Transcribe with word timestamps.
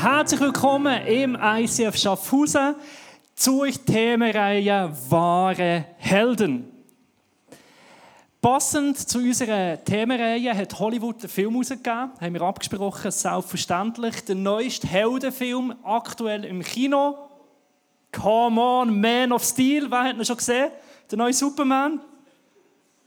Herzlich 0.00 0.38
willkommen 0.38 1.04
im 1.08 1.34
ICF 1.34 1.96
Schaffhausen 1.96 2.76
zur 3.34 3.66
Themenreihe 3.66 4.92
Wahre 5.08 5.86
Helden. 5.96 6.70
Passend 8.40 8.96
zu 8.96 9.18
unserer 9.18 9.82
Themenreihe 9.84 10.56
hat 10.56 10.78
Hollywood 10.78 11.16
einen 11.22 11.28
Film 11.28 11.50
herausgegeben, 11.54 12.12
haben 12.20 12.32
wir 12.32 12.42
abgesprochen, 12.42 13.10
selbstverständlich. 13.10 14.24
Der 14.24 14.36
neueste 14.36 14.86
Heldenfilm 14.86 15.74
aktuell 15.82 16.44
im 16.44 16.62
Kino. 16.62 17.18
Come 18.12 18.60
on, 18.60 19.00
Man 19.00 19.32
of 19.32 19.42
Steel, 19.42 19.90
wer 19.90 20.04
hat 20.04 20.16
ihn 20.16 20.24
schon 20.24 20.36
gesehen? 20.36 20.70
Der 21.10 21.18
neue 21.18 21.32
Superman? 21.32 22.00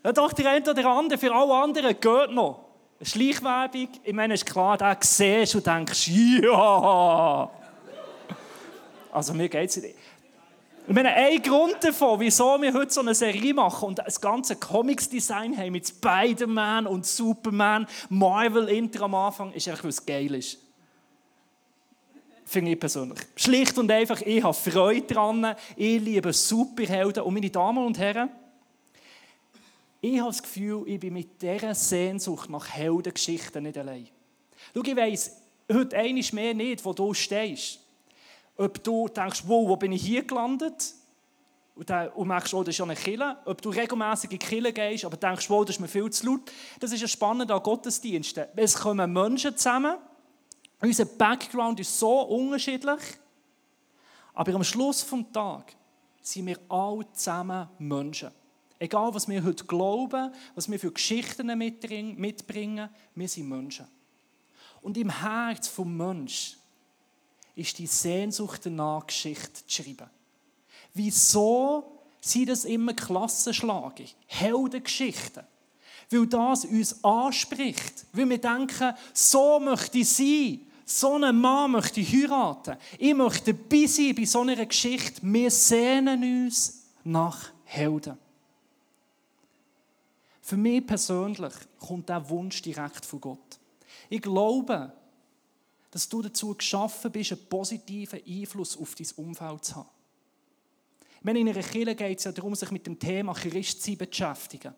Ja, 0.03 0.11
doch, 0.11 0.33
der 0.33 0.51
eine 0.51 0.61
oder 0.61 0.73
der 0.73 0.87
andere, 0.87 1.17
für 1.17 1.33
alle 1.33 1.53
anderen 1.53 1.95
geht 1.97 2.31
noch. 2.31 2.70
Schleichwerbung, 3.03 3.89
ich 4.03 4.13
meine, 4.13 4.35
ist 4.35 4.45
klar, 4.45 4.77
da 4.77 4.95
siehst 4.99 5.55
und 5.55 5.65
denkst, 5.65 6.07
ja. 6.07 7.49
Also 9.11 9.33
mir 9.33 9.49
geht 9.49 9.69
es 9.69 9.77
nicht. 9.77 9.95
Ich 10.87 10.95
meine, 10.95 11.13
ein 11.13 11.41
Grund 11.41 11.77
davon, 11.81 12.19
wieso 12.19 12.61
wir 12.61 12.73
heute 12.73 12.91
so 12.91 13.01
eine 13.01 13.13
Serie 13.13 13.53
machen 13.53 13.89
und 13.89 13.99
das 13.99 14.19
ganze 14.19 14.55
Comics-Design 14.55 15.57
haben 15.57 15.71
mit 15.71 15.87
Spider-Man 15.87 16.87
und 16.87 17.05
Superman, 17.05 17.87
Marvel-Intro 18.09 19.05
am 19.05 19.15
Anfang, 19.15 19.53
ist 19.53 19.67
einfach, 19.67 19.83
weil 19.83 19.89
es 19.89 20.05
geil 20.05 20.33
ist. 20.35 20.57
Finde 22.45 22.71
ich 22.71 22.79
persönlich. 22.79 23.19
Schlicht 23.35 23.77
und 23.77 23.89
einfach, 23.91 24.21
ich 24.21 24.43
habe 24.43 24.53
Freude 24.53 25.13
daran, 25.13 25.55
ich 25.75 26.01
liebe 26.01 26.33
Superhelden 26.33 27.23
und 27.23 27.33
meine 27.33 27.49
Damen 27.49 27.85
und 27.85 27.97
Herren, 27.97 28.29
ich 30.01 30.19
habe 30.19 30.29
das 30.29 30.41
Gefühl, 30.41 30.83
ich 30.87 30.99
bin 30.99 31.13
mit 31.13 31.41
dieser 31.41 31.75
Sehnsucht 31.75 32.49
nach 32.49 32.67
Heldengeschichten 32.67 33.63
nicht 33.63 33.77
allein. 33.77 34.07
Schau, 34.73 34.81
ich 34.81 34.95
weiss 34.95 35.37
heute 35.71 35.95
einmal 35.95 36.23
mehr 36.33 36.53
nicht, 36.55 36.83
wo 36.83 36.91
du 36.91 37.13
stehst. 37.13 37.79
Ob 38.57 38.83
du 38.83 39.07
denkst, 39.07 39.43
wow, 39.45 39.69
wo 39.69 39.75
bin 39.75 39.91
ich 39.91 40.03
hier 40.03 40.23
gelandet? 40.23 40.93
Und, 41.75 41.89
und 41.89 42.27
merkst, 42.27 42.53
oh, 42.53 42.63
das 42.63 42.73
ist 42.73 42.79
ja 42.79 42.85
eine 42.85 42.95
Kille. 42.95 43.37
Ob 43.45 43.61
du 43.61 43.69
regelmäßig 43.69 44.31
in 44.31 44.39
die 44.39 44.45
Kille 44.45 44.73
gehst, 44.73 45.05
aber 45.05 45.17
denkst, 45.17 45.49
wow, 45.49 45.63
das 45.63 45.75
ist 45.75 45.79
mir 45.79 45.87
viel 45.87 46.09
zu 46.09 46.25
laut. 46.25 46.51
Das 46.79 46.91
ist 46.91 47.01
ja 47.01 47.07
spannend 47.07 47.51
an 47.51 47.61
Gottesdiensten. 47.63 48.45
Es 48.55 48.75
kommen 48.75 49.11
Menschen 49.13 49.55
zusammen. 49.55 49.97
Unser 50.81 51.05
Background 51.05 51.79
ist 51.79 51.97
so 51.97 52.21
unterschiedlich. 52.21 53.01
Aber 54.33 54.55
am 54.55 54.63
Schluss 54.63 55.07
des 55.07 55.19
Tages 55.31 55.75
sind 56.21 56.47
wir 56.47 56.57
alle 56.69 57.11
zusammen 57.13 57.67
Menschen. 57.77 58.31
Egal, 58.81 59.13
was 59.13 59.27
wir 59.27 59.43
heute 59.43 59.63
glauben, 59.65 60.33
was 60.55 60.67
wir 60.67 60.79
für 60.79 60.91
Geschichten 60.91 61.55
mitbringen, 61.55 62.89
wir 63.13 63.29
sind 63.29 63.47
Menschen. 63.47 63.85
Und 64.81 64.97
im 64.97 65.21
Herz 65.21 65.75
des 65.75 65.85
Menschen 65.85 66.57
ist 67.53 67.77
die 67.77 67.85
Sehnsucht 67.85 68.65
danach, 68.65 69.05
Geschichte 69.05 69.67
zu 69.67 69.83
schreiben. 69.83 70.09
Wieso 70.95 72.01
sind 72.21 72.49
das 72.49 72.65
immer 72.65 72.95
Klassenschläge, 72.95 74.09
Heldengeschichten? 74.25 75.43
Weil 76.09 76.25
das 76.25 76.65
uns 76.65 77.03
anspricht. 77.03 78.07
Weil 78.13 78.29
wir 78.31 78.39
denken, 78.39 78.95
so 79.13 79.59
möchte 79.59 79.99
ich 79.99 80.09
sein. 80.09 80.61
So 80.85 81.13
einen 81.13 81.39
Mann 81.39 81.69
möchte 81.69 81.99
ich 81.99 82.11
heiraten. 82.11 82.77
Ich 82.97 83.13
möchte 83.13 83.53
dabei 83.53 83.85
sein 83.85 84.15
bei 84.15 84.25
so 84.25 84.41
einer 84.41 84.65
Geschichte. 84.65 85.21
Wir 85.21 85.51
sehnen 85.51 86.47
uns 86.47 86.81
nach 87.03 87.51
Helden. 87.63 88.17
Für 90.41 90.57
mich 90.57 90.85
persönlich 90.85 91.53
kommt 91.79 92.09
der 92.09 92.27
Wunsch 92.29 92.61
direkt 92.61 93.05
von 93.05 93.21
Gott. 93.21 93.59
Ich 94.09 94.21
glaube, 94.21 94.91
dass 95.91 96.09
du 96.09 96.21
dazu 96.21 96.55
geschaffen 96.55 97.11
bist, 97.11 97.33
einen 97.33 97.45
positiven 97.47 98.21
Einfluss 98.25 98.77
auf 98.77 98.95
dein 98.95 99.07
Umfeld 99.17 99.65
zu 99.65 99.75
haben. 99.75 99.89
In 101.23 101.47
einer 101.47 101.61
Kirche 101.61 101.95
geht 101.95 102.17
es 102.17 102.23
ja 102.23 102.31
darum, 102.31 102.55
sich 102.55 102.71
mit 102.71 102.87
dem 102.87 102.97
Thema 102.97 103.33
Christsein 103.33 103.97
zu 103.97 104.05
beschäftigen. 104.05 104.73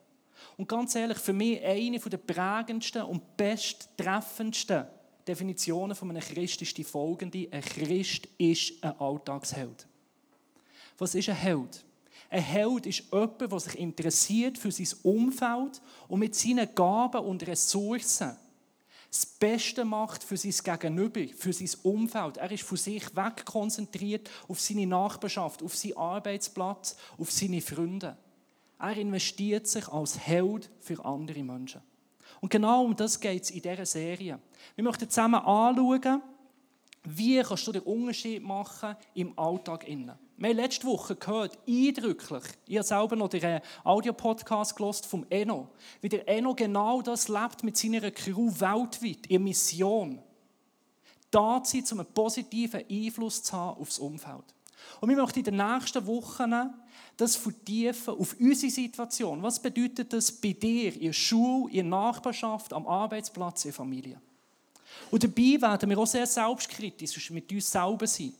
Und 0.58 0.68
ganz 0.68 0.94
ehrlich, 0.96 1.18
für 1.18 1.34
mich 1.34 1.64
eine 1.64 2.00
der 2.00 2.18
prägendsten 2.18 3.04
und 3.04 3.38
besttreffendsten 3.38 4.86
Definitionen 5.26 5.96
von 5.96 6.10
einem 6.10 6.22
Christ 6.22 6.62
ist 6.62 6.78
die 6.78 6.84
folgende: 6.84 7.48
Ein 7.50 7.62
Christ 7.62 8.28
ist 8.38 8.84
ein 8.84 9.00
Alltagsheld. 9.00 9.88
Was 10.98 11.16
ist 11.16 11.30
ein 11.30 11.36
Held? 11.36 11.86
Ein 12.34 12.42
Held 12.42 12.88
ist 12.88 13.04
jemand, 13.12 13.40
der 13.40 13.60
sich 13.60 13.78
interessiert 13.78 14.58
für 14.58 14.72
sein 14.72 14.88
Umfeld 15.04 15.80
und 16.08 16.20
mit 16.20 16.34
seinen 16.34 16.74
Gaben 16.74 17.24
und 17.24 17.46
Ressourcen 17.46 18.36
das 19.08 19.24
Beste 19.28 19.86
macht 19.86 20.24
für 20.24 20.36
sein 20.36 20.80
Gegenüber, 20.80 21.22
für 21.38 21.54
sein 21.54 21.70
Umfeld. 21.84 22.38
Er 22.38 22.52
ist 22.52 22.64
von 22.64 22.78
sich 22.78 23.16
wegkonzentriert 23.16 24.32
auf 24.48 24.60
seine 24.60 24.88
Nachbarschaft, 24.88 25.62
auf 25.62 25.76
seinen 25.76 25.98
Arbeitsplatz, 25.98 26.98
auf 27.20 27.32
seine 27.32 27.62
Freunde. 27.62 28.18
Er 28.80 28.98
investiert 28.98 29.68
sich 29.68 29.88
als 29.88 30.18
Held 30.18 30.72
für 30.80 31.06
andere 31.06 31.44
Menschen. 31.44 31.82
Und 32.42 32.50
genau 32.50 32.86
um 32.86 32.96
das 32.96 33.20
geht 33.20 33.44
es 33.44 33.52
in 33.52 33.62
dieser 33.62 33.86
Serie. 33.86 34.40
Wir 34.74 34.84
möchten 34.84 35.08
zusammen 35.08 35.36
anschauen, 35.36 36.24
wie 37.04 37.42
kannst 37.42 37.68
du 37.68 37.72
den 37.72 37.84
Unterschied 37.84 38.44
machen 38.44 38.96
im 39.14 39.38
Alltag 39.38 39.88
innen. 39.88 40.14
Wir 40.38 40.50
haben 40.50 40.58
letzte 40.58 40.88
Woche 40.88 41.16
gehört, 41.16 41.58
eindrücklich, 41.68 42.44
ich 42.68 42.78
habe 42.78 42.88
selber 42.88 43.16
noch 43.16 43.30
den 43.30 43.62
Audiopodcast 43.84 44.76
gelost 44.76 45.06
vom 45.06 45.26
Eno, 45.30 45.70
wie 46.02 46.10
der 46.10 46.28
Eno 46.28 46.56
genau 46.56 47.02
das 47.02 47.28
lebt 47.28 47.64
mit 47.64 47.78
seiner 47.78 48.10
Crew 48.12 48.52
weltweit, 48.58 49.28
in 49.28 49.44
Mission. 49.44 50.20
Da 51.30 51.62
zu 51.64 51.78
um 51.94 52.00
einen 52.00 52.14
positiven 52.14 52.84
Einfluss 52.90 53.44
zu 53.44 53.54
haben 53.54 53.80
auf 53.80 53.90
das 53.90 54.00
Umfeld. 54.00 54.44
Und 55.02 55.10
wir 55.10 55.16
möchten 55.16 55.40
in 55.40 55.46
den 55.46 55.56
nächsten 55.58 56.06
Wochen 56.06 56.74
das 57.18 57.36
vertiefen 57.36 58.16
auf 58.16 58.36
unsere 58.40 58.72
Situation. 58.72 59.42
Was 59.44 59.62
bedeutet 59.62 60.14
das 60.14 60.32
bei 60.32 60.54
dir, 60.54 60.94
in 60.94 61.08
der 61.08 61.14
Schule, 61.14 61.72
in 61.72 61.90
der 61.90 62.00
Nachbarschaft, 62.00 62.74
am 62.74 62.88
Arbeitsplatz, 62.88 63.66
in 63.66 63.70
der 63.70 63.76
Familie? 63.76 64.22
Und 65.12 65.24
dabei 65.24 65.62
werden 65.62 65.90
wir 65.90 65.98
auch 65.98 66.08
sehr 66.08 66.26
selbstkritisch 66.26 67.30
mit 67.32 67.52
uns 67.52 67.72
selber 67.72 68.08
sein. 68.08 68.34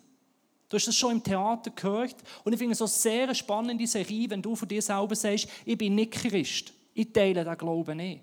Du 0.74 0.78
hast 0.78 0.88
das 0.88 0.96
schon 0.96 1.12
im 1.12 1.24
Theater 1.24 1.70
gehört. 1.70 2.16
Und 2.44 2.54
ich 2.54 2.58
finde 2.58 2.72
es 2.72 2.80
so 2.80 2.88
sehr 2.88 3.34
spannende 3.36 3.86
Serie, 3.86 4.30
wenn 4.30 4.42
du 4.42 4.56
von 4.56 4.68
dir 4.68 4.82
selber 4.82 5.16
sagst, 5.16 5.48
ich 5.66 5.78
bin 5.78 5.94
nicht 5.94 6.14
Christ. 6.14 6.74
Ich 6.96 7.14
teile 7.14 7.44
den 7.44 7.58
Glauben 7.58 7.98
nicht. 7.98 8.22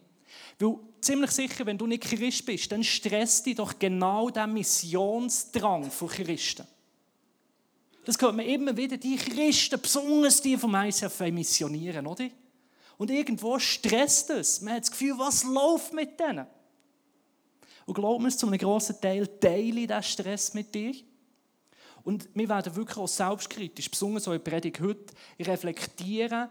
Weil 0.59 0.77
ziemlich 1.01 1.31
sicher, 1.31 1.65
wenn 1.65 1.79
du 1.79 1.87
nicht 1.87 2.03
Christ 2.03 2.45
bist, 2.45 2.73
dann 2.73 2.83
stresst 2.83 3.47
dich 3.47 3.55
doch 3.55 3.79
genau 3.79 4.31
der 4.31 4.47
Missionsdrang 4.47 5.91
von 5.91 6.09
Christen. 6.09 6.67
Das 8.05 8.21
hört 8.21 8.35
man 8.35 8.47
immer 8.47 8.77
wieder, 8.77 8.97
die 8.97 9.17
Christen, 9.17 9.81
besonders 9.81 10.43
die 10.43 10.57
vom 10.57 10.75
ICF, 10.75 11.21
missionieren, 11.31 12.07
oder? 12.07 12.29
Und 12.99 13.11
irgendwo 13.11 13.59
stresst 13.59 14.31
es. 14.31 14.61
Man 14.61 14.75
hat 14.75 14.83
das 14.83 14.91
Gefühl, 14.91 15.17
was 15.17 15.45
läuft 15.45 15.93
mit 15.93 16.19
denen? 16.19 16.47
Und 17.91 17.95
glaub 17.95 18.23
mir, 18.23 18.31
zu 18.31 18.47
einem 18.47 18.57
grossen 18.57 19.01
Teil 19.01 19.27
teile 19.27 19.81
ich 19.81 19.89
diesen 19.89 20.03
Stress 20.05 20.55
mit 20.55 20.73
dir. 20.73 20.95
Und 22.05 22.29
wir 22.35 22.49
werden 22.49 22.77
wirklich 22.77 22.97
auch 22.97 23.09
selbstkritisch, 23.09 23.91
besonders 23.91 24.23
so 24.23 24.33
in 24.33 24.41
der 24.41 24.49
Predigt 24.49 24.79
heute, 24.81 25.13
reflektieren, 25.41 26.49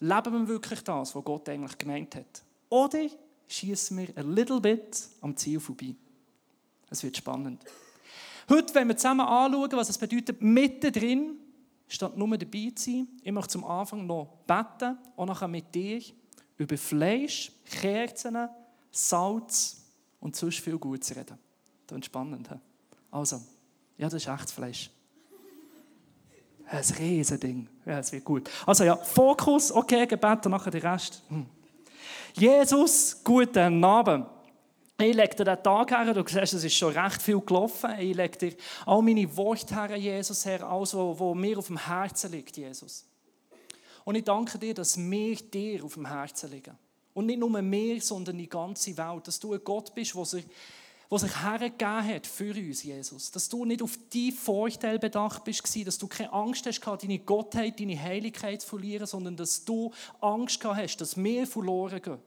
leben 0.00 0.32
wir 0.34 0.48
wirklich 0.48 0.82
das, 0.82 1.14
was 1.14 1.24
Gott 1.24 1.48
eigentlich 1.48 1.78
gemeint 1.78 2.14
hat? 2.14 2.42
Oder 2.68 3.06
schießen 3.48 3.96
wir 3.96 4.08
ein 4.14 4.34
little 4.34 4.60
bit 4.60 5.08
am 5.22 5.34
Ziel 5.34 5.60
vorbei? 5.60 5.94
Es 6.90 7.02
wird 7.02 7.16
spannend. 7.16 7.64
Heute, 8.50 8.74
wenn 8.74 8.88
wir 8.88 8.96
zusammen 8.98 9.26
anschauen, 9.26 9.72
was 9.72 9.88
es 9.88 9.96
bedeutet, 9.96 10.42
mittendrin, 10.42 11.38
statt 11.88 12.18
nur 12.18 12.36
dabei 12.36 12.70
zu 12.74 12.90
sein, 12.90 13.08
ich 13.22 13.32
möchte 13.32 13.52
zum 13.52 13.64
Anfang 13.64 14.04
noch 14.04 14.26
beten 14.46 14.98
und 15.16 15.28
nachher 15.28 15.48
mit 15.48 15.74
dir 15.74 16.02
über 16.58 16.76
Fleisch, 16.76 17.50
Kerzen, 17.64 18.36
Salz 18.90 19.81
und 20.22 20.36
sonst 20.36 20.60
viel 20.60 20.78
Gutes 20.78 21.14
reden. 21.14 21.36
Das 21.86 21.98
ist 21.98 22.06
spannend. 22.06 22.48
Also, 23.10 23.36
ja, 23.98 24.08
das 24.08 24.14
ist 24.14 24.28
echtes 24.28 24.52
Fleisch. 24.52 24.90
Ein 26.66 26.84
riesen 26.98 27.38
Ding. 27.38 27.68
Ja, 27.84 27.98
es 27.98 28.12
wird 28.12 28.24
gut. 28.24 28.48
Also 28.64 28.84
ja, 28.84 28.96
Fokus, 28.96 29.70
okay, 29.70 30.06
Gebet 30.06 30.46
und 30.46 30.52
nachher 30.52 30.70
der 30.70 30.82
Rest. 30.84 31.22
Hm. 31.28 31.44
Jesus, 32.34 33.20
guten 33.22 33.84
Abend. 33.84 34.26
Ich 34.98 35.14
lege 35.14 35.34
dir 35.34 35.44
den 35.44 35.62
Tag 35.62 35.90
her, 35.90 36.14
du 36.14 36.24
siehst, 36.26 36.54
es 36.54 36.64
ist 36.64 36.74
schon 36.74 36.96
recht 36.96 37.20
viel 37.20 37.40
gelaufen. 37.40 37.90
Ich 37.98 38.14
lege 38.14 38.38
dir 38.38 38.56
all 38.86 39.02
meine 39.02 39.36
Worte 39.36 39.74
her, 39.74 39.96
Jesus, 39.96 40.46
her, 40.46 40.62
alles, 40.62 40.94
was 40.94 41.34
mir 41.34 41.58
auf 41.58 41.66
dem 41.66 41.84
Herzen 41.84 42.30
liegt, 42.30 42.56
Jesus. 42.56 43.04
Und 44.04 44.14
ich 44.14 44.24
danke 44.24 44.58
dir, 44.58 44.72
dass 44.72 44.96
wir 44.96 45.36
dir 45.36 45.84
auf 45.84 45.94
dem 45.94 46.06
Herzen 46.06 46.50
liegen. 46.50 46.78
Und 47.14 47.26
nicht 47.26 47.38
nur 47.38 47.60
mir, 47.62 48.00
sondern 48.00 48.38
die 48.38 48.48
ganze 48.48 48.96
Welt. 48.96 49.26
Dass 49.26 49.38
du 49.38 49.52
ein 49.52 49.60
Gott 49.62 49.94
bist, 49.94 50.14
der 50.14 50.24
sich 50.24 50.46
der 51.12 51.18
sich 51.18 51.42
hergegeben 51.42 52.06
hat 52.06 52.26
für 52.26 52.54
uns, 52.54 52.84
Jesus. 52.84 53.30
Dass 53.30 53.46
du 53.46 53.66
nicht 53.66 53.82
auf 53.82 53.98
dein 54.10 54.32
Vorteil 54.32 54.98
bedacht 54.98 55.44
bist, 55.44 55.86
dass 55.86 55.98
du 55.98 56.06
keine 56.06 56.32
Angst 56.32 56.64
hast, 56.64 56.80
deine 56.80 57.18
Gottheit, 57.18 57.78
deine 57.78 58.00
Heiligkeit 58.00 58.62
zu 58.62 58.68
verlieren, 58.68 59.06
sondern 59.06 59.36
dass 59.36 59.62
du 59.62 59.92
Angst 60.22 60.64
hast, 60.64 60.96
dass 60.96 61.22
wir 61.22 61.46
verloren 61.46 62.00
gehen. 62.00 62.18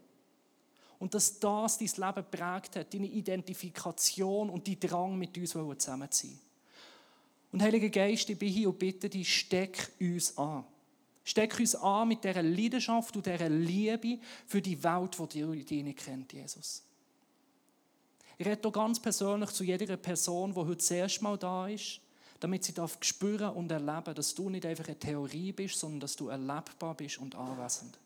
Und 0.99 1.15
dass 1.15 1.39
das 1.39 1.79
dein 1.79 1.87
Leben 1.87 2.25
prägt 2.29 2.75
hat, 2.75 2.93
deine 2.93 3.07
Identifikation 3.07 4.51
und 4.51 4.67
die 4.67 4.79
Drang, 4.79 5.17
mit 5.17 5.35
uns 5.35 5.49
zusammen 5.49 6.11
zu 6.11 6.27
sein. 6.27 6.39
Und 7.51 7.63
Heiliger 7.63 7.89
Geist, 7.89 8.29
ich 8.29 8.37
bin 8.37 8.49
hier 8.49 8.69
und 8.69 8.77
bitte 8.77 9.09
dich, 9.09 9.35
steck 9.35 9.93
uns 9.99 10.37
an. 10.37 10.63
Steck 11.25 11.59
uns 11.59 11.75
an 11.75 12.07
mit 12.07 12.23
dieser 12.23 12.43
Leidenschaft 12.43 13.15
und 13.15 13.25
dieser 13.25 13.49
Liebe 13.49 14.19
für 14.45 14.61
die 14.61 14.81
Welt, 14.81 15.17
die 15.33 15.65
dich 15.65 15.83
nicht 15.83 15.97
kennt, 15.97 16.31
Jesus. 16.31 16.83
Ich 18.37 18.45
rede 18.45 18.61
hier 18.61 18.71
ganz 18.71 18.99
persönlich 18.99 19.49
zu 19.49 19.63
jeder 19.63 19.97
Person, 19.97 20.53
die 20.53 20.59
heute 20.59 20.75
das 20.75 20.91
erste 20.91 21.23
Mal 21.23 21.37
da 21.37 21.67
ist, 21.67 21.99
damit 22.39 22.63
sie 22.63 22.73
darf 22.73 22.97
spüren 23.01 23.55
und 23.55 23.71
erleben, 23.71 24.13
dass 24.13 24.35
du 24.35 24.49
nicht 24.49 24.67
einfach 24.67 24.85
eine 24.85 24.99
Theorie 24.99 25.51
bist, 25.51 25.79
sondern 25.79 26.01
dass 26.01 26.15
du 26.15 26.27
erlebbar 26.27 26.93
bist 26.93 27.17
und 27.17 27.33
anwesend. 27.33 27.97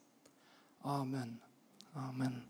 Amen. 0.82 1.42
Amen. 1.94 2.44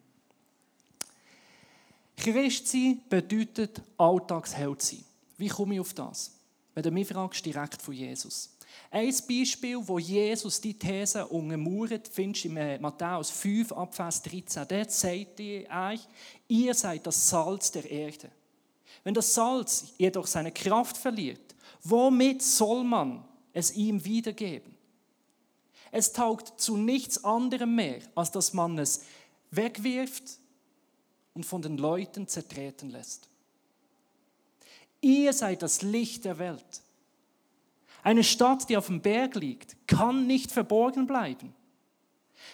Christ 2.15 2.67
sein 2.67 3.01
bedeutet 3.09 3.81
Alltagsheld 3.97 4.81
sein. 4.81 5.03
Wie 5.37 5.47
komme 5.47 5.75
ich 5.75 5.79
auf 5.79 5.93
das? 5.93 6.31
Wenn 6.75 6.83
du 6.83 6.91
mich 6.91 7.07
fragst, 7.07 7.43
direkt 7.43 7.81
von 7.81 7.93
Jesus. 7.93 8.49
Ein 8.91 9.13
Beispiel, 9.27 9.77
wo 9.87 9.99
Jesus 9.99 10.59
die 10.59 10.73
These 10.73 11.25
untermauert, 11.27 12.07
findest 12.07 12.45
du 12.45 12.49
in 12.49 12.57
äh, 12.57 12.79
Matthäus 12.79 13.29
5, 13.29 13.71
Abvers 13.71 14.21
13. 14.23 14.65
Dort 14.67 14.91
sagt 14.91 15.39
er 15.39 15.99
ihr 16.47 16.73
seid 16.73 17.05
das 17.05 17.29
Salz 17.29 17.71
der 17.71 17.89
Erde. 17.89 18.31
Wenn 19.03 19.13
das 19.13 19.33
Salz 19.33 19.93
jedoch 19.97 20.27
seine 20.27 20.51
Kraft 20.51 20.97
verliert, 20.97 21.55
womit 21.83 22.41
soll 22.41 22.83
man 22.83 23.23
es 23.53 23.71
ihm 23.75 24.03
wiedergeben? 24.03 24.75
Es 25.91 26.11
taugt 26.13 26.59
zu 26.59 26.77
nichts 26.77 27.23
anderem 27.23 27.75
mehr, 27.75 27.99
als 28.15 28.31
dass 28.31 28.53
man 28.53 28.77
es 28.77 29.05
wegwirft 29.51 30.39
und 31.33 31.45
von 31.45 31.61
den 31.61 31.77
Leuten 31.77 32.27
zertreten 32.27 32.89
lässt. 32.89 33.27
Ihr 35.01 35.33
seid 35.33 35.61
das 35.61 35.81
Licht 35.81 36.25
der 36.25 36.37
Welt. 36.37 36.81
Eine 38.03 38.23
Stadt, 38.23 38.69
die 38.69 38.77
auf 38.77 38.87
dem 38.87 39.01
Berg 39.01 39.35
liegt, 39.35 39.75
kann 39.87 40.27
nicht 40.27 40.51
verborgen 40.51 41.05
bleiben. 41.05 41.53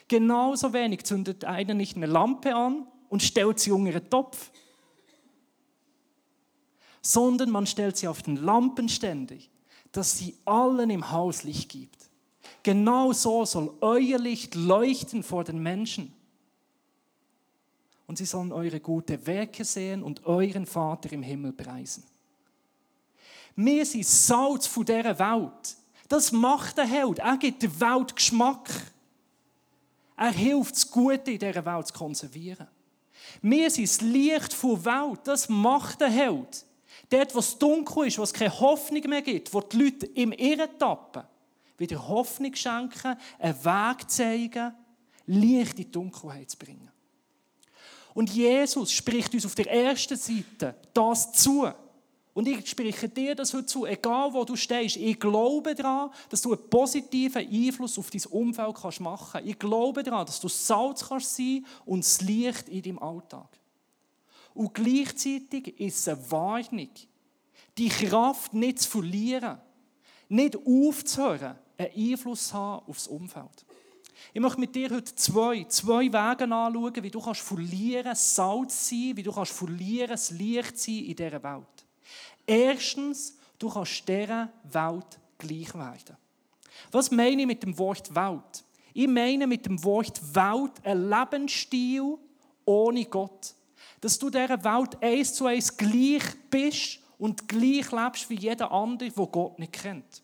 Genauso 0.08 0.74
wenig 0.74 1.04
zündet 1.04 1.46
einer 1.46 1.74
nicht 1.74 1.96
eine 1.96 2.08
Lampe 2.08 2.56
an 2.56 2.88
und 3.10 3.24
stellt 3.24 3.60
sie 3.60 3.72
unter 3.72 3.92
einen 3.92 4.10
Topf, 4.10 4.52
sondern 7.02 7.52
man 7.52 7.68
stellt 7.68 7.98
sie 7.98 8.08
auf 8.08 8.24
den 8.24 8.38
Lampenständer, 8.38 9.36
dass 9.92 10.18
sie 10.18 10.36
allen 10.46 10.90
im 10.90 11.12
Haus 11.12 11.44
Licht 11.44 11.70
gibt. 11.70 12.10
Genau 12.64 13.14
so 13.14 13.46
soll 13.46 13.74
euer 13.82 14.18
Licht 14.18 14.56
leuchten 14.56 15.22
vor 15.22 15.44
den 15.44 15.62
Menschen. 15.62 16.14
Und 18.08 18.18
sie 18.18 18.26
sollen 18.26 18.52
eure 18.52 18.80
gute 18.80 19.26
Werke 19.26 19.64
sehen 19.66 20.04
und 20.04 20.26
euren 20.26 20.66
Vater 20.66 21.12
im 21.12 21.24
Himmel 21.24 21.54
preisen. 21.54 22.04
Wir 23.56 23.86
sind 23.86 24.06
Salz 24.06 24.68
von 24.68 24.86
dieser 24.86 25.18
Welt. 25.18 25.78
Das 26.08 26.32
macht 26.32 26.78
der 26.78 26.86
Held. 26.86 27.20
Er 27.20 27.38
gibt 27.38 27.64
der 27.64 27.80
Welt 27.80 28.16
Geschmack. 28.16 28.70
Er 30.18 30.32
hilft, 30.32 30.76
das 30.76 30.90
Gute 30.90 31.32
in 31.32 31.40
dieser 31.40 31.66
Welt 31.66 31.88
zu 31.88 31.94
konservieren. 31.94 32.68
Wir 33.42 33.70
sind 33.70 33.88
das 33.88 34.02
Licht 34.02 34.64
der 34.64 34.86
Welt. 34.86 35.20
Das 35.24 35.50
macht 35.50 36.02
der 36.02 36.10
Held. 36.10 36.66
Dort, 37.10 37.36
wo 37.36 37.40
es 37.40 37.58
dunkel 37.58 38.08
ist, 38.08 38.18
wo 38.18 38.24
es 38.24 38.34
keine 38.34 38.60
Hoffnung 38.60 39.02
mehr 39.08 39.22
gibt, 39.22 39.54
wo 39.54 39.62
die 39.62 39.78
Leute 39.78 40.06
im 40.08 40.32
Irren 40.32 40.70
tappen, 40.80 41.24
wieder 41.78 42.08
Hoffnung 42.08 42.56
schenken, 42.56 43.16
einen 43.38 43.66
Weg 43.66 44.10
zeigen, 44.10 44.74
Licht 45.28 45.72
in 45.72 45.86
die 45.86 45.92
Dunkelheit 45.92 46.50
zu 46.50 46.58
bringen. 46.58 46.90
Und 48.14 48.30
Jesus 48.30 48.92
spricht 48.92 49.34
uns 49.34 49.46
auf 49.46 49.56
der 49.56 49.70
ersten 49.70 50.16
Seite 50.16 50.76
das 50.94 51.34
zu. 51.34 51.70
Und 52.36 52.50
ich 52.50 52.70
spreche 52.70 53.08
dir 53.08 53.34
das 53.34 53.54
heute 53.54 53.66
zu, 53.66 53.86
egal 53.86 54.34
wo 54.34 54.44
du 54.44 54.58
stehst. 54.58 54.98
Ich 54.98 55.18
glaube 55.18 55.74
daran, 55.74 56.10
dass 56.30 56.42
du 56.42 56.54
einen 56.54 56.70
positiven 56.70 57.48
Einfluss 57.48 57.98
auf 57.98 58.10
dein 58.10 58.26
Umfeld 58.26 58.76
kannst 58.76 59.00
machen 59.00 59.30
kannst. 59.32 59.48
Ich 59.48 59.58
glaube 59.58 60.04
daran, 60.04 60.26
dass 60.26 60.42
du 60.42 60.50
Salz 60.50 61.08
kannst 61.08 61.34
sein 61.34 61.66
und 61.86 62.04
das 62.04 62.20
Licht 62.20 62.68
in 62.68 62.82
deinem 62.82 63.00
Alltag. 63.00 63.48
Und 64.54 64.74
gleichzeitig 64.74 65.80
ist 65.80 66.00
es 66.00 66.08
eine 66.10 66.30
Warnung, 66.30 66.90
die 67.78 67.88
Kraft 67.88 68.54
nicht 68.54 68.80
zu 68.80 68.90
verlieren, 68.90 69.58
nicht 70.28 70.58
aufzuhören, 70.58 71.56
einen 71.78 72.12
Einfluss 72.12 72.50
zu 72.50 72.54
haben 72.54 72.86
auf 72.86 72.98
das 72.98 73.08
Umfeld. 73.08 73.66
Ich 74.34 74.42
möchte 74.42 74.60
mit 74.60 74.76
dir 74.76 74.90
heute 74.90 75.16
zwei, 75.16 75.64
zwei 75.70 76.04
Wege 76.04 76.44
anschauen, 76.54 77.02
wie 77.02 77.12
du 77.12 77.22
kannst 77.22 77.42
verlieren, 77.42 78.14
Salz 78.14 78.90
sein, 78.90 79.14
wie 79.16 79.24
du 79.24 79.32
kannst 79.32 79.54
verlieren, 79.54 80.10
das 80.10 80.32
Licht 80.32 80.78
sein 80.78 80.96
in 80.96 81.16
dieser 81.16 81.42
Welt. 81.42 81.75
Erstens, 82.46 83.38
du 83.58 83.70
kannst 83.70 84.08
dieser 84.08 84.50
Welt 84.64 85.20
gleich 85.38 85.74
werden. 85.74 86.18
Was 86.92 87.12
meine 87.12 87.42
ich 87.42 87.48
mit 87.48 87.64
dem 87.64 87.78
Wort 87.78 88.14
Welt? 88.14 88.64
Ich 88.94 89.08
meine 89.08 89.48
mit 89.48 89.66
dem 89.66 89.84
Wort 89.84 90.22
Welt 90.34 90.72
ein 90.84 91.10
Lebensstil 91.10 92.18
ohne 92.66 93.06
Gott. 93.06 93.54
Dass 94.02 94.20
du 94.20 94.30
dieser 94.30 94.64
Welt 94.64 95.02
eins 95.02 95.34
zu 95.34 95.46
eins 95.46 95.76
gleich 95.76 96.24
bist 96.50 97.00
und 97.18 97.48
gleich 97.48 97.92
lebst 97.92 98.30
wie 98.30 98.36
jeder 98.36 98.72
andere, 98.72 99.10
der 99.10 99.26
Gott 99.28 99.60
nicht 99.60 99.74
kennt. 99.74 100.22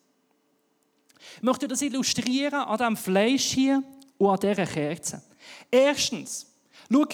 Ich 1.38 1.44
möchte 1.44 1.68
das 1.68 1.82
illustrieren 1.82 2.62
an 2.62 2.78
diesem 2.78 2.98
Fleisch 2.98 3.52
hier 3.52 3.84
und 4.18 4.30
an 4.30 4.40
dieser 4.40 4.66
Kerze. 4.66 5.22
Erstens, 5.70 6.48
schau, 6.92 7.06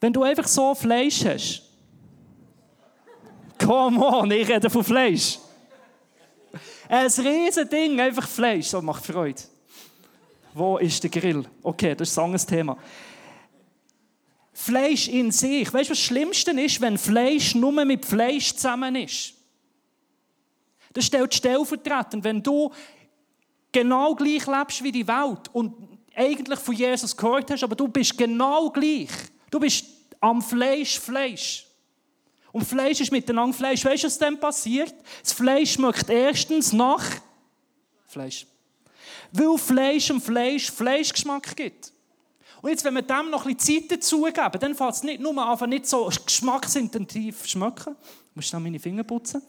wenn 0.00 0.12
du 0.12 0.22
einfach 0.22 0.46
so 0.46 0.74
Fleisch 0.74 1.24
hast, 1.24 1.62
Come 3.58 4.04
on, 4.04 4.30
ich 4.30 4.48
rede 4.48 4.68
von 4.70 4.84
Fleisch. 4.84 5.38
Ein 6.88 7.06
riesen 7.06 7.68
Ding, 7.68 8.00
einfach 8.00 8.28
Fleisch, 8.28 8.66
so 8.66 8.80
macht 8.80 9.04
Freude. 9.04 9.42
Wo 10.54 10.78
ist 10.78 11.02
der 11.02 11.10
Grill? 11.10 11.44
Okay, 11.62 11.94
das 11.94 12.10
ist 12.10 12.18
ein 12.18 12.24
anderes 12.24 12.46
Thema. 12.46 12.78
Fleisch 14.52 15.08
in 15.08 15.30
sich. 15.30 15.72
Weißt 15.72 15.90
du, 15.90 15.92
was 15.92 15.98
das 15.98 16.06
Schlimmste 16.06 16.50
ist, 16.52 16.80
wenn 16.80 16.96
Fleisch 16.96 17.54
nur 17.54 17.84
mit 17.84 18.06
Fleisch 18.06 18.54
zusammen 18.54 18.96
ist? 18.96 19.34
Das 20.94 21.04
stellt 21.04 21.34
stellvertretend, 21.34 22.24
wenn 22.24 22.42
du 22.42 22.72
genau 23.70 24.14
gleich 24.14 24.46
lebst 24.46 24.82
wie 24.82 24.92
die 24.92 25.06
Welt 25.06 25.50
und 25.52 25.74
eigentlich 26.14 26.58
von 26.58 26.74
Jesus 26.74 27.14
gehört 27.14 27.50
hast, 27.50 27.62
aber 27.62 27.76
du 27.76 27.86
bist 27.88 28.16
genau 28.16 28.70
gleich. 28.70 29.10
Du 29.50 29.60
bist 29.60 29.84
am 30.20 30.40
Fleisch 30.40 30.98
Fleisch. 30.98 31.65
Und 32.56 32.64
Fleisch 32.64 33.02
ist 33.02 33.12
miteinander 33.12 33.54
Fleisch. 33.54 33.84
Weißt 33.84 34.04
du, 34.04 34.06
was 34.06 34.16
dann 34.18 34.40
passiert? 34.40 34.94
Das 35.22 35.34
Fleisch 35.34 35.74
schmeckt 35.74 36.08
erstens 36.08 36.72
nach 36.72 37.04
Fleisch. 38.06 38.46
Weil 39.30 39.58
Fleisch 39.58 40.10
und 40.10 40.22
Fleisch 40.22 40.70
Fleischgeschmack 40.70 41.54
gibt. 41.54 41.92
Und 42.62 42.70
jetzt, 42.70 42.82
wenn 42.82 42.94
wir 42.94 43.02
dem 43.02 43.28
noch 43.28 43.44
ein 43.44 43.54
bisschen 43.54 43.82
Zeit 43.82 43.98
dazugeben, 43.98 44.58
dann 44.58 44.74
fällt 44.74 44.94
es 44.94 45.02
nicht 45.02 45.20
nur 45.20 45.46
einfach 45.46 45.66
nicht 45.66 45.86
so 45.86 46.10
geschmacksintensiv 46.24 47.46
schmecken. 47.46 47.94
Ich 48.30 48.36
muss 48.36 48.46
schnell 48.46 48.62
meine 48.62 48.80
Finger 48.80 49.04
putzen. 49.04 49.42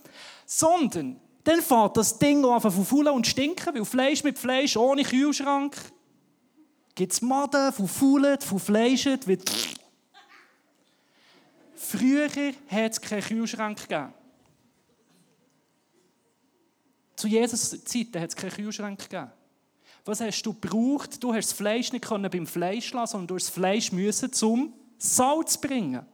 Sondern 0.45 1.17
dann 1.45 1.61
fällt 1.61 1.95
das 1.95 2.19
Ding 2.19 2.43
an 2.43 2.59
von 2.59 2.85
faulen 2.85 3.13
und 3.13 3.25
stinken, 3.25 3.73
weil 3.73 3.85
Fleisch 3.85 4.21
mit 4.25 4.37
Fleisch 4.37 4.75
ohne 4.75 5.03
Kühlschrank 5.03 5.77
gibt 6.93 7.13
es 7.13 7.21
Maden, 7.21 7.71
von 7.71 8.59
Fleischen, 8.59 9.17
wird 9.27 9.49
Früher 11.89 12.27
hat 12.67 12.91
es 12.91 12.99
keinen 12.99 13.21
Kühlschrank 13.21 13.77
gegeben. 13.77 14.13
Zu 17.15 17.29
Jesus 17.29 17.83
Zeiten 17.85 18.19
hat 18.19 18.29
es 18.29 18.35
keinen 18.35 18.51
Kühlschrank 18.51 18.99
gegeben. 18.99 19.31
Was 20.03 20.19
hast 20.19 20.43
du 20.43 20.53
gebraucht? 20.53 21.23
Du 21.23 21.33
hast 21.33 21.49
das 21.49 21.57
Fleisch 21.57 21.93
nicht 21.93 22.07
beim 22.09 22.45
Fleisch 22.45 22.91
lassen, 22.91 23.11
sondern 23.11 23.27
du 23.27 23.35
hast 23.35 23.47
das 23.47 23.53
Fleisch 23.53 23.91
müssen 23.93 24.33
zum 24.33 24.73
Salz 24.97 25.57
bringen. 25.57 26.05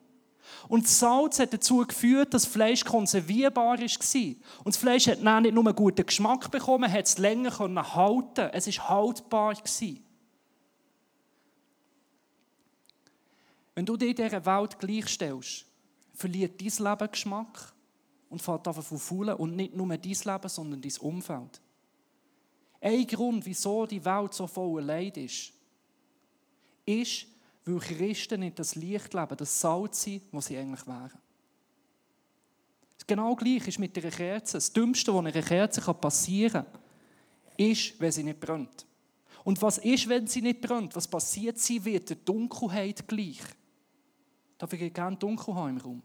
Und 0.68 0.86
das 0.86 1.00
Salz 1.00 1.40
hat 1.40 1.54
dazu 1.54 1.80
geführt, 1.80 2.36
dass 2.36 2.44
das 2.44 2.52
Fleisch 2.52 2.86
konservierbar 2.86 3.80
war. 3.80 3.80
Und 3.80 4.68
das 4.68 4.78
Fleisch 4.78 5.08
hat 5.08 5.24
nicht 5.42 5.54
nur 5.56 5.66
einen 5.66 5.76
guten 5.76 6.06
Geschmack 6.06 6.52
bekommen, 6.52 6.92
hat 6.92 7.08
es 7.08 7.18
länger 7.18 7.58
halten 7.58 8.50
Es 8.54 8.68
war 8.68 8.90
haltbar. 8.90 9.56
Wenn 13.76 13.86
du 13.86 13.98
dir 13.98 14.14
dieser 14.14 14.46
Welt 14.46 14.80
gleichstellst, 14.80 15.66
verliert 16.14 16.62
dein 16.62 16.92
Leben 16.92 17.12
Geschmack 17.12 17.74
und 18.30 18.42
fällt 18.42 18.68
einfach 18.68 18.84
von 18.84 19.00
Faulen 19.00 19.36
und 19.36 19.56
nicht 19.56 19.76
nur 19.76 19.88
dein 19.88 20.02
Leben, 20.02 20.50
sondern 20.50 20.82
dein 20.82 20.98
Umfeld. 21.00 21.62
Ein 22.82 23.08
Grund, 23.08 23.46
wieso 23.46 23.86
die 23.86 24.04
Welt 24.04 24.34
so 24.34 24.46
voller 24.46 24.86
Leid 24.86 25.18
ist, 25.18 25.54
ist, 26.86 27.28
weil 27.66 27.80
Christen 27.80 28.42
nicht 28.42 28.60
das 28.60 28.76
Licht 28.76 29.14
leben, 29.14 29.38
das 29.38 29.62
Salz 29.62 30.04
sind, 30.04 30.24
was 30.32 30.48
sie 30.48 30.58
eigentlich 30.58 30.86
wären. 30.86 31.18
Genau 33.08 33.36
gleich 33.36 33.68
ist 33.68 33.80
mit 33.80 33.98
einer 33.98 34.12
Kerze. 34.12 34.58
Das 34.58 34.72
Dümmste, 34.72 35.14
was 35.14 35.20
einer 35.20 35.42
Kerze 35.42 35.94
passieren 35.94 36.66
kann, 36.66 36.82
ist, 37.58 38.00
wenn 38.00 38.12
sie 38.12 38.24
nicht 38.24 38.40
brennt. 38.40 38.86
Und 39.44 39.62
was 39.62 39.78
ist, 39.78 40.08
wenn 40.08 40.28
sie 40.28 40.42
nicht 40.42 40.62
brennt? 40.62 40.96
Was 40.96 41.08
passiert? 41.08 41.60
Sie 41.60 41.84
wird 41.84 42.10
der 42.10 42.18
Dunkelheit 42.18 43.08
gleich. 43.08 43.40
Darf 44.64 44.72
ich 44.72 44.94
gerne 44.94 45.18
dunkel 45.18 45.54
haben 45.56 45.72
im 45.72 45.78
Raum? 45.78 46.02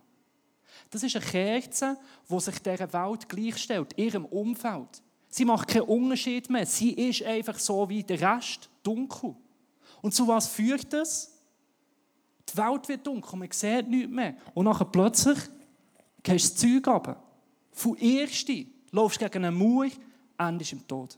Das 0.90 1.04
ist 1.04 1.14
eine 1.14 1.24
Kerze, 1.24 1.96
die 2.28 2.40
sich 2.40 2.58
dieser 2.58 2.92
Welt 2.92 3.28
gleichstellt, 3.28 3.96
ihrem 3.96 4.24
Umfeld. 4.24 5.00
Sie 5.28 5.44
macht 5.44 5.68
keinen 5.68 5.82
Unterschied 5.82 6.50
mehr. 6.50 6.66
Sie 6.66 6.90
ist 6.90 7.22
einfach 7.22 7.56
so 7.56 7.88
wie 7.88 8.02
der 8.02 8.20
Rest, 8.20 8.68
dunkel. 8.82 9.36
Und 10.02 10.12
zu 10.12 10.26
was 10.26 10.48
führt 10.48 10.92
das? 10.92 11.38
Die 12.52 12.56
Welt 12.56 12.88
wird 12.88 13.06
dunkel, 13.06 13.38
man 13.38 13.48
sieht 13.52 13.86
nichts 13.86 14.10
mehr. 14.10 14.34
Und 14.54 14.64
nachher 14.64 14.86
plötzlich 14.86 15.38
gehst 16.24 16.60
du 16.60 16.80
das 16.80 16.82
Zeug 16.82 16.88
runter. 16.88 17.22
Von 17.70 17.96
Erste 17.96 18.66
laufst 18.90 19.20
gegen 19.20 19.44
einen 19.44 19.56
Mauer, 19.56 19.86
endest 20.36 20.72
im 20.72 20.84
Tod. 20.84 21.16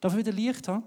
Darf 0.00 0.12
ich 0.12 0.18
wieder 0.18 0.32
Licht 0.32 0.66
haben? 0.66 0.82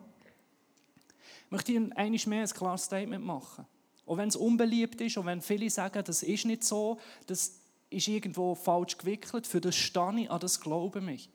Ich 1.45 1.51
möchte 1.51 1.71
Ihnen 1.71 1.93
einmal 1.93 2.19
mehr 2.27 2.41
ein 2.41 2.49
klares 2.49 2.83
Statement 2.83 3.23
machen. 3.23 3.65
Auch 4.05 4.17
wenn 4.17 4.29
es 4.29 4.35
unbeliebt 4.35 4.99
ist, 5.01 5.17
und 5.17 5.25
wenn 5.25 5.41
viele 5.41 5.69
sagen, 5.69 6.03
das 6.03 6.23
ist 6.23 6.45
nicht 6.45 6.63
so, 6.63 6.99
das 7.27 7.59
ist 7.89 8.07
irgendwo 8.07 8.55
falsch 8.55 8.97
gewickelt, 8.97 9.45
für 9.45 9.61
das 9.61 9.75
stehe 9.75 10.21
ich, 10.21 10.31
an 10.31 10.39
das 10.39 10.59
glaube 10.59 11.11
ich. 11.11 11.29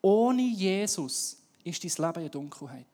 Ohne 0.00 0.42
Jesus 0.42 1.42
ist 1.64 1.84
dein 1.84 2.06
Leben 2.06 2.24
in 2.24 2.30
Dunkelheit. 2.30 2.86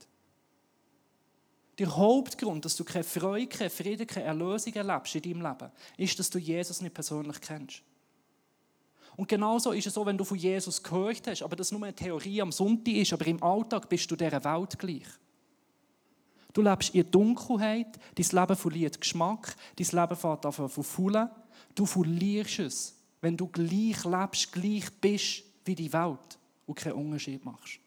Der 1.78 1.96
Hauptgrund, 1.96 2.64
dass 2.64 2.76
du 2.76 2.84
keine 2.84 3.04
Freude, 3.04 3.46
keine 3.46 3.70
Frieden, 3.70 4.06
keine 4.06 4.26
Erlösung 4.26 4.74
erlebst 4.74 5.14
in 5.14 5.22
deinem 5.22 5.42
Leben, 5.42 5.72
ist, 5.96 6.18
dass 6.18 6.30
du 6.30 6.38
Jesus 6.38 6.80
nicht 6.80 6.94
persönlich 6.94 7.40
kennst. 7.40 7.82
Und 9.16 9.28
genauso 9.28 9.72
ist 9.72 9.86
es 9.86 9.94
so, 9.94 10.06
wenn 10.06 10.16
du 10.16 10.24
von 10.24 10.38
Jesus 10.38 10.82
gehört 10.82 11.26
hast, 11.26 11.42
aber 11.42 11.56
das 11.56 11.70
nur 11.70 11.82
eine 11.82 11.94
Theorie 11.94 12.40
am 12.40 12.52
Sonntag 12.52 12.94
ist, 12.94 13.12
aber 13.12 13.26
im 13.26 13.42
Alltag 13.42 13.88
bist 13.88 14.10
du 14.10 14.16
dieser 14.16 14.42
Welt 14.44 14.78
gleich. 14.78 15.06
Du 16.52 16.60
lebst 16.60 16.94
in 16.94 17.10
Dunkelheit, 17.10 17.98
dein 18.14 18.40
Leben 18.40 18.56
verliert 18.56 19.00
Geschmack, 19.00 19.56
dein 19.76 19.86
Leben 19.86 20.16
fährt 20.16 20.44
an 20.44 20.52
von 20.52 20.68
Faulen. 20.68 21.30
Du 21.74 21.86
verlierst 21.86 22.58
es, 22.58 22.98
wenn 23.20 23.36
du 23.36 23.46
gleich 23.46 24.04
lebst, 24.04 24.52
gleich 24.52 24.92
bist 25.00 25.44
wie 25.64 25.74
die 25.74 25.92
Welt 25.92 26.38
und 26.66 26.74
keinen 26.74 26.94
Unterschied 26.94 27.44
machst. 27.44 27.78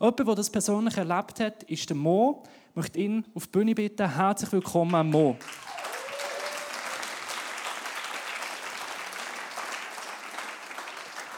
Jemand, 0.00 0.18
der 0.18 0.34
das 0.34 0.50
persönlich 0.50 0.96
erlebt 0.96 1.40
hat, 1.40 1.62
ist 1.64 1.88
der 1.88 1.96
Mo. 1.96 2.44
Ich 2.70 2.76
möchte 2.76 2.98
ihn 2.98 3.24
auf 3.34 3.46
die 3.46 3.50
Bühne 3.50 3.74
bitten. 3.74 4.14
Herzlich 4.14 4.52
willkommen, 4.52 5.10
Mo. 5.10 5.36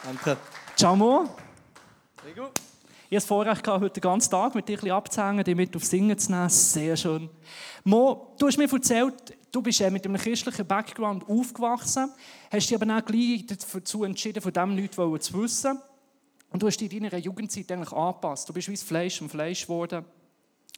Danke. 0.02 0.37
Ciao, 0.76 0.97
Mo. 0.97 1.29
Sehr 2.23 2.35
gut. 2.35 2.69
Ich 3.12 3.17
hatte 3.17 3.23
das 3.23 3.29
Vorrecht, 3.29 3.67
heute 3.67 3.90
den 3.90 4.02
ganzen 4.02 4.31
Tag 4.31 4.55
mit 4.55 4.69
dir 4.69 4.95
abzuhängen, 4.95 5.43
dich 5.43 5.57
mit 5.57 5.75
aufs 5.75 5.90
Singen 5.90 6.17
zu 6.17 6.31
nehmen. 6.31 6.49
Sehr 6.49 6.97
schön. 6.97 7.29
Mo, 7.83 8.37
du 8.38 8.47
hast 8.47 8.57
mir 8.57 8.73
erzählt, 8.73 9.37
du 9.50 9.61
bist 9.61 9.81
mit 9.90 10.07
einem 10.07 10.17
christlichen 10.17 10.64
Background 10.64 11.29
aufgewachsen, 11.29 12.09
hast 12.52 12.71
dich 12.71 12.76
aber 12.76 12.87
dann 12.87 13.05
gleich 13.05 13.45
dazu 13.47 14.05
entschieden, 14.05 14.40
von 14.40 14.52
dem 14.52 14.76
nichts 14.76 14.95
zu 14.95 15.43
wissen. 15.43 15.81
Und 16.50 16.62
du 16.62 16.69
hast 16.69 16.76
dich 16.76 16.93
in 16.93 17.02
deiner 17.02 17.19
Jugendzeit 17.19 17.73
eigentlich 17.73 17.93
angepasst. 17.93 18.49
Du 18.49 18.52
bist 18.52 18.69
wie 18.69 18.75
das 18.75 18.85
Fleisch 18.85 19.21
und 19.21 19.29
Fleisch 19.29 19.62
geworden, 19.62 20.05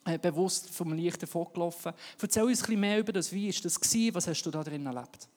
äh, 0.06 0.16
bewusst 0.16 0.70
vom 0.70 0.94
Licht 0.94 1.22
davongelaufen. 1.22 1.92
Erzähl 2.18 2.44
uns 2.44 2.60
ein 2.60 2.62
bisschen 2.62 2.80
mehr 2.80 2.98
über 2.98 3.12
das. 3.12 3.30
Wie 3.30 3.48
war 3.48 3.60
das? 3.62 4.14
Was 4.14 4.26
hast 4.26 4.42
du 4.44 4.50
da 4.50 4.64
drin 4.64 4.86
erlebt? 4.86 5.28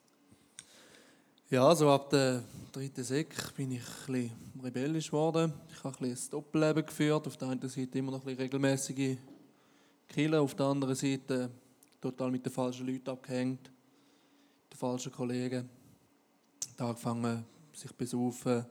Ja, 1.51 1.75
so 1.75 1.91
ab 1.91 2.09
der 2.09 2.43
dritten 2.71 3.03
Sek 3.03 3.53
bin 3.55 3.73
ich 3.73 3.83
ein 4.07 4.31
rebellisch 4.63 5.11
geworden. 5.11 5.53
Ich 5.71 5.83
habe 5.83 5.95
ein, 5.95 6.09
bisschen 6.09 6.27
ein 6.27 6.31
Doppelleben 6.31 6.83
geführt. 6.83 7.27
Auf 7.27 7.37
der 7.37 7.49
einen 7.49 7.69
Seite 7.69 7.99
immer 7.99 8.13
noch 8.13 8.25
ein 8.25 8.35
regelmäßige 8.35 9.15
Kille, 10.09 10.41
auf 10.41 10.55
der 10.55 10.65
anderen 10.65 10.95
Seite 10.95 11.51
total 12.01 12.31
mit 12.31 12.43
den 12.43 12.51
falschen 12.51 12.87
Leuten 12.87 13.11
abgehängt, 13.11 13.69
den 14.71 14.75
falschen 14.75 15.11
Kollegen. 15.11 15.69
Da 16.77 16.87
angefangen, 16.89 17.45
sich 17.73 17.91
besaufen, 17.93 18.65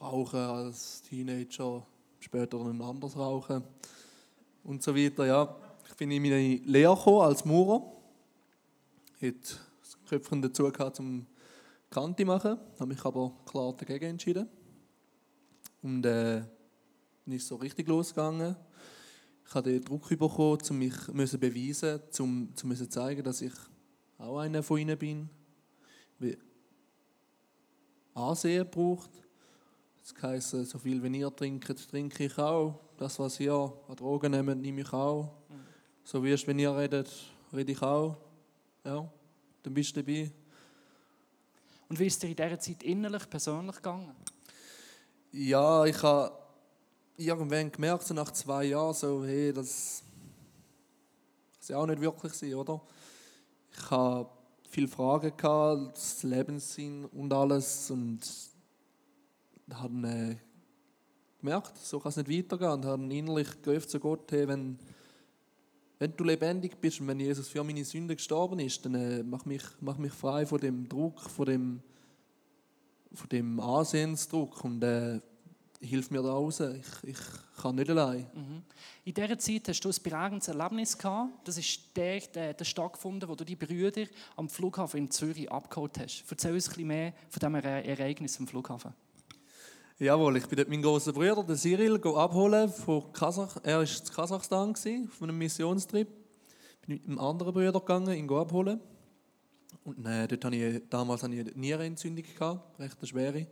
rauchen 0.00 0.40
als 0.40 1.02
Teenager, 1.02 1.86
später 2.18 2.58
dann 2.58 2.82
anders 2.82 3.16
rauchen 3.16 3.62
und 4.64 4.82
so 4.82 4.92
weiter. 4.92 5.24
Ja, 5.24 5.56
ich 5.88 5.94
bin 5.94 6.10
in 6.10 6.20
meine 6.20 6.56
Lehre 6.64 6.96
gekommen 6.96 7.20
als 7.20 7.44
Maurer. 7.44 7.80
Ich 9.20 9.28
hatte 9.28 9.60
das 9.80 9.96
Köpfchen 10.08 10.42
dazu 10.42 10.64
gehabt, 10.64 10.98
um 10.98 11.24
Kante 11.90 12.24
machen, 12.24 12.58
habe 12.78 12.86
mich 12.86 13.04
aber 13.04 13.32
klar 13.46 13.74
dagegen 13.74 14.10
entschieden. 14.10 14.48
Und 15.82 16.04
äh, 16.04 16.42
ist 17.26 17.48
so 17.48 17.56
richtig 17.56 17.88
losgegangen. 17.88 18.56
Ich 19.46 19.54
habe 19.54 19.70
den 19.70 19.84
Druck 19.84 20.08
bekommen, 20.08 20.58
um 20.70 20.78
mich 20.78 21.30
zu 21.30 21.38
beweisen, 21.38 22.00
um 22.18 22.54
zu 22.54 22.88
zeigen, 22.88 23.22
dass 23.22 23.40
ich 23.40 23.52
auch 24.18 24.38
einer 24.38 24.62
von 24.62 24.78
ihnen 24.78 24.98
bin. 24.98 25.28
Wie 26.18 26.36
Ansehen 28.14 28.66
braucht. 28.70 29.10
Das 30.00 30.22
heisst, 30.22 30.50
so 30.50 30.78
viel 30.78 31.02
wie 31.02 31.18
ihr 31.18 31.34
trinkt, 31.34 31.90
trinke 31.90 32.24
ich 32.24 32.38
auch. 32.38 32.80
Das, 32.96 33.18
was 33.18 33.38
ihr 33.40 33.52
an 33.52 33.96
Drogen 33.96 34.32
nehmt, 34.32 34.62
nehme 34.62 34.80
ich 34.80 34.92
auch. 34.92 35.24
Mhm. 35.48 35.54
So 36.02 36.24
wie 36.24 36.30
es, 36.30 36.46
wenn 36.46 36.58
ihr 36.58 36.74
redet, 36.74 37.12
rede 37.52 37.72
ich 37.72 37.82
auch. 37.82 38.16
Ja, 38.84 39.10
dann 39.62 39.74
bist 39.74 39.96
du 39.96 40.02
dabei. 40.02 40.32
Und 41.88 41.98
wie 42.00 42.06
ist 42.06 42.22
dir 42.22 42.28
in 42.28 42.36
dieser 42.36 42.58
Zeit 42.58 42.82
innerlich, 42.82 43.28
persönlich 43.30 43.76
gegangen? 43.76 44.14
Ja, 45.32 45.84
ich 45.84 46.02
habe 46.02 46.36
irgendwann 47.16 47.70
gemerkt, 47.70 48.04
so 48.04 48.14
nach 48.14 48.30
zwei 48.32 48.64
Jahren, 48.64 48.94
so, 48.94 49.24
hey, 49.24 49.52
das 49.52 50.02
ist 51.60 51.68
ja 51.68 51.78
auch 51.78 51.86
nicht 51.86 52.00
wirklich 52.00 52.32
sein, 52.32 52.54
oder? 52.54 52.80
Ich 53.72 53.90
habe 53.90 54.28
viele 54.68 54.88
Fragen 54.88 55.36
gehabt, 55.36 55.96
das 55.96 56.22
Lebenssinn 56.22 57.04
und 57.06 57.32
alles 57.32 57.90
und 57.90 58.20
habe 59.72 60.08
äh, 60.08 60.36
gemerkt, 61.38 61.76
so 61.78 62.00
kann 62.00 62.10
es 62.10 62.16
nicht 62.16 62.30
weitergehen 62.30 62.70
und 62.70 62.84
habe 62.84 63.14
innerlich 63.14 63.62
gerufen 63.62 63.88
zu 63.88 64.00
Gott, 64.00 64.30
hey, 64.32 64.48
wenn 64.48 64.78
wenn 65.98 66.16
du 66.16 66.24
lebendig 66.24 66.80
bist 66.80 67.00
und 67.00 67.08
wenn 67.08 67.20
Jesus 67.20 67.48
für 67.48 67.64
meine 67.64 67.84
Sünde 67.84 68.16
gestorben 68.16 68.58
ist, 68.58 68.84
dann 68.84 68.94
äh, 68.94 69.22
mach, 69.22 69.44
mich, 69.44 69.62
mach 69.80 69.96
mich 69.96 70.12
frei 70.12 70.44
von 70.44 70.60
dem 70.60 70.88
Druck, 70.88 71.20
von 71.20 71.46
dem, 71.46 71.80
von 73.12 73.28
dem 73.28 73.60
Ansehensdruck 73.60 74.62
und 74.64 74.82
äh, 74.82 75.20
hilf 75.80 76.10
mir 76.10 76.22
da 76.22 76.32
raus. 76.32 76.60
Ich, 76.60 77.10
ich 77.10 77.18
kann 77.60 77.76
nicht 77.76 77.88
allein. 77.88 78.26
Mhm. 78.34 78.62
In 79.04 79.14
dieser 79.14 79.38
Zeit 79.38 79.68
hast 79.68 79.80
du 79.80 79.88
ein 79.88 80.02
prägendes 80.02 80.48
Erlebnis 80.48 80.98
gehabt. 80.98 81.48
Das 81.48 81.56
ist 81.56 81.80
der, 81.96 82.20
der, 82.20 82.54
der 82.54 82.64
stattgefunden, 82.64 83.28
wo 83.28 83.34
du 83.34 83.44
die 83.44 83.56
Brüder 83.56 84.06
am 84.36 84.48
Flughafen 84.48 84.98
in 84.98 85.10
Zürich 85.10 85.50
abgeholt 85.50 85.98
hast. 85.98 86.24
Erzähl 86.28 86.52
uns 86.52 86.66
ein 86.66 86.70
bisschen 86.70 86.88
mehr 86.88 87.12
von 87.30 87.40
diesem 87.40 87.54
Ereignis 87.54 88.38
am 88.38 88.46
Flughafen. 88.46 88.92
Jawohl, 89.98 90.36
ich 90.36 90.46
bin 90.46 90.58
dort 90.58 90.68
meinen 90.68 90.82
großen 90.82 91.14
Bruder, 91.14 91.42
den 91.42 91.56
Cyril, 91.56 91.94
abholen 91.96 92.68
von 92.68 93.10
Kasach. 93.14 93.56
Er 93.62 93.78
war 93.78 93.82
in 93.82 93.88
Kasachstan 94.14 94.74
auf 94.74 95.22
einem 95.22 95.38
Missionstrip. 95.38 96.06
Ich 96.82 96.86
bin 96.86 96.96
mit 96.96 97.06
einem 97.06 97.18
anderen 97.18 97.54
Bruder 97.54 97.80
gegangen, 97.80 98.14
ihn 98.14 98.30
abholen. 98.30 98.78
Und 99.84 100.04
äh, 100.04 100.28
dort 100.28 100.44
hatte 100.44 100.56
ich, 100.56 100.82
damals 100.90 101.22
hatte 101.22 101.32
ich 101.32 101.40
eine 101.40 101.52
Nierenentzündung, 101.52 102.24
gehabt, 102.24 102.78
recht 102.78 102.98
eine 102.98 103.06
schwere. 103.06 103.46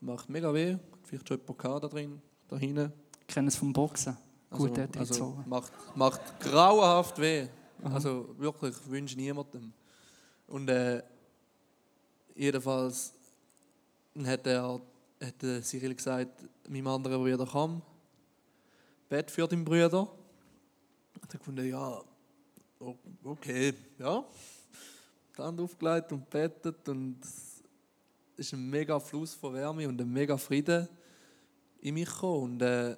Macht 0.00 0.28
mega 0.28 0.52
weh. 0.52 0.76
Vielleicht 1.04 1.28
schon 1.28 1.38
jemand 1.38 1.84
da 1.84 1.88
drin, 1.88 2.20
da 2.48 2.56
hinten. 2.56 2.92
Ich 3.20 3.32
kenne 3.32 3.46
es 3.46 3.54
vom 3.54 3.72
Boxen. 3.72 4.16
Also, 4.50 4.66
Gut, 4.66 4.76
also, 4.76 4.98
also 4.98 5.44
macht, 5.46 5.72
macht 5.94 6.40
grauenhaft 6.40 7.16
weh. 7.20 7.46
Aha. 7.84 7.94
Also 7.94 8.34
wirklich, 8.38 8.74
ich 8.74 8.90
wünsche 8.90 9.16
niemandem. 9.16 9.72
Und 10.48 10.68
äh, 10.68 11.00
jedenfalls 12.34 13.12
hat 14.24 14.46
er 14.48 14.80
hat 15.20 15.64
Cyril 15.64 15.94
gesagt, 15.94 16.44
meinem 16.68 16.86
anderen 16.86 17.22
Bruder, 17.22 17.46
komm, 17.50 17.82
Bett 19.08 19.30
für 19.30 19.46
deinen 19.46 19.64
Bruder. 19.64 20.02
Und 20.02 21.34
ich 21.34 21.38
gefunden, 21.38 21.68
ja, 21.68 22.00
okay, 23.24 23.74
ja. 23.98 24.24
Die 25.36 25.42
Hand 25.42 25.60
aufgelegt 25.60 26.12
und 26.12 26.28
bettet 26.30 26.88
und 26.88 27.18
es 27.22 27.62
ist 28.36 28.52
ein 28.54 28.70
mega 28.70 28.98
Fluss 28.98 29.34
von 29.34 29.54
Wärme 29.54 29.88
und 29.88 30.00
ein 30.00 30.10
mega 30.10 30.36
Frieden 30.36 30.88
in 31.80 31.94
mich 31.94 32.08
gekommen. 32.08 32.52
Und 32.52 32.62
äh, 32.62 32.96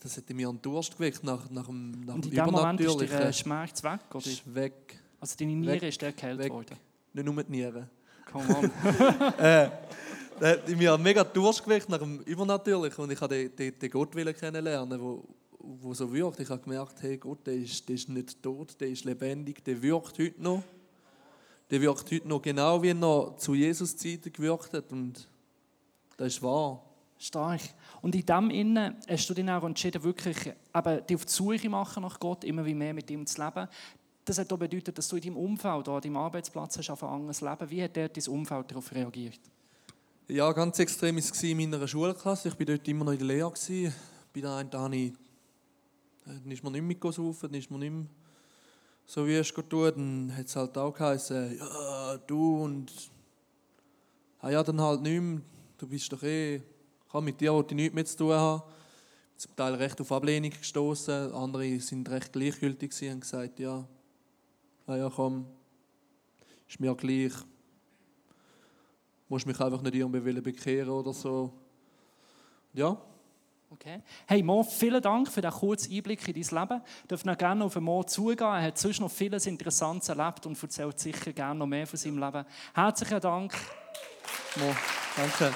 das 0.00 0.16
hat 0.16 0.30
mir 0.30 0.48
einen 0.48 0.62
Durst 0.62 0.96
geweckt 0.96 1.22
nach, 1.24 1.48
nach 1.50 1.66
dem, 1.66 2.00
nach 2.04 2.14
und 2.14 2.26
in 2.26 2.30
dem 2.32 2.46
Moment 2.46 2.80
ist 2.80 3.00
der 3.00 3.32
Schmerz 3.32 3.82
weg, 3.82 4.00
oder? 4.12 4.26
Ist 4.26 4.54
weg. 4.54 4.98
Also 5.20 5.36
deine 5.38 5.52
Niere 5.52 5.72
weg, 5.74 5.82
ist 5.82 6.02
erkältet 6.02 6.50
worden? 6.50 6.76
Nicht 7.12 7.24
nur 7.24 7.42
die 7.42 7.50
Niere. 7.50 7.88
Come 8.30 8.56
on. 8.56 8.64
äh, 9.38 9.70
hat 10.40 10.68
mir 10.68 10.98
mega 10.98 11.24
Durst 11.24 11.64
geweckt 11.64 11.88
nach 11.88 11.98
dem 11.98 12.20
Übernatürlichen 12.20 13.04
und 13.04 13.10
ich 13.10 13.20
habe 13.20 13.48
den, 13.48 13.78
den, 13.78 13.90
Gott 13.90 14.12
kennenlernen, 14.12 15.00
wo, 15.00 15.24
wo 15.58 15.94
so 15.94 16.12
wirkt. 16.12 16.40
Ich 16.40 16.48
habe 16.48 16.62
gemerkt, 16.62 17.02
hey, 17.02 17.16
Gott, 17.16 17.46
der 17.46 17.54
ist, 17.54 17.88
der 17.88 17.96
ist 17.96 18.08
nicht 18.08 18.42
tot, 18.42 18.76
der 18.80 18.88
ist 18.88 19.04
lebendig, 19.04 19.64
der 19.64 19.80
wirkt 19.82 20.18
heute 20.18 20.42
noch. 20.42 20.62
Der 21.70 21.80
wirkt 21.80 22.10
heute 22.10 22.26
noch 22.26 22.40
genau, 22.40 22.82
wie 22.82 22.90
er 22.90 22.94
noch 22.94 23.36
zu 23.36 23.54
Jesus 23.54 23.96
Zeiten 23.96 24.32
gewirkt 24.32 24.72
hat 24.72 24.90
und 24.92 25.28
das 26.16 26.28
ist 26.28 26.42
wahr. 26.42 26.82
Stark. 27.18 27.60
Und 28.00 28.14
in 28.14 28.24
dem 28.24 28.50
Innen 28.50 28.96
hast 29.08 29.28
du 29.28 29.34
dich 29.34 29.50
auch 29.50 29.64
entschieden, 29.64 30.02
wirklich 30.04 30.36
eben, 30.46 31.06
dich 31.06 31.16
auf 31.16 31.24
die 31.24 31.32
Suche 31.32 31.68
machen 31.68 32.02
nach 32.02 32.18
Gott, 32.20 32.44
immer 32.44 32.64
wie 32.64 32.74
mehr 32.74 32.94
mit 32.94 33.10
ihm 33.10 33.26
zu 33.26 33.42
leben. 33.44 33.68
Das 34.24 34.38
hat 34.38 34.52
auch 34.52 34.58
bedeutet, 34.58 34.96
dass 34.96 35.08
du 35.08 35.16
in 35.16 35.22
deinem 35.22 35.36
Umfeld, 35.36 35.88
an 35.88 36.00
deinem 36.00 36.16
Arbeitsplatz 36.16 36.78
hast, 36.78 36.90
angefangen 36.90 37.32
zu 37.32 37.48
leben. 37.48 37.70
Wie 37.70 37.82
hat 37.82 37.96
dort 37.96 38.16
dein 38.16 38.32
Umfeld 38.32 38.70
darauf 38.70 38.92
reagiert? 38.92 39.40
Ja, 40.30 40.52
ganz 40.52 40.78
extrem 40.78 41.14
war 41.14 41.22
es 41.22 41.42
in 41.42 41.56
meiner 41.56 41.88
Schulklasse. 41.88 42.48
Ich 42.48 42.58
war 42.58 42.66
dort 42.66 42.86
immer 42.86 43.06
noch 43.06 43.12
in 43.12 43.18
der 43.18 43.28
Lehre. 43.28 43.50
Bei 44.34 44.40
der 44.42 44.56
einen 44.56 44.70
habe 44.70 44.94
ich, 44.94 45.12
dann 46.26 46.50
ist 46.50 46.62
man 46.62 46.74
nicht 46.74 46.82
mehr 46.82 46.88
mitgesaufen, 46.88 47.48
dann 47.48 47.58
ist 47.58 47.70
man 47.70 47.80
nicht 47.80 47.92
mehr 47.92 48.04
so 49.06 49.26
wie 49.26 49.36
es 49.36 49.54
gut 49.54 49.70
tut. 49.70 49.96
Dann 49.96 50.30
hat 50.36 50.44
es 50.44 50.54
halt 50.54 50.76
auch 50.76 50.92
geheißen, 50.92 51.56
ja, 51.56 52.18
du 52.18 52.62
und 52.62 52.92
ah 54.40 54.50
ja, 54.50 54.62
dann 54.62 54.78
halt 54.82 55.00
nicht 55.00 55.18
mehr. 55.18 55.40
Du 55.78 55.88
bist 55.88 56.12
doch 56.12 56.22
eh, 56.22 56.56
ich 56.56 57.14
habe 57.14 57.24
mit 57.24 57.40
dir 57.40 57.54
wollte 57.54 57.72
ich 57.72 57.76
nichts 57.76 57.94
mehr 57.94 58.04
zu 58.04 58.18
tun 58.18 58.34
haben. 58.34 58.62
Zum 59.38 59.56
Teil 59.56 59.76
recht 59.76 59.98
auf 59.98 60.12
Ablehnung 60.12 60.50
gestoßen, 60.50 61.32
andere 61.32 61.80
sind 61.80 62.06
recht 62.10 62.34
gleichgültig 62.34 62.92
und 63.00 63.08
haben 63.08 63.20
gesagt, 63.20 63.60
ja, 63.60 63.88
ah 64.86 64.96
ja, 64.96 65.08
komm, 65.08 65.46
ist 66.68 66.80
mir 66.80 66.94
gleich 66.94 67.32
musst 69.28 69.46
mich 69.46 69.60
einfach 69.60 69.82
nicht 69.82 69.94
irgendwie 69.94 70.40
bekehren 70.40 70.90
oder 70.90 71.12
so. 71.12 71.52
Ja. 72.72 72.96
Okay. 73.70 74.00
Hey 74.26 74.42
Mo, 74.42 74.62
vielen 74.62 75.02
Dank 75.02 75.30
für 75.30 75.42
den 75.42 75.50
kurzen 75.50 75.92
Einblick 75.94 76.26
in 76.26 76.34
dein 76.34 76.60
Leben. 76.60 76.82
Ich 77.02 77.08
darf 77.08 77.24
noch 77.24 77.36
gerne 77.36 77.64
auf 77.64 77.76
Mo 77.76 78.02
zugehen. 78.02 78.38
Er 78.38 78.62
hat 78.62 78.78
sonst 78.78 79.00
noch 79.00 79.10
vieles 79.10 79.46
Interessantes 79.46 80.08
erlebt 80.08 80.46
und 80.46 80.60
erzählt 80.62 80.98
sicher 80.98 81.32
gerne 81.32 81.58
noch 81.58 81.66
mehr 81.66 81.86
von 81.86 81.98
seinem 81.98 82.18
Leben. 82.18 82.46
Herzlichen 82.74 83.20
Dank, 83.20 83.52
Mo. 84.56 84.74
Danke. 85.16 85.52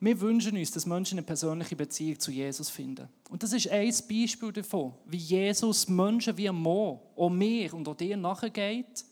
Wir 0.00 0.20
wünschen 0.20 0.56
uns, 0.56 0.70
dass 0.70 0.86
Menschen 0.86 1.18
eine 1.18 1.26
persönliche 1.26 1.74
Beziehung 1.74 2.20
zu 2.20 2.30
Jesus 2.30 2.70
finden. 2.70 3.08
Und 3.30 3.42
das 3.42 3.52
ist 3.52 3.68
ein 3.68 3.92
Beispiel 4.08 4.52
davon, 4.52 4.94
wie 5.06 5.16
Jesus 5.16 5.88
Menschen 5.88 6.36
wie 6.36 6.50
Mo, 6.50 7.02
auch 7.16 7.30
mir 7.30 7.74
und 7.74 7.88
auch 7.88 7.96
dir 7.96 8.16
nachgeht 8.16 9.04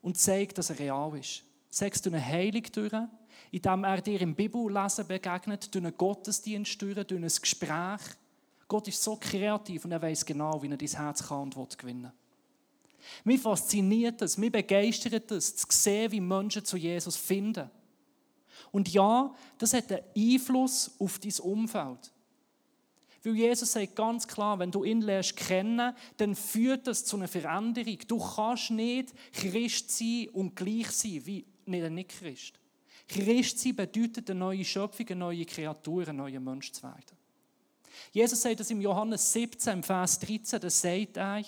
und 0.00 0.16
zeigt, 0.16 0.56
dass 0.56 0.70
er 0.70 0.78
real 0.78 1.18
ist. 1.18 1.44
Sagst 1.68 2.06
du 2.06 2.10
eine 2.10 2.24
Heilung 2.24 2.62
durch, 2.72 2.94
indem 3.50 3.84
er 3.84 4.00
dir 4.00 4.20
im 4.22 4.34
Bibellesen 4.34 5.06
begegnet, 5.06 5.74
durch 5.74 5.84
einen 5.84 5.96
Gottesdienst 5.96 6.80
durch, 6.80 6.94
durch 7.06 7.22
ein 7.22 7.42
Gespräch. 7.42 8.00
Gott 8.66 8.88
ist 8.88 9.02
so 9.02 9.16
kreativ 9.16 9.84
und 9.84 9.92
er 9.92 10.00
weiß 10.00 10.24
genau, 10.24 10.62
wie 10.62 10.68
er 10.68 10.76
dein 10.78 10.88
Herz 10.88 11.26
kann 11.26 11.42
und 11.42 11.56
will 11.56 11.66
gewinnen. 11.76 12.12
Mich 13.24 13.40
fasziniert 13.40 14.20
es, 14.22 14.38
mich 14.38 14.52
begeistert 14.52 15.30
es, 15.30 15.54
zu 15.56 15.66
sehen, 15.70 16.12
wie 16.12 16.20
Menschen 16.20 16.64
zu 16.64 16.76
Jesus 16.76 17.16
finden. 17.16 17.70
Und 18.70 18.92
ja, 18.92 19.34
das 19.58 19.74
hat 19.74 19.90
einen 19.92 20.04
Einfluss 20.16 20.90
auf 20.98 21.18
dein 21.18 21.32
Umfeld. 21.40 22.12
Weil 23.24 23.34
Jesus 23.34 23.72
sagt 23.72 23.96
ganz 23.96 24.26
klar, 24.26 24.58
wenn 24.58 24.70
du 24.70 24.84
ihn 24.84 25.00
lernst 25.02 25.36
kennen, 25.36 25.94
dann 26.16 26.34
führt 26.34 26.86
das 26.86 27.04
zu 27.04 27.16
einer 27.16 27.28
Veränderung. 27.28 27.98
Du 28.06 28.18
kannst 28.18 28.70
nicht 28.70 29.12
Christ 29.32 29.90
sein 29.90 30.28
und 30.32 30.54
gleich 30.54 30.90
sein 30.90 31.26
wie 31.26 31.44
ein 31.66 31.94
Nicht-Christ. 31.94 32.58
Christ 33.08 33.58
sein 33.58 33.74
bedeutet 33.74 34.30
eine 34.30 34.38
neue 34.38 34.64
Schöpfung, 34.64 35.06
eine 35.08 35.16
neue 35.16 35.44
Kreatur, 35.44 36.08
ein 36.08 36.16
neuer 36.16 36.40
Mensch 36.40 36.72
zu 36.72 36.82
werden. 36.82 37.16
Jesus 38.12 38.40
sagt 38.40 38.60
das 38.60 38.70
im 38.70 38.80
Johannes 38.80 39.32
17, 39.32 39.82
Vers 39.82 40.18
13, 40.20 40.60
da 40.60 40.70
sagt 40.70 41.16
er, 41.16 41.42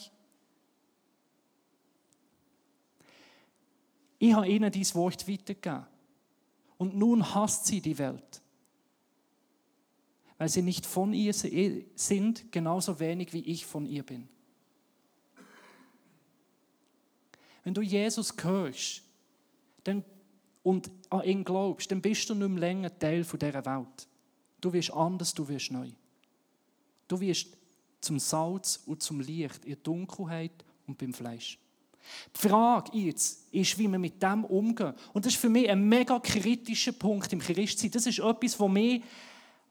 ich 4.19 4.35
habe 4.35 4.49
ihnen 4.49 4.71
dieses 4.73 4.95
Wort 4.95 5.27
weitergegeben 5.29 5.87
und 6.81 6.97
nun 6.97 7.35
hasst 7.35 7.67
sie 7.67 7.83
die 7.83 7.99
Welt, 7.99 8.41
weil 10.39 10.49
sie 10.49 10.63
nicht 10.63 10.87
von 10.87 11.13
ihr 11.13 11.35
sind, 11.35 12.51
genauso 12.51 12.99
wenig 12.99 13.35
wie 13.35 13.41
ich 13.41 13.67
von 13.67 13.85
ihr 13.85 14.03
bin. 14.03 14.27
Wenn 17.65 17.75
du 17.75 17.83
Jesus 17.83 18.35
hörst 18.43 19.03
und 20.63 20.91
an 21.11 21.23
ihn 21.23 21.45
glaubst, 21.45 21.91
dann 21.91 22.01
bist 22.01 22.31
du 22.31 22.35
nicht 22.35 22.49
mehr 22.49 22.61
länger 22.61 22.99
Teil 22.99 23.25
dieser 23.25 23.67
Welt. 23.67 24.09
Du 24.63 24.73
wirst 24.73 24.91
anders, 24.91 25.35
du 25.35 25.47
wirst 25.47 25.71
neu. 25.71 25.91
Du 27.09 27.21
wirst 27.21 27.59
zum 28.01 28.19
Salz 28.19 28.83
und 28.87 29.03
zum 29.03 29.21
Licht 29.21 29.67
in 29.67 29.77
Dunkelheit 29.83 30.65
und 30.87 30.97
beim 30.97 31.13
Fleisch. 31.13 31.59
Die 32.37 32.49
Frage 32.49 32.97
jetzt 32.99 33.53
ist, 33.53 33.79
wie 33.79 33.89
wir 33.89 33.99
mit 33.99 34.23
dem 34.23 34.45
umgehen. 34.45 34.95
Und 35.13 35.25
das 35.25 35.35
ist 35.35 35.41
für 35.41 35.49
mich 35.49 35.69
ein 35.69 35.89
mega 35.89 36.19
kritischer 36.19 36.93
Punkt 36.93 37.33
im 37.33 37.41
Christsein. 37.41 37.91
Das 37.91 38.07
ist 38.07 38.19
etwas, 38.19 38.59
was 38.59 38.69
mich 38.71 39.03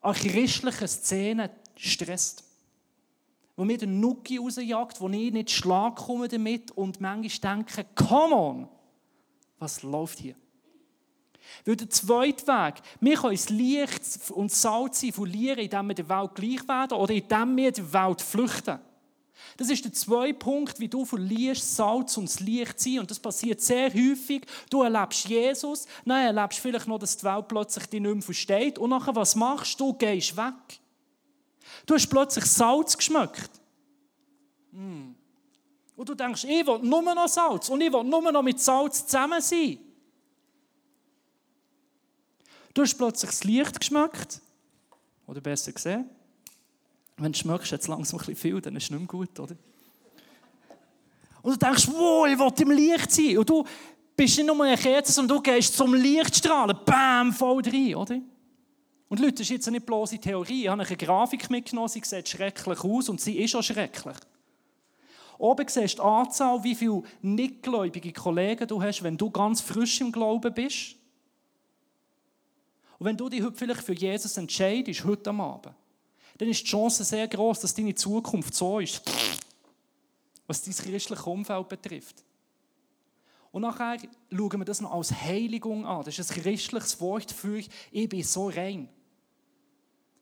an 0.01 0.13
christlichen 0.13 0.87
Szenen 0.87 1.49
stresst. 1.75 2.43
Wo 3.55 3.65
mir 3.65 3.77
den 3.77 3.99
Nuki 3.99 4.37
rausjagt, 4.37 5.01
wo 5.01 5.09
ich 5.09 5.33
nicht 5.33 5.51
schlag 5.51 5.95
komme 5.95 6.27
damit 6.27 6.71
und 6.71 7.01
manchmal 7.01 7.57
denke, 7.57 7.85
come 7.95 8.35
on, 8.35 8.67
was 9.57 9.83
läuft 9.83 10.19
hier? 10.19 10.35
Weil 11.65 11.75
der 11.75 11.89
zweite 11.89 12.47
Weg, 12.47 12.75
wir 12.99 13.17
können 13.17 13.33
das 13.33 13.49
Licht 13.49 14.31
und 14.31 14.51
Salz 14.51 15.05
verlieren, 15.11 15.59
indem 15.59 15.87
wir 15.87 15.95
der 15.95 16.09
Welt 16.09 16.35
gleich 16.35 16.67
werden 16.67 16.97
oder 16.97 17.13
indem 17.13 17.57
wir 17.57 17.71
der 17.71 17.93
Welt 17.93 18.21
flüchten. 18.21 18.79
Das 19.57 19.69
ist 19.69 19.83
der 19.83 19.93
zweite 19.93 20.33
Punkt, 20.33 20.79
wie 20.79 20.87
du 20.87 21.05
verlierst 21.05 21.75
Salz 21.75 22.17
und 22.17 22.29
das 22.29 22.39
Licht 22.39 22.79
sein. 22.79 22.99
Und 22.99 23.11
das 23.11 23.19
passiert 23.19 23.61
sehr 23.61 23.93
häufig. 23.93 24.45
Du 24.69 24.83
erlebst 24.83 25.27
Jesus, 25.27 25.85
dann 26.05 26.35
erlebst 26.35 26.59
vielleicht 26.59 26.87
noch, 26.87 26.99
dass 26.99 27.17
die 27.17 27.25
Welt 27.25 27.47
plötzlich 27.47 27.85
dich 27.87 28.01
nicht 28.01 28.13
mehr 28.13 28.21
versteht. 28.21 28.77
Und 28.77 28.91
nachher, 28.91 29.15
was 29.15 29.35
machst 29.35 29.79
du? 29.79 29.91
Du 29.91 29.97
gehst 29.97 30.37
weg. 30.37 30.79
Du 31.85 31.95
hast 31.95 32.07
plötzlich 32.07 32.45
Salz 32.45 32.97
geschmeckt. 32.97 33.49
Mm. 34.71 35.11
Und 35.95 36.07
du 36.07 36.15
denkst, 36.15 36.45
ich 36.45 36.65
will 36.65 36.79
nur 36.79 37.01
noch 37.01 37.27
Salz 37.27 37.67
und 37.67 37.81
ich 37.81 37.91
will 37.91 38.03
nur 38.03 38.31
noch 38.31 38.41
mit 38.41 38.59
Salz 38.59 39.05
zusammen 39.05 39.41
sein. 39.41 39.79
Du 42.73 42.81
hast 42.81 42.95
plötzlich 42.95 43.31
das 43.31 43.43
Licht 43.43 43.79
geschmeckt. 43.79 44.39
Oder 45.27 45.41
besser 45.41 45.73
gesehen, 45.73 46.09
wenn 47.23 47.31
du 47.31 47.37
schmeckst 47.37 47.71
jetzt 47.71 47.87
langsam 47.87 48.19
ein 48.19 48.25
bisschen 48.25 48.35
viel, 48.35 48.61
dann 48.61 48.75
ist 48.75 48.83
es 48.85 48.91
nicht 48.91 48.99
mehr 48.99 49.07
gut, 49.07 49.39
oder? 49.39 49.55
Und 51.41 51.53
du 51.53 51.57
denkst, 51.57 51.87
wow, 51.87 52.27
ich 52.27 52.37
will 52.37 52.51
im 52.61 52.71
Licht 52.71 53.11
sein. 53.11 53.37
Und 53.37 53.49
du 53.49 53.63
bist 54.15 54.37
nicht 54.37 54.45
nur 54.45 54.63
eine 54.63 54.77
Kerze, 54.77 55.11
sondern 55.11 55.37
du 55.37 55.43
gehst 55.43 55.75
zum 55.75 55.93
Lichtstrahlen. 55.93 56.77
Bam, 56.85 57.31
voll 57.31 57.63
rein, 57.63 57.95
oder? 57.95 58.19
Und 59.07 59.19
Leute, 59.19 59.33
das 59.33 59.41
ist 59.41 59.49
jetzt 59.49 59.71
nicht 59.71 59.85
bloße 59.85 60.19
Theorie. 60.19 60.63
Ich 60.63 60.69
habe 60.69 60.83
eine 60.83 60.97
Grafik 60.97 61.49
mitgenommen, 61.49 61.87
sie 61.87 62.01
sieht 62.03 62.29
schrecklich 62.29 62.83
aus 62.83 63.09
und 63.09 63.19
sie 63.19 63.39
ist 63.39 63.55
auch 63.55 63.63
schrecklich. 63.63 64.17
Oben 65.37 65.67
siehst 65.67 65.97
du 65.97 66.03
die 66.03 66.07
Anzahl, 66.07 66.63
wie 66.63 66.75
viele 66.75 67.01
nichtgläubige 67.21 68.11
Kollegen 68.11 68.67
du 68.67 68.81
hast, 68.81 69.01
wenn 69.01 69.17
du 69.17 69.31
ganz 69.31 69.61
frisch 69.61 70.01
im 70.01 70.11
Glauben 70.11 70.53
bist. 70.53 70.95
Und 72.99 73.05
wenn 73.05 73.17
du 73.17 73.29
dich 73.29 73.41
heute 73.41 73.55
vielleicht 73.55 73.81
für 73.81 73.93
Jesus 73.93 74.35
entscheidest, 74.35 75.05
heute 75.05 75.29
am 75.29 75.39
Abend, 75.39 75.73
dann 76.39 76.47
ist 76.47 76.61
die 76.61 76.67
Chance 76.67 77.03
sehr 77.03 77.27
groß, 77.27 77.59
dass 77.59 77.73
deine 77.73 77.93
Zukunft 77.93 78.55
so 78.55 78.79
ist, 78.79 79.01
was 80.47 80.63
dein 80.63 80.73
christliche 80.73 81.29
Umfeld 81.29 81.67
betrifft. 81.67 82.23
Und 83.51 83.63
nachher 83.63 83.97
schauen 84.31 84.59
wir 84.59 84.65
das 84.65 84.79
noch 84.79 84.93
als 84.93 85.11
Heiligung 85.11 85.85
an. 85.85 86.05
Das 86.05 86.17
ist 86.17 86.31
ein 86.31 86.41
christliches 86.41 86.99
Wort 87.01 87.31
für 87.31 87.61
ich 87.91 88.09
bin 88.09 88.23
so 88.23 88.47
rein. 88.47 88.87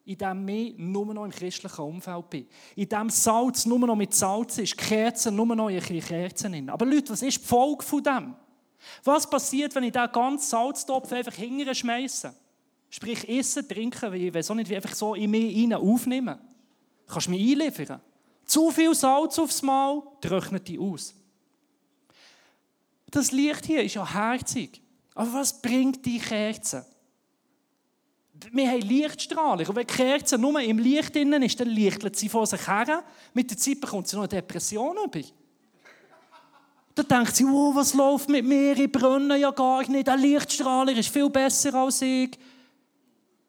In 0.06 0.18
dem 0.18 0.48
ich 0.48 0.76
nur 0.78 1.14
noch 1.14 1.26
im 1.26 1.32
christlichen 1.32 1.82
Umfeld 1.82 2.30
bin. 2.32 2.48
In 2.76 2.90
dem 2.90 3.10
Salz 3.12 3.68
nur 3.68 3.80
noch 3.80 3.96
mit 3.96 4.16
Salz 4.16 4.58
ist, 4.58 4.76
Kerzen 4.76 5.36
nur 5.36 5.56
noch 5.56 5.70
in 5.70 5.82
Kerzen 5.82 6.54
in. 6.56 6.70
Aber 6.70 6.86
Leute, 6.86 7.12
was 7.12 7.22
ist 7.22 7.44
die 7.44 7.46
Folge 7.46 7.84
von 7.84 8.02
dem? 8.04 8.36
Was 9.04 9.30
passiert, 9.30 9.76
wenn 9.76 9.84
ich 9.84 9.92
diesen 9.92 10.12
ganzen 10.12 10.50
Salztopf 10.50 11.12
einfach 11.12 11.34
hinterher 11.34 11.76
schmeiße? 11.76 12.34
Sprich, 12.90 13.28
essen, 13.28 13.68
trinken, 13.68 14.14
ich 14.14 14.34
weiß 14.34 14.52
auch 14.52 14.56
nicht, 14.56 14.70
wie 14.70 14.76
einfach 14.76 14.96
so 14.96 15.14
in 15.14 15.30
mich 15.30 15.56
rein 15.56 15.74
aufnehmen. 15.74 16.38
Kannst 17.08 17.28
du 17.28 17.32
mich 17.32 17.52
einliefern? 17.52 18.02
Zu 18.46 18.72
viel 18.72 18.96
Salz 18.96 19.38
aufs 19.40 19.62
Mal, 19.62 20.02
trocknet 20.22 20.68
die 20.68 20.80
aus. 20.80 21.14
Das 23.10 23.32
Licht 23.32 23.66
hier 23.66 23.84
ist 23.84 23.96
ja 23.96 24.14
herzig. 24.14 24.82
Aber 25.14 25.34
was 25.34 25.62
bringt 25.62 26.06
die 26.06 26.20
Kerze? 26.20 26.86
Wir 28.52 28.70
haben 28.70 28.82
Lichtstrahlung. 28.82 29.68
Und 29.68 29.76
wenn 29.76 29.88
die 29.88 29.94
Kerze 29.94 30.38
nur 30.38 30.60
im 30.62 30.78
Licht 30.78 31.16
drin 31.16 31.34
ist, 31.42 31.60
dann 31.60 31.70
lichtelt 31.70 32.16
sie 32.16 32.30
vor 32.30 32.46
sich 32.46 32.68
her. 32.68 33.04
Mit 33.34 33.50
der 33.50 33.58
Zeit 33.58 33.82
bekommt 33.82 34.08
sie 34.08 34.16
noch 34.16 34.24
eine 34.24 34.30
Depression 34.30 34.96
über. 35.04 35.22
Dann 36.94 37.08
denkt 37.08 37.36
sie, 37.36 37.46
oh, 37.46 37.74
was 37.74 37.94
läuft 37.94 38.30
mit 38.30 38.46
mir? 38.46 38.78
Ich 38.78 38.92
brenne 38.92 39.38
ja 39.38 39.52
gar 39.52 39.88
nicht. 39.90 40.08
Der 40.08 40.18
Lichtstrahler 40.18 40.96
ist 40.96 41.10
viel 41.10 41.30
besser 41.30 41.74
als 41.74 42.02
ich. 42.02 42.38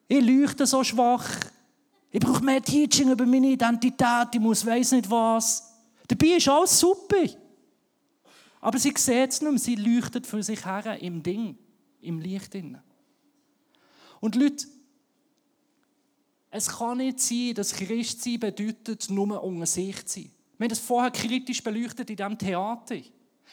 Ich 0.09 0.25
leuchte 0.25 0.65
so 0.65 0.83
schwach. 0.83 1.29
Ich 2.11 2.19
brauche 2.19 2.43
mehr 2.43 2.61
Teaching 2.61 3.11
über 3.11 3.27
meine 3.27 3.51
Identität. 3.51 4.29
Ich 4.33 4.39
muss 4.39 4.65
weiss 4.65 4.91
nicht 4.91 5.09
was. 5.09 5.71
Dabei 6.07 6.35
ist 6.37 6.49
alles 6.49 6.79
super. 6.79 7.27
Aber 8.59 8.79
sie 8.79 8.91
sieht 8.97 9.29
es 9.29 9.41
nicht 9.41 9.51
mehr, 9.51 9.59
sie 9.59 9.75
leuchtet 9.75 10.25
für 10.25 10.41
sich 10.41 10.65
her 10.65 10.99
im 10.99 11.21
Ding, 11.21 11.55
im 12.01 12.19
Licht. 12.19 12.57
Und 14.19 14.35
Leute, 14.35 14.65
es 16.49 16.67
kann 16.67 16.97
nicht 16.97 17.19
sein, 17.19 17.53
dass 17.53 17.73
Christsein 17.73 18.39
bedeutet, 18.39 19.11
nur 19.11 19.43
unter 19.43 19.67
sich 19.67 20.03
zu 20.07 20.21
sein. 20.21 20.31
Wir 20.57 20.65
haben 20.65 20.69
das 20.69 20.79
vorher 20.79 21.11
kritisch 21.11 21.63
beleuchtet 21.63 22.09
in 22.09 22.15
diesem 22.15 22.37
Theater. 22.37 22.97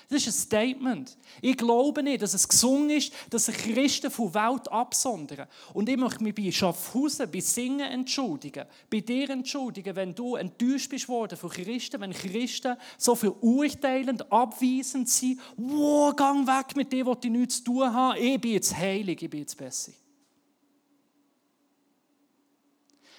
Das 0.09 0.24
ist 0.24 0.28
ein 0.28 0.32
Statement. 0.32 1.16
Ich 1.42 1.56
glaube 1.56 2.02
nicht, 2.02 2.22
dass 2.22 2.32
es 2.32 2.46
gesungen 2.46 2.90
ist, 2.90 3.12
dass 3.30 3.46
sich 3.46 3.56
Christen 3.56 4.11
von 4.11 4.30
der 4.30 4.48
Welt 4.48 4.70
absondern. 4.70 5.48
Und 5.74 5.88
ich 5.88 5.96
möchte 5.96 6.22
mich 6.22 6.35
bei 6.35 6.50
Schaffhausen, 6.52 7.30
bei 7.30 7.40
Singen 7.40 7.90
entschuldigen, 7.90 8.66
bei 8.88 9.00
dir 9.00 9.30
entschuldigen, 9.30 9.96
wenn 9.96 10.14
du 10.14 10.37
enttäuscht 10.37 10.90
bist 10.90 11.09
worden 11.09 11.37
von 11.37 11.50
Christen, 11.50 12.00
wenn 12.00 12.12
Christen 12.12 12.76
so 12.96 13.16
verurteilend, 13.16 14.30
abweisend 14.30 15.09
sind. 15.09 15.40
Wow, 15.56 16.14
gang 16.14 16.46
weg 16.46 16.76
mit 16.76 16.92
dem, 16.92 17.06
was 17.06 17.18
ich 17.24 17.30
nichts 17.30 17.59
zu 17.59 17.64
tun 17.64 17.92
habe. 17.92 18.18
Ich 18.18 18.40
bin 18.40 18.52
jetzt 18.52 18.76
heilig, 18.76 19.20
ich 19.20 19.30
bin 19.30 19.40
jetzt 19.40 19.56
besser. 19.56 19.92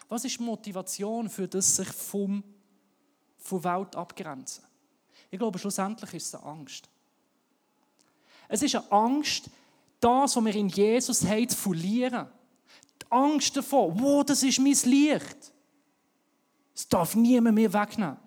Was 0.07 0.23
ist 0.23 0.39
die 0.39 0.43
Motivation 0.43 1.29
für 1.29 1.47
das 1.47 1.75
sich 1.75 1.89
vom, 1.89 2.43
von 3.37 3.63
Welt 3.63 3.95
abgrenzen? 3.95 4.66
Ich 5.29 5.39
glaube, 5.39 5.59
schlussendlich 5.59 6.13
ist 6.13 6.27
es 6.27 6.35
eine 6.35 6.45
Angst. 6.45 6.89
Es 8.47 8.61
ist 8.61 8.75
eine 8.75 8.91
Angst, 8.91 9.49
das, 9.99 10.35
was 10.35 10.45
wir 10.45 10.55
in 10.55 10.69
Jesus 10.69 11.25
haben, 11.25 11.49
zu 11.49 11.57
verlieren. 11.57 12.27
Die 13.01 13.11
Angst 13.11 13.55
davor, 13.57 13.99
wo 13.99 14.23
das 14.23 14.43
ist 14.43 14.59
mein 14.59 14.77
Licht. 14.91 15.53
Es 16.73 16.87
darf 16.87 17.15
niemand 17.15 17.55
mehr 17.55 17.73
wegnehmen. 17.73 18.17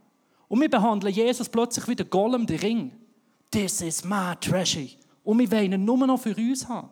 Und 0.48 0.60
wir 0.60 0.68
behandeln 0.68 1.14
Jesus 1.14 1.48
plötzlich 1.48 1.86
wie 1.86 1.96
der 1.96 2.06
Golem, 2.06 2.46
der 2.46 2.60
Ring. 2.60 2.92
This 3.50 3.80
is 3.80 4.04
my 4.04 4.34
treasure. 4.40 4.88
Und 5.22 5.38
wir 5.38 5.50
wollen 5.50 5.72
ihn 5.72 5.84
nur 5.84 6.04
noch 6.06 6.20
für 6.20 6.34
uns 6.34 6.68
haben. 6.68 6.90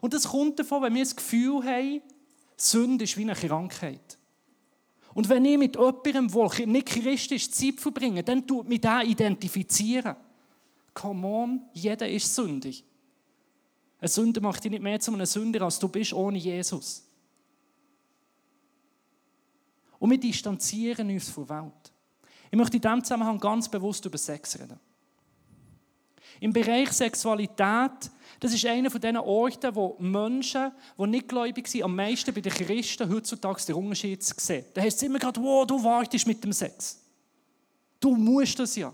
Und 0.00 0.12
das 0.12 0.28
kommt 0.28 0.58
davon, 0.58 0.82
wenn 0.82 0.94
wir 0.94 1.02
das 1.02 1.16
Gefühl 1.16 1.64
haben, 1.64 2.02
Sünde 2.56 3.04
ist 3.04 3.16
wie 3.16 3.22
eine 3.22 3.34
Krankheit. 3.34 4.18
Und 5.14 5.28
wenn 5.28 5.44
ich 5.44 5.56
mit 5.56 5.76
jemandem, 5.76 6.28
der 6.28 6.66
nicht 6.66 6.86
christlich 6.86 7.52
Zeit 7.52 7.80
verbringe, 7.80 8.22
dann 8.22 8.46
tut 8.46 8.68
mich 8.68 8.80
da 8.80 9.02
identifizieren. 9.02 10.16
Come 10.92 11.26
on, 11.26 11.62
jeder 11.72 12.08
ist 12.08 12.34
sündig. 12.34 12.84
Eine 14.00 14.08
Sünde 14.08 14.40
macht 14.40 14.62
dich 14.62 14.70
nicht 14.70 14.82
mehr 14.82 15.00
zu 15.00 15.12
einem 15.12 15.24
Sünder, 15.24 15.62
als 15.62 15.78
du 15.78 15.88
bist 15.88 16.12
ohne 16.12 16.38
Jesus. 16.38 17.04
Und 19.98 20.10
wir 20.10 20.18
distanzieren 20.18 21.08
uns 21.08 21.28
von 21.28 21.46
der 21.46 21.62
Welt. 21.62 21.92
Ich 22.50 22.58
möchte 22.58 22.76
in 22.76 22.82
diesem 22.82 23.02
Zusammenhang 23.02 23.38
ganz 23.38 23.68
bewusst 23.68 24.04
über 24.04 24.18
Sex 24.18 24.58
reden. 24.58 24.78
Im 26.40 26.52
Bereich 26.52 26.92
Sexualität, 26.92 28.10
das 28.44 28.52
ist 28.52 28.66
einer 28.66 28.90
von 28.90 29.00
diesen 29.00 29.16
Orten, 29.16 29.74
wo 29.74 29.96
Menschen, 29.98 30.70
die 30.98 31.06
nicht 31.06 31.28
gläubig 31.28 31.66
sind, 31.66 31.82
am 31.82 31.96
meisten 31.96 32.34
bei 32.34 32.42
den 32.42 32.52
Christen 32.52 33.10
heutzutage 33.10 33.64
den 33.64 33.76
Unterschied 33.76 34.22
sehen. 34.22 34.66
Da 34.74 34.82
heißt 34.82 34.98
es 34.98 35.02
immer 35.02 35.18
gerade, 35.18 35.40
wow, 35.42 35.66
du 35.66 35.82
wartest 35.82 36.26
mit 36.26 36.44
dem 36.44 36.52
Sex. 36.52 37.00
Du 37.98 38.14
musst 38.14 38.58
das 38.58 38.76
ja. 38.76 38.92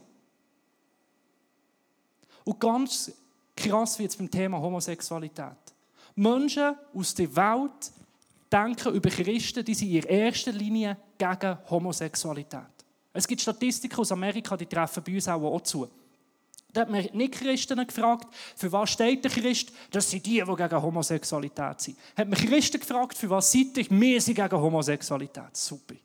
Und 2.45 2.61
ganz 2.61 3.11
krass 3.57 3.99
wird 3.99 4.13
es 4.13 4.17
beim 4.17 4.31
Thema 4.31 4.61
Homosexualität. 4.61 5.59
Menschen 6.15 6.77
aus 6.95 7.13
der 7.13 7.35
Welt 7.35 7.93
denken 8.53 8.95
über 8.95 9.11
Christen, 9.11 9.65
die 9.65 9.75
sind 9.75 9.91
in 9.91 10.05
erster 10.05 10.53
Linie 10.53 10.97
gegen 11.19 11.59
Homosexualität. 11.69 12.85
Es 13.13 13.27
gibt 13.27 13.41
Statistiken 13.41 13.99
aus 13.99 14.13
Amerika, 14.13 14.57
die 14.57 14.67
treffen 14.67 15.03
bei 15.05 15.15
uns 15.17 15.27
auch 15.27 15.61
zu. 15.63 15.89
Da 16.73 16.83
hat 16.83 16.91
man 16.91 17.05
Nicht-Christen 17.13 17.85
gefragt, 17.87 18.33
für 18.57 18.71
was 18.71 18.91
steht 18.91 19.25
der 19.25 19.31
Christ? 19.31 19.73
Das 19.91 20.11
sind 20.11 20.25
die, 20.25 20.43
die 20.43 20.57
gegen 20.57 20.83
Homosexualität 20.83 21.81
sind. 21.81 21.99
Hat 22.17 22.29
man 22.29 22.39
Christen 22.39 22.79
gefragt, 22.79 23.17
für 23.17 23.31
was 23.31 23.51
seid 23.51 23.77
ihr? 23.77 23.91
Wir 23.91 24.21
sind 24.21 24.37
gegen 24.37 24.57
Homosexualität. 24.57 25.57
Super. 25.57 25.97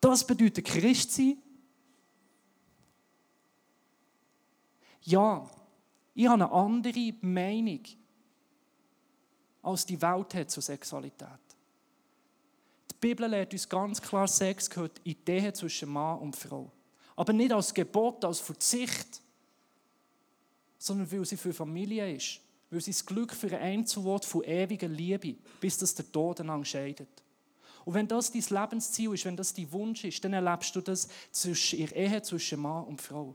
Das 0.00 0.26
bedeutet 0.26 0.64
Christ 0.64 1.12
sein. 1.12 1.36
Ja, 5.02 5.48
ich 6.14 6.26
habe 6.26 6.44
eine 6.44 6.52
andere 6.52 7.14
Meinung, 7.20 7.80
als 9.62 9.86
die 9.86 10.00
Welt 10.00 10.34
hat 10.34 10.50
zur 10.50 10.62
Sexualität. 10.62 11.28
Die 12.90 12.94
Bibel 13.00 13.28
lehrt 13.28 13.52
uns 13.52 13.68
ganz 13.68 14.00
klar, 14.00 14.26
Sex 14.28 14.68
gehört 14.68 15.00
in 15.04 15.16
die 15.24 15.32
Ehe 15.32 15.52
zwischen 15.52 15.88
Mann 15.88 16.18
und 16.18 16.36
Frau. 16.36 16.70
Aber 17.16 17.32
nicht 17.32 17.52
als 17.52 17.74
Gebot, 17.74 18.24
als 18.24 18.40
Verzicht, 18.40 19.20
sondern 20.78 21.10
weil 21.12 21.24
sie 21.24 21.36
für 21.36 21.52
Familie 21.52 22.14
ist. 22.14 22.40
Weil 22.70 22.80
sie 22.80 22.90
das 22.90 23.04
Glück 23.04 23.32
für 23.32 23.48
ein 23.48 23.80
Einzelwort 23.80 24.24
von 24.24 24.42
ewiger 24.44 24.88
Liebe, 24.88 25.36
bis 25.60 25.78
das 25.78 25.94
der 25.94 26.10
Tod 26.10 26.40
entscheidet. 26.40 27.08
Und 27.84 27.94
wenn 27.94 28.08
das 28.08 28.30
dein 28.30 28.44
Lebensziel 28.48 29.12
ist, 29.12 29.24
wenn 29.24 29.36
das 29.36 29.52
dein 29.52 29.70
Wunsch 29.72 30.04
ist, 30.04 30.24
dann 30.24 30.32
erlebst 30.32 30.74
du 30.74 30.80
das 30.80 31.08
in 31.44 31.86
der 31.86 31.96
Ehe 31.96 32.22
zwischen 32.22 32.60
Mann 32.60 32.84
und 32.84 33.00
Frau. 33.00 33.34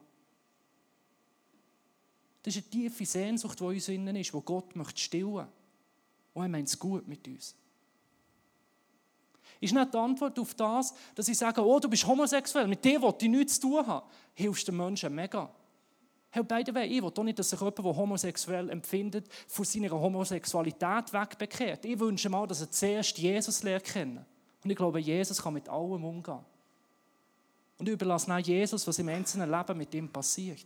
Das 2.44 2.56
ist 2.56 2.64
eine 2.64 2.72
tiefe 2.72 3.06
Sehnsucht, 3.06 3.60
die 3.60 3.64
in 3.64 3.70
uns 3.72 3.88
innen 3.90 4.16
ist, 4.16 4.34
wo 4.34 4.42
Gott 4.42 4.76
möchte 4.76 5.02
stillen. 5.02 5.48
Und 6.34 6.44
er 6.44 6.50
meint 6.50 6.70
es 6.70 6.80
gut 6.80 7.08
mit 7.08 7.28
uns. 7.28 7.56
Ist 9.60 9.74
nicht 9.74 9.94
die 9.94 9.98
Antwort 9.98 10.38
auf 10.40 10.54
das, 10.54 10.94
dass 11.16 11.28
ich 11.28 11.38
sage, 11.38 11.66
oh, 11.66 11.80
du 11.80 11.90
bist 11.90 12.06
homosexuell, 12.06 12.68
mit 12.68 12.84
dem 12.86 13.02
will 13.02 13.14
ich 13.20 13.30
nichts 13.30 13.60
zu 13.60 13.70
tun 13.70 13.88
haben. 13.88 14.06
Hilfst 14.34 14.68
den 14.68 14.78
Menschen 14.78 15.14
mega. 15.14 15.50
Hey, 16.30 16.44
by 16.44 16.62
the 16.66 16.74
way, 16.74 16.86
ich 16.86 17.02
will 17.02 17.12
doch 17.12 17.24
nicht, 17.24 17.40
dass 17.40 17.50
sich 17.50 17.60
jemand, 17.60 17.78
der 17.78 17.86
homosexuell 17.86 18.70
empfindet, 18.70 19.28
von 19.48 19.66
seiner 19.66 19.92
Homosexualität 19.92 21.12
wegbekehrt. 21.12 21.86
Ich 21.86 21.98
wünsche 22.00 22.30
mal, 22.30 22.46
dass 22.46 22.62
er 22.62 22.70
zuerst 22.70 23.18
Jesus 23.18 23.64
lernt 23.64 23.86
kennen. 23.86 24.26
Und 24.64 24.70
ich 24.70 24.76
glaube, 24.76 25.00
Jesus 25.00 25.42
kann 25.42 25.54
mit 25.54 25.70
allem 25.70 26.04
umgehen. 26.04 26.40
Und 27.80 27.88
ich 27.88 27.94
überlasse 27.94 28.34
auch 28.34 28.40
Jesus, 28.40 28.86
was 28.86 29.00
im 29.00 29.08
einzelnen 29.10 29.50
Leben 29.50 29.78
mit 29.78 29.94
ihm 29.96 30.10
passiert. 30.10 30.66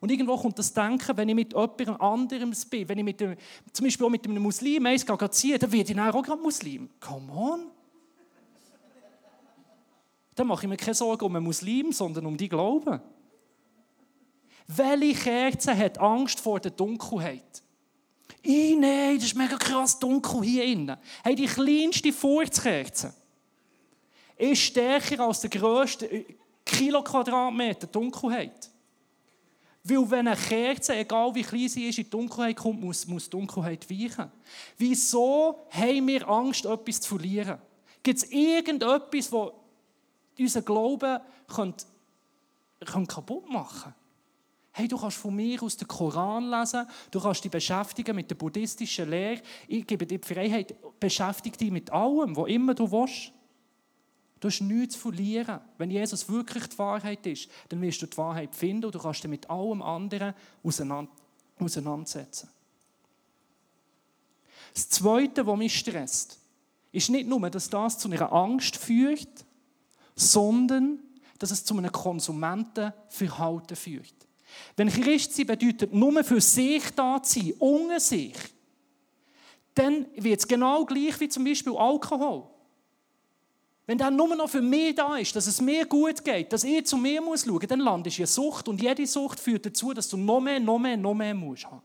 Und 0.00 0.10
irgendwo 0.10 0.36
kommt 0.36 0.58
das 0.58 0.72
Denken, 0.72 1.16
wenn 1.16 1.28
ich 1.28 1.34
mit 1.34 1.52
jemandem 1.52 1.96
anderem 2.00 2.52
bin, 2.70 2.88
wenn 2.88 2.98
ich 2.98 3.04
mit 3.04 3.20
dem, 3.20 3.36
zum 3.72 3.84
Beispiel 3.84 4.06
auch 4.06 4.10
mit 4.10 4.24
einem 4.26 4.42
Muslim 4.42 4.86
eins 4.86 5.04
ziehen 5.30 5.58
dann 5.58 5.72
werde 5.72 5.92
ich 5.92 5.98
auch 5.98 6.22
gerade 6.22 6.42
Muslim. 6.42 6.90
Come 7.00 7.32
on. 7.32 7.60
Dann 10.34 10.46
mache 10.46 10.66
ich 10.66 10.68
mir 10.68 10.76
keine 10.76 10.94
Sorgen 10.94 11.24
um 11.24 11.34
einen 11.34 11.46
Muslim, 11.46 11.92
sondern 11.92 12.26
um 12.26 12.36
die 12.36 12.48
Glauben. 12.48 13.00
Welche 14.68 15.14
Kerze 15.14 15.76
hat 15.76 15.98
Angst 15.98 16.40
vor 16.40 16.60
der 16.60 16.72
Dunkelheit? 16.72 17.62
Ich, 18.42 18.76
nein, 18.76 19.16
das 19.16 19.26
ist 19.26 19.34
mega 19.34 19.56
krass 19.56 19.98
dunkel 19.98 20.42
hier 20.42 20.64
innen. 20.64 20.96
Hey, 21.24 21.34
die 21.34 21.46
kleinste 21.46 22.12
Furzkerze 22.12 23.12
ist 24.36 24.60
stärker 24.60 25.20
als 25.20 25.40
der 25.40 25.50
grösste 25.50 26.26
Kiloquadratmeter 26.64 27.86
Dunkelheit. 27.86 28.70
Weil 29.88 30.10
wenn 30.10 30.26
eine 30.26 30.36
Kerze, 30.36 30.96
egal 30.96 31.32
wie 31.34 31.42
klein 31.42 31.68
sie 31.68 31.88
ist, 31.88 31.98
in 31.98 32.04
die 32.04 32.10
Dunkelheit 32.10 32.56
kommt, 32.56 32.80
muss, 32.80 33.06
muss 33.06 33.24
die 33.24 33.30
Dunkelheit 33.30 33.88
weichen. 33.88 34.30
Wieso 34.76 35.66
haben 35.70 36.06
wir 36.08 36.28
Angst, 36.28 36.64
etwas 36.64 37.00
zu 37.00 37.10
verlieren? 37.10 37.58
Gibt 38.02 38.18
es 38.18 38.30
irgendetwas, 38.30 39.30
das 39.30 39.52
unseren 40.38 40.64
Glauben 40.64 41.20
könnte, 41.46 41.86
könnte 42.84 43.14
kaputt 43.14 43.48
machen 43.48 43.82
könnte? 43.82 43.98
Hey, 44.72 44.88
du 44.88 44.98
kannst 44.98 45.16
von 45.16 45.34
mir 45.34 45.62
aus 45.62 45.76
den 45.76 45.88
Koran 45.88 46.50
lesen, 46.50 46.86
du 47.10 47.18
kannst 47.18 47.42
dich 47.42 47.50
beschäftigen 47.50 48.14
mit 48.14 48.28
der 48.28 48.34
buddhistischen 48.34 49.08
Lehre. 49.08 49.40
Ich 49.68 49.86
gebe 49.86 50.04
dir 50.04 50.18
die 50.18 50.34
Freiheit, 50.34 50.74
beschäftige 51.00 51.56
dich 51.56 51.70
mit 51.70 51.90
allem, 51.90 52.36
was 52.36 52.48
immer 52.48 52.74
du 52.74 52.90
willst. 52.90 53.32
Du 54.40 54.48
hast 54.48 54.60
nichts 54.60 54.94
zu 54.94 55.00
verlieren. 55.00 55.60
Wenn 55.78 55.90
Jesus 55.90 56.28
wirklich 56.28 56.66
die 56.66 56.78
Wahrheit 56.78 57.26
ist, 57.26 57.48
dann 57.68 57.80
wirst 57.80 58.02
du 58.02 58.06
die 58.06 58.16
Wahrheit 58.16 58.54
finden 58.54 58.86
und 58.86 58.94
du 58.94 58.98
kannst 58.98 59.22
dich 59.22 59.30
mit 59.30 59.48
allem 59.48 59.82
anderen 59.82 60.34
auseinandersetzen. 60.62 62.50
Das 64.74 64.88
Zweite, 64.90 65.46
was 65.46 65.56
mich 65.56 65.78
stresst, 65.78 66.38
ist 66.92 67.08
nicht 67.08 67.28
nur, 67.28 67.48
dass 67.48 67.70
das 67.70 67.98
zu 67.98 68.10
einer 68.10 68.30
Angst 68.30 68.76
führt, 68.76 69.46
sondern 70.14 70.98
dass 71.38 71.50
es 71.50 71.64
zu 71.64 71.76
einem 71.76 71.92
Konsumentenverhalten 71.92 73.76
führt. 73.76 74.14
Wenn 74.76 74.88
Christsein 74.88 75.46
bedeutet, 75.46 75.92
nur 75.92 76.22
für 76.24 76.40
sich 76.40 76.90
da 76.94 77.22
zu 77.22 77.40
sein, 77.40 77.54
ohne 77.58 78.00
sich, 78.00 78.36
dann 79.74 80.06
wird 80.14 80.40
es 80.40 80.48
genau 80.48 80.84
gleich 80.84 81.20
wie 81.20 81.28
zum 81.28 81.44
Beispiel 81.44 81.76
Alkohol. 81.76 82.48
Wenn 83.86 83.98
der 83.98 84.10
nur 84.10 84.34
noch 84.34 84.50
für 84.50 84.60
mich 84.60 84.96
da 84.96 85.16
ist, 85.16 85.36
dass 85.36 85.46
es 85.46 85.60
mir 85.60 85.86
gut 85.86 86.24
geht, 86.24 86.52
dass 86.52 86.64
ich 86.64 86.84
zu 86.86 86.96
mir 86.96 87.22
muss 87.22 87.44
schauen, 87.44 87.68
dann 87.68 87.80
landest 87.80 88.18
du 88.18 88.22
in 88.22 88.26
Sucht 88.26 88.68
und 88.68 88.82
jede 88.82 89.06
Sucht 89.06 89.38
führt 89.38 89.64
dazu, 89.64 89.94
dass 89.94 90.08
du 90.08 90.16
noch 90.16 90.40
mehr, 90.40 90.58
noch 90.58 90.78
mehr, 90.78 90.96
noch 90.96 91.14
mehr 91.14 91.34
musst 91.34 91.66
haben. 91.66 91.82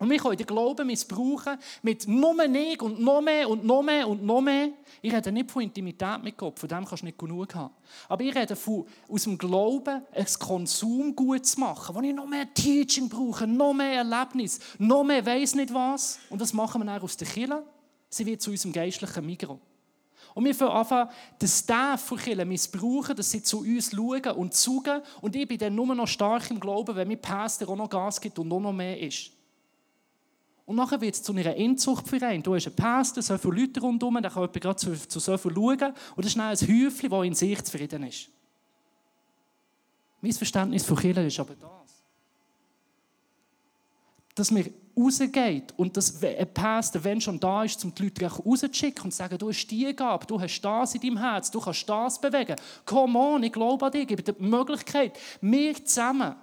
Und 0.00 0.08
wir 0.08 0.18
können 0.18 0.36
den 0.38 0.46
Glauben 0.46 0.86
missbrauchen 0.86 1.58
mit 1.82 2.08
noch 2.08 2.32
mehr 2.32 2.82
und 2.82 3.00
noch 3.00 3.20
mehr 3.20 3.48
und 3.48 3.64
noch 3.64 3.82
mehr 3.82 4.08
und 4.08 4.22
noch 4.24 4.40
mehr. 4.40 4.70
Ich 5.02 5.12
rede 5.12 5.30
nicht 5.30 5.50
von 5.50 5.62
Intimität 5.62 6.22
mit 6.22 6.38
Gott, 6.38 6.58
von 6.58 6.68
dem 6.70 6.86
kannst 6.86 7.02
du 7.02 7.06
nicht 7.06 7.18
genug 7.18 7.54
haben. 7.54 7.74
Aber 8.08 8.22
ich 8.24 8.34
rede 8.34 8.56
von, 8.56 8.86
aus 9.10 9.24
dem 9.24 9.36
Glauben, 9.36 10.02
ein 10.12 10.26
Konsum 10.38 11.14
gut 11.14 11.44
zu 11.44 11.60
machen, 11.60 11.94
wo 11.94 12.00
ich 12.00 12.14
noch 12.14 12.26
mehr 12.26 12.52
Teaching 12.52 13.10
brauche, 13.10 13.46
noch 13.46 13.74
mehr 13.74 13.96
Erlebnis, 13.98 14.58
noch 14.78 15.04
mehr 15.04 15.24
weiss 15.24 15.54
nicht 15.54 15.72
was. 15.72 16.18
Und 16.30 16.40
das 16.40 16.54
machen 16.54 16.80
wir 16.80 16.86
dann 16.86 17.02
aus 17.02 17.18
der 17.18 17.28
Kirche. 17.28 17.62
Sie 18.08 18.24
wird 18.24 18.40
zu 18.40 18.50
unserem 18.50 18.72
geistlichen 18.72 19.24
Mikro. 19.24 19.60
Und 20.34 20.44
wir 20.44 20.54
fangen 20.54 20.72
an, 20.72 21.08
den 21.40 21.48
Staff 21.48 22.04
von 22.04 22.18
Kirche 22.18 22.44
missbrauchen, 22.44 23.16
dass 23.16 23.30
sie 23.30 23.42
zu 23.42 23.60
uns 23.60 23.90
schauen 23.90 24.36
und 24.36 24.54
zugen. 24.54 25.02
Und 25.20 25.34
ich 25.36 25.46
bin 25.46 25.58
dann 25.58 25.74
nur 25.74 25.94
noch 25.94 26.06
stark 26.06 26.50
im 26.50 26.60
Glauben, 26.60 26.94
wenn 26.94 27.08
mein 27.08 27.20
Pastor 27.20 27.68
auch 27.68 27.76
noch 27.76 27.90
Gas 27.90 28.20
gibt 28.20 28.38
und 28.38 28.48
noch, 28.48 28.72
mehr 28.72 28.98
ist. 29.00 29.32
Und 30.66 30.76
nachher 30.76 31.00
wird 31.00 31.14
es 31.14 31.22
zu 31.22 31.32
einer 31.32 31.54
Inzuchtverein. 31.56 32.42
Du 32.42 32.54
hast 32.54 32.68
einen 32.68 32.76
Pastor, 32.76 33.22
so 33.22 33.36
viele 33.36 33.62
Leute 33.62 33.80
rundherum, 33.80 34.22
der 34.22 34.30
kann 34.30 34.42
jemand 34.42 34.60
gerade 34.60 34.76
zu, 34.76 35.08
zu 35.08 35.18
so 35.18 35.36
viel 35.36 35.52
schauen. 35.52 35.94
Und 36.14 36.24
das 36.24 36.26
ist 36.26 36.36
dann 36.36 36.44
ein 36.44 36.56
Häufchen, 36.56 37.10
das 37.10 37.24
in 37.26 37.34
sich 37.34 37.64
zufrieden 37.64 38.04
ist. 38.04 38.28
Mein 40.20 40.32
Verständnis 40.32 40.84
von 40.84 40.96
Kirche 40.96 41.22
ist 41.22 41.40
aber 41.40 41.54
das. 41.54 42.04
Dass 44.34 44.50
man 44.50 44.64
rausgeht 44.96 45.72
und 45.76 45.96
dass 45.96 46.22
ein 46.22 46.52
Pastor, 46.52 47.02
wenn 47.04 47.20
schon 47.20 47.38
da 47.38 47.64
ist, 47.64 47.84
um 47.84 47.94
die 47.94 48.04
Leute 48.04 48.26
rauszuschicken 48.26 49.04
und 49.04 49.10
zu 49.10 49.18
sagen, 49.18 49.38
du 49.38 49.48
hast 49.48 49.66
die 49.66 49.94
Gabe, 49.94 50.26
du 50.26 50.40
hast 50.40 50.60
das 50.60 50.94
in 50.94 51.00
deinem 51.00 51.18
Herz, 51.18 51.50
du 51.50 51.60
kannst 51.60 51.88
das 51.88 52.20
bewegen. 52.20 52.56
Come 52.84 53.18
on, 53.18 53.42
ich 53.42 53.52
glaube 53.52 53.86
an 53.86 53.92
dich, 53.92 54.06
gebe 54.06 54.22
dir 54.22 54.32
die 54.32 54.42
Möglichkeit, 54.42 55.18
wir 55.40 55.74
zusammen 55.84 56.34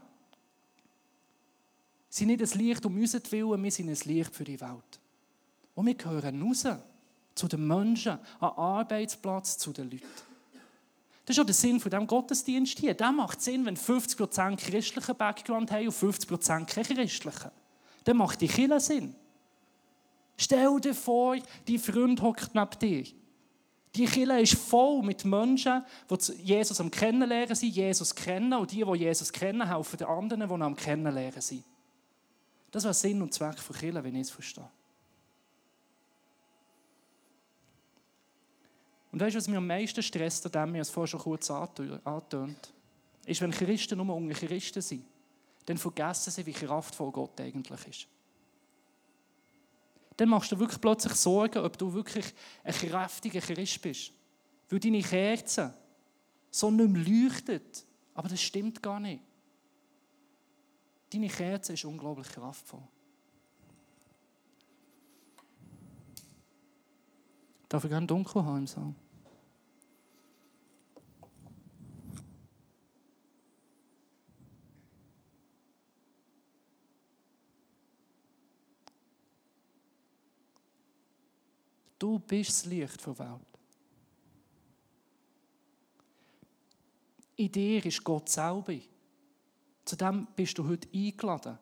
sind 2.09 2.27
nicht 2.27 2.41
ein 2.41 2.59
Licht 2.59 2.85
um 2.85 2.95
unseren 2.95 3.31
Willen, 3.31 3.63
wir 3.63 3.71
sind 3.71 3.89
ein 3.89 4.15
Licht 4.15 4.35
für 4.35 4.43
die 4.43 4.59
Welt. 4.59 4.99
Und 5.75 5.85
wir 5.85 5.95
gehören 5.95 6.41
raus 6.41 6.65
zu 7.35 7.47
den 7.47 7.67
Menschen, 7.67 8.17
am 8.39 8.57
Arbeitsplatz, 8.57 9.57
zu 9.57 9.71
den 9.71 9.91
Leuten. 9.91 10.05
Das 11.25 11.35
ist 11.35 11.41
auch 11.41 11.45
der 11.45 11.53
Sinn 11.53 11.79
von 11.79 11.91
diesem 11.91 12.07
Gottesdienst 12.07 12.79
hier. 12.79 12.93
Der 12.93 13.11
macht 13.11 13.41
Sinn, 13.41 13.65
wenn 13.65 13.75
50% 13.75 14.55
christlichen 14.55 15.15
Background 15.15 15.69
haben 15.71 15.87
und 15.87 15.93
50% 15.93 16.65
kein 16.65 16.65
christlichen. 16.85 17.51
Dann 18.07 18.15
macht 18.15 18.39
die 18.39 18.47
Kirche 18.47 18.79
Sinn. 18.79 19.13
Stell 20.37 20.79
dir 20.79 20.95
vor, 20.95 21.35
dein 21.67 21.77
Freund 21.77 22.21
hockt 22.21 22.55
neben 22.55 22.79
dir. 22.79 23.03
Die 23.93 24.05
Kirche 24.05 24.39
ist 24.39 24.53
voll 24.53 25.03
mit 25.03 25.25
Menschen, 25.25 25.83
die 26.09 26.31
Jesus 26.41 26.79
am 26.79 26.89
Kennenlernen 26.89 27.53
sind, 27.53 27.75
Jesus 27.75 28.15
kennen. 28.15 28.53
Und 28.53 28.71
die, 28.71 28.85
die 28.85 28.97
Jesus 28.97 29.29
kennen, 29.29 29.67
helfen 29.67 29.97
den 29.97 30.07
anderen, 30.07 30.47
die 30.47 30.63
am 30.63 30.75
Kennenlernen 30.77 31.41
sind. 31.41 31.65
Das 32.71 32.85
war 32.85 32.93
Sinn 32.93 33.21
und 33.21 33.33
Zweck 33.33 33.59
von 33.59 33.75
Kirche, 33.75 34.01
wenn 34.01 34.15
ich 34.15 34.21
es 34.21 34.31
verstehe. 34.31 34.69
Und 39.11 39.19
weißt 39.19 39.35
du, 39.35 39.39
was 39.39 39.47
mir 39.49 39.57
am 39.57 39.67
meisten 39.67 40.01
stresst, 40.01 40.45
an 40.45 40.51
dem 40.53 40.75
wir 40.75 40.81
es 40.81 40.89
vorher 40.89 41.07
schon 41.07 41.19
kurz 41.19 41.51
angetönt 41.51 42.73
ist, 43.25 43.41
wenn 43.41 43.51
Christen 43.51 43.97
nur 43.97 44.15
unter 44.15 44.33
Christen 44.33 44.81
sind, 44.81 45.03
dann 45.67 45.77
vergessen 45.77 46.31
sie, 46.31 46.45
wie 46.45 46.53
kraftvoll 46.53 47.11
Gott 47.11 47.41
eigentlich 47.41 47.87
ist. 47.87 48.07
Dann 50.15 50.29
machst 50.29 50.51
du 50.51 50.57
wirklich 50.57 50.79
plötzlich 50.79 51.13
Sorgen, 51.13 51.59
ob 51.59 51.77
du 51.77 51.93
wirklich 51.93 52.33
ein 52.63 52.73
kräftiger 52.73 53.41
Christ 53.41 53.81
bist. 53.81 54.13
Weil 54.69 54.79
deine 54.79 55.01
Kerze 55.01 55.73
so 56.49 56.71
nicht 56.71 56.89
mehr 56.89 57.03
leuchtet. 57.03 57.85
Aber 58.13 58.29
das 58.29 58.41
stimmt 58.41 58.81
gar 58.81 59.01
nicht. 59.01 59.21
Deine 61.11 61.27
Kerze 61.27 61.73
ist 61.73 61.83
unglaublich 61.83 62.29
kraftvoll. 62.29 62.87
Darf 67.67 67.83
ich 67.83 67.89
gerne 67.89 68.07
dunkel 68.07 68.43
haben 68.43 68.59
im 68.59 68.67
Saal? 68.67 68.95
Du 81.99 82.16
bist 82.27 82.49
das 82.49 82.65
Licht 82.65 83.05
der 83.05 83.19
Welt. 83.19 83.41
In 87.37 87.51
dir 87.51 87.85
ist 87.85 88.03
Gott 88.03 88.29
selber. 88.29 88.75
Zu 89.85 89.95
dem 89.95 90.27
bist 90.35 90.57
du 90.57 90.67
heute 90.67 90.87
eingeladen. 90.93 91.57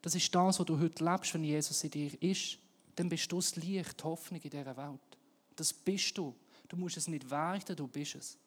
Das 0.00 0.14
ist 0.14 0.34
das, 0.34 0.58
was 0.58 0.66
du 0.66 0.78
heute 0.78 1.04
lebst, 1.04 1.34
wenn 1.34 1.44
Jesus 1.44 1.84
in 1.84 1.90
dir 1.90 2.22
ist. 2.22 2.58
Dann 2.94 3.08
bist 3.08 3.30
du 3.30 3.36
das 3.36 3.56
Licht, 3.56 4.00
die 4.00 4.04
Hoffnung 4.04 4.40
in 4.40 4.50
dieser 4.50 4.76
Welt. 4.76 5.18
Das 5.56 5.72
bist 5.72 6.16
du. 6.16 6.34
Du 6.68 6.76
musst 6.76 6.96
es 6.96 7.08
nicht 7.08 7.28
werden, 7.30 7.76
du 7.76 7.86
bist 7.86 8.14
es. 8.14 8.38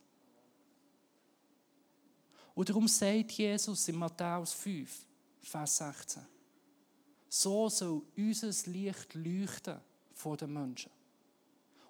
Und 2.55 2.69
darum 2.69 2.87
sagt 2.87 3.31
Jesus 3.31 3.87
in 3.87 3.97
Matthäus 3.97 4.53
5, 4.53 5.05
Vers 5.41 5.77
16, 5.77 6.23
so 7.29 7.69
soll 7.69 8.01
unser 8.15 8.71
Licht 8.71 9.13
leuchten 9.13 9.79
vor 10.13 10.37
den 10.37 10.53
Menschen. 10.53 10.94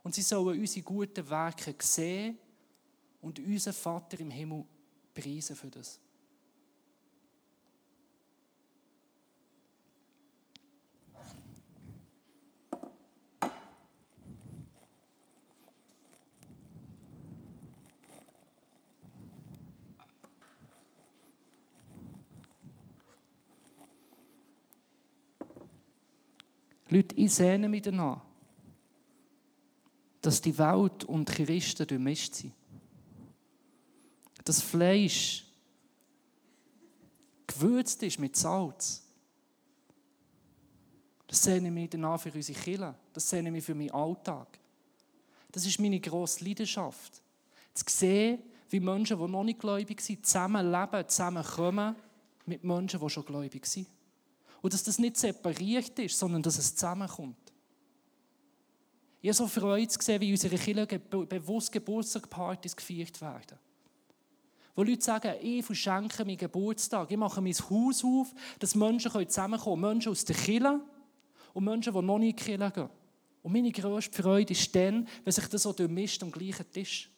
Und 0.06 0.14
sie 0.14 0.22
sollen 0.22 0.60
unsere 0.60 0.84
guten 0.84 1.28
Werke 1.28 1.74
sehen 1.80 2.38
und 3.24 3.40
unseren 3.40 3.74
Vater 3.74 4.20
im 4.20 4.30
Himmel 4.30 4.64
preisen 5.16 5.56
für 5.56 5.72
das. 5.72 6.00
Leute, 26.92 27.16
ich 27.16 27.34
sehne 27.34 27.68
mich 27.68 27.82
danach, 27.82 28.25
dass 30.26 30.42
die 30.42 30.58
Welt 30.58 31.04
und 31.04 31.30
die 31.30 31.46
Christen 31.46 31.86
durchmischt 31.86 32.34
sind. 32.34 32.54
Das 34.44 34.60
Fleisch 34.60 35.46
gewürzt 37.46 38.02
ist 38.02 38.20
mit 38.20 38.36
Salz. 38.36 39.04
Das 41.28 41.44
sehne 41.44 41.84
ich 41.84 41.90
danach 41.92 42.20
für 42.20 42.32
unsere 42.32 42.60
Kinder. 42.60 42.96
Das 43.14 43.30
sehne 43.30 43.56
ich 43.56 43.64
für 43.64 43.76
meinen 43.76 43.92
Alltag. 43.92 44.60
Das 45.52 45.64
ist 45.64 45.80
meine 45.80 46.00
grosse 46.00 46.44
Leidenschaft. 46.44 47.22
Zu 47.76 47.86
sehen, 47.88 48.40
wie 48.70 48.80
Menschen, 48.80 49.20
die 49.20 49.28
noch 49.28 49.44
nicht 49.44 49.60
gläubig 49.60 50.02
sind, 50.02 50.26
zusammenleben, 50.26 51.08
zusammenkommen 51.08 51.96
mit 52.48 52.64
Menschen, 52.64 53.00
die 53.00 53.10
schon 53.10 53.26
gläubig 53.26 53.68
sind. 53.68 53.88
Und 54.64 54.74
dass 54.74 54.84
das 54.84 54.98
nicht 54.98 55.18
separiert 55.18 56.00
ist, 56.00 56.18
sondern 56.18 56.42
dass 56.42 56.58
es 56.58 56.74
zusammenkommt. 56.76 57.54
Ich 59.26 59.30
habe 59.30 59.38
so 59.38 59.48
Freude 59.48 59.88
zu 59.88 59.98
sehen, 60.00 60.22
wie 60.22 60.28
in 60.28 60.34
unserer 60.34 60.56
Kirche 60.56 61.00
bewusst 61.00 61.72
Geburtstagspartys 61.72 62.76
gefeiert 62.76 63.20
werden. 63.20 63.58
Wo 64.76 64.84
Leute 64.84 65.02
sagen, 65.02 65.34
ich 65.42 65.66
verschenke 65.66 66.24
meinen 66.24 66.38
Geburtstag, 66.38 67.10
ich 67.10 67.18
mache 67.18 67.42
mein 67.42 67.56
Haus 67.56 68.04
auf, 68.04 68.32
dass 68.60 68.76
Menschen 68.76 69.12
zusammenkommen 69.12 69.82
können. 69.82 69.94
Menschen 69.94 70.12
aus 70.12 70.26
der 70.26 70.36
Kirche 70.36 70.80
und 71.56 71.64
Menschen, 71.64 71.92
die 71.92 72.02
noch 72.04 72.20
nicht 72.20 72.34
in 72.34 72.36
die 72.38 72.44
Kirche 72.44 72.72
gehen. 72.72 72.90
Und 73.42 73.52
meine 73.52 73.72
grösste 73.72 74.22
Freude 74.22 74.54
ist 74.54 74.76
dann, 74.76 75.08
wenn 75.24 75.34
sich 75.34 75.48
das 75.48 75.64
so 75.64 75.74
durchmischt 75.74 76.22
am 76.22 76.30
gleichen 76.30 76.72
Tisch. 76.72 77.10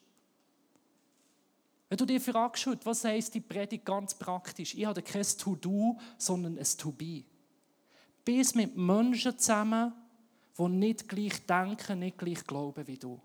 Wenn 1.90 1.98
du 1.98 2.06
dir 2.06 2.22
fragst, 2.22 2.66
was 2.84 3.04
heisst 3.04 3.34
die 3.34 3.42
Predigt 3.42 3.84
ganz 3.84 4.14
praktisch? 4.14 4.74
Ich 4.74 4.86
habe 4.86 5.02
kein 5.02 5.26
To-Do, 5.36 5.98
sondern 6.16 6.56
ein 6.56 6.66
To-Be 6.78 7.24
bist 8.28 8.56
mit 8.56 8.76
Menschen 8.76 9.38
zusammen, 9.38 9.90
die 10.58 10.68
nicht 10.68 11.08
gleich 11.08 11.46
denken, 11.46 12.00
nicht 12.00 12.18
gleich 12.18 12.44
glauben 12.44 12.86
wie 12.86 12.98
du. 12.98 13.20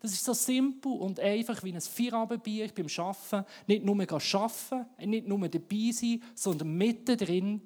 Das 0.00 0.12
ist 0.12 0.24
so 0.24 0.32
simpel 0.32 0.92
und 0.92 1.18
einfach 1.18 1.62
wie 1.64 1.72
ein 1.72 1.80
Feierabendbier 1.80 2.68
beim 2.68 2.86
Arbeiten. 2.98 3.44
Nicht 3.66 3.84
nur 3.84 4.00
arbeiten, 4.00 4.86
nicht 5.10 5.26
nur 5.26 5.48
dabei 5.48 5.90
sein, 5.92 6.22
sondern 6.34 6.76
mittendrin 6.76 7.60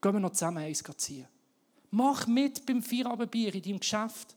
gehen 0.00 0.12
wir 0.12 0.20
noch 0.20 0.30
zusammen 0.30 0.58
eins 0.58 0.84
ziehen. 0.96 1.26
Mach 1.90 2.26
mit 2.26 2.64
beim 2.64 2.82
Feierabendbier 2.82 3.54
in 3.54 3.62
deinem 3.62 3.80
Geschäft. 3.80 4.36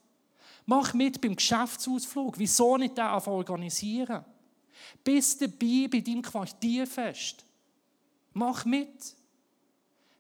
Mach 0.66 0.94
mit 0.94 1.22
beim 1.22 1.36
Geschäftsausflug. 1.36 2.40
Wieso 2.40 2.78
nicht 2.78 2.98
den 2.98 3.06
organisieren? 3.06 4.26
Bist 5.04 5.42
dabei 5.42 5.88
bei 5.92 6.00
deinem 6.00 6.22
Quartierfest. 6.22 7.46
Mach 8.34 8.66
mit. 8.66 9.16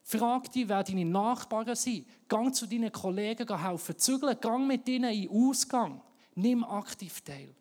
Frag 0.03 0.51
dich, 0.51 0.67
wer 0.67 0.83
deine 0.83 1.05
Nachbarn 1.05 1.75
sind. 1.75 2.05
Gang 2.27 2.53
zu 2.53 2.67
deinen 2.67 2.91
Kollegen 2.91 3.61
helfen 3.61 3.97
zügeln. 3.97 4.37
Gang 4.39 4.67
mit 4.67 4.87
ihnen 4.89 5.13
in 5.13 5.29
Ausgang. 5.29 6.01
Nimm 6.35 6.63
aktiv 6.63 7.21
teil. 7.21 7.53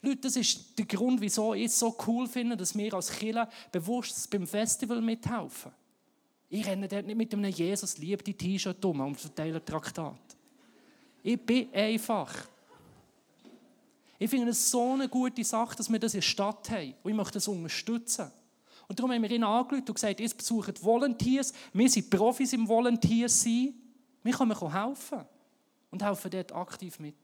Leute, 0.00 0.22
das 0.22 0.36
ist 0.36 0.76
der 0.76 0.86
Grund, 0.86 1.20
wieso 1.20 1.54
ich 1.54 1.66
es 1.66 1.78
so 1.78 1.96
cool 2.06 2.26
finde, 2.26 2.56
dass 2.56 2.76
wir 2.76 2.92
als 2.92 3.10
Killer 3.10 3.48
bewusst 3.70 4.28
beim 4.30 4.46
Festival 4.46 5.00
mithelfen. 5.00 5.70
Ich 6.48 6.66
renne 6.66 6.88
dort 6.88 7.06
nicht 7.06 7.16
mit 7.16 7.32
einem 7.32 7.50
Jesus 7.50 7.98
liebte 7.98 8.34
T-Shirt 8.34 8.84
um 8.84 9.00
und 9.00 9.18
verteile 9.18 9.64
Traktat. 9.64 10.20
Ich 11.22 11.40
bin 11.40 11.72
einfach. 11.72 12.34
Ich 14.18 14.28
finde 14.28 14.50
es 14.50 14.70
so 14.70 14.92
eine 14.92 15.08
gute 15.08 15.44
Sache, 15.44 15.76
dass 15.76 15.90
wir 15.90 15.98
das 15.98 16.14
in 16.14 16.18
der 16.18 16.26
Stadt 16.26 16.68
haben. 16.70 16.94
Und 17.02 17.10
ich 17.10 17.16
möchte 17.16 17.34
das 17.34 17.48
unterstützen. 17.48 18.30
Und 18.92 18.98
darum 18.98 19.12
haben 19.12 19.22
wir 19.22 19.30
ihn 19.30 19.42
angeschaut 19.42 19.88
und 19.88 19.94
gesagt, 19.94 20.20
ihr 20.20 20.28
besucht 20.28 20.84
Volunteers. 20.84 21.54
Wir 21.72 21.88
sind 21.88 22.10
Profis 22.10 22.52
im 22.52 22.68
Volunteers 22.68 23.42
sein. 23.42 23.72
Wir 24.22 24.34
können 24.34 24.70
helfen. 24.70 25.24
Und 25.90 26.02
helfen 26.02 26.30
dort 26.30 26.52
aktiv 26.52 26.98
mit. 26.98 27.14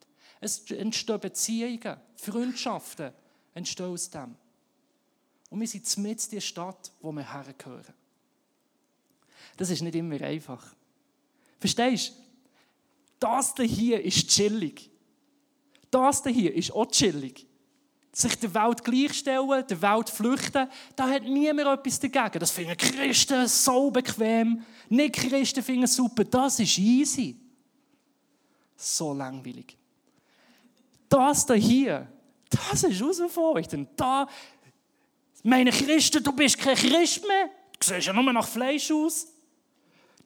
Es 0.40 0.70
entstehen 0.70 1.20
Beziehungen, 1.20 1.98
Freundschaften 2.16 3.12
entstehen 3.52 3.84
aus 3.84 4.08
dem. 4.08 4.34
Und 5.50 5.60
wir 5.60 5.68
sind 5.68 5.98
mit 5.98 6.24
in 6.24 6.30
der 6.30 6.40
Stadt, 6.40 6.90
wo 7.02 7.12
wir 7.12 7.34
hergehören. 7.34 7.92
Das 9.58 9.68
ist 9.68 9.82
nicht 9.82 9.94
immer 9.94 10.22
einfach. 10.22 10.74
Verstehst 11.60 12.14
du? 12.16 12.22
Das 13.20 13.52
hier 13.58 14.02
ist 14.02 14.26
chillig. 14.26 14.90
Das 15.90 16.24
hier 16.24 16.54
ist 16.54 16.72
auch 16.72 16.86
chillig. 16.86 17.46
Sich 18.18 18.34
der 18.34 18.52
Welt 18.52 18.82
gleichstellen, 18.82 19.64
der 19.68 19.80
Welt 19.80 20.10
flüchten, 20.10 20.68
da 20.96 21.08
hat 21.08 21.22
niemand 21.22 21.68
etwas 21.68 22.00
dagegen. 22.00 22.40
Das 22.40 22.50
finden 22.50 22.76
Christen 22.76 23.46
so 23.46 23.92
bequem. 23.92 24.64
Nicht 24.88 25.14
Christen 25.14 25.62
finden 25.62 25.84
es 25.84 25.94
super. 25.94 26.24
Das 26.24 26.58
ist 26.58 26.78
easy. 26.78 27.36
So 28.76 29.12
langweilig. 29.12 29.76
Das 31.08 31.46
hier, 31.46 32.08
das 32.50 32.82
ist 32.82 33.00
herausfordernd. 33.00 33.90
Da, 33.94 34.26
meine 35.44 35.70
Christen, 35.70 36.20
du 36.20 36.32
bist 36.32 36.58
kein 36.58 36.74
Christ 36.74 37.22
mehr. 37.24 37.50
Du 37.78 37.86
siehst 37.86 38.08
ja 38.08 38.12
nur 38.12 38.32
nach 38.32 38.48
Fleisch 38.48 38.90
aus. 38.90 39.28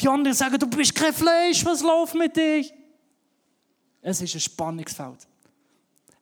Die 0.00 0.08
anderen 0.08 0.34
sagen, 0.34 0.58
du 0.58 0.66
bist 0.66 0.94
kein 0.94 1.12
Fleisch, 1.12 1.62
was 1.66 1.82
läuft 1.82 2.14
mit 2.14 2.34
dir? 2.34 2.64
Es 4.00 4.22
ist 4.22 4.34
ein 4.34 4.40
Spannungsfeld. 4.40 5.28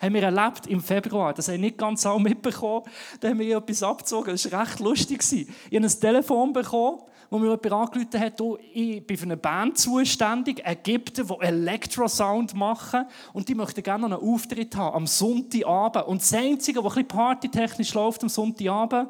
Haben 0.01 0.15
wir 0.15 0.23
erlebt 0.23 0.67
im 0.67 0.81
Februar, 0.81 1.35
das 1.35 1.49
haben 1.49 1.55
wir 1.55 1.61
nicht 1.61 1.79
ganz 1.79 2.07
alle 2.07 2.21
mitbekommen, 2.21 2.85
da 3.21 3.29
haben 3.29 3.39
wir 3.39 3.59
etwas 3.59 3.83
abgezogen, 3.83 4.31
das 4.31 4.51
war 4.51 4.63
recht 4.63 4.81
lustig. 4.81 5.21
Ich 5.33 5.47
habe 5.77 5.85
ein 5.85 6.01
Telefon 6.01 6.53
bekommen, 6.53 7.03
wo 7.31 7.39
mir 7.39 7.51
jemand 7.51 7.73
angerufen 7.73 8.21
hat, 8.21 8.41
ich 8.73 9.07
bin 9.07 9.17
für 9.17 9.25
eine 9.25 9.37
Band 9.37 9.79
zuständig, 9.79 10.67
Ägypten, 10.67 11.27
die 11.27 11.47
Electrosound 11.47 12.55
machen. 12.55 13.07
Und 13.33 13.49
die 13.49 13.55
möchten 13.55 13.85
gerne 13.85 14.07
einen 14.07 14.15
Auftritt 14.15 14.75
haben 14.75 14.97
am 14.97 15.07
Sonntagabend. 15.07 16.07
Und 16.07 16.21
das 16.21 16.35
Einzige, 16.35 16.83
was 16.83 16.93
ein 16.97 17.07
bisschen 17.07 17.09
partytechnisch 17.09 17.95
läuft 17.95 18.23
am 18.25 18.29
Sonntagabend, 18.29 19.09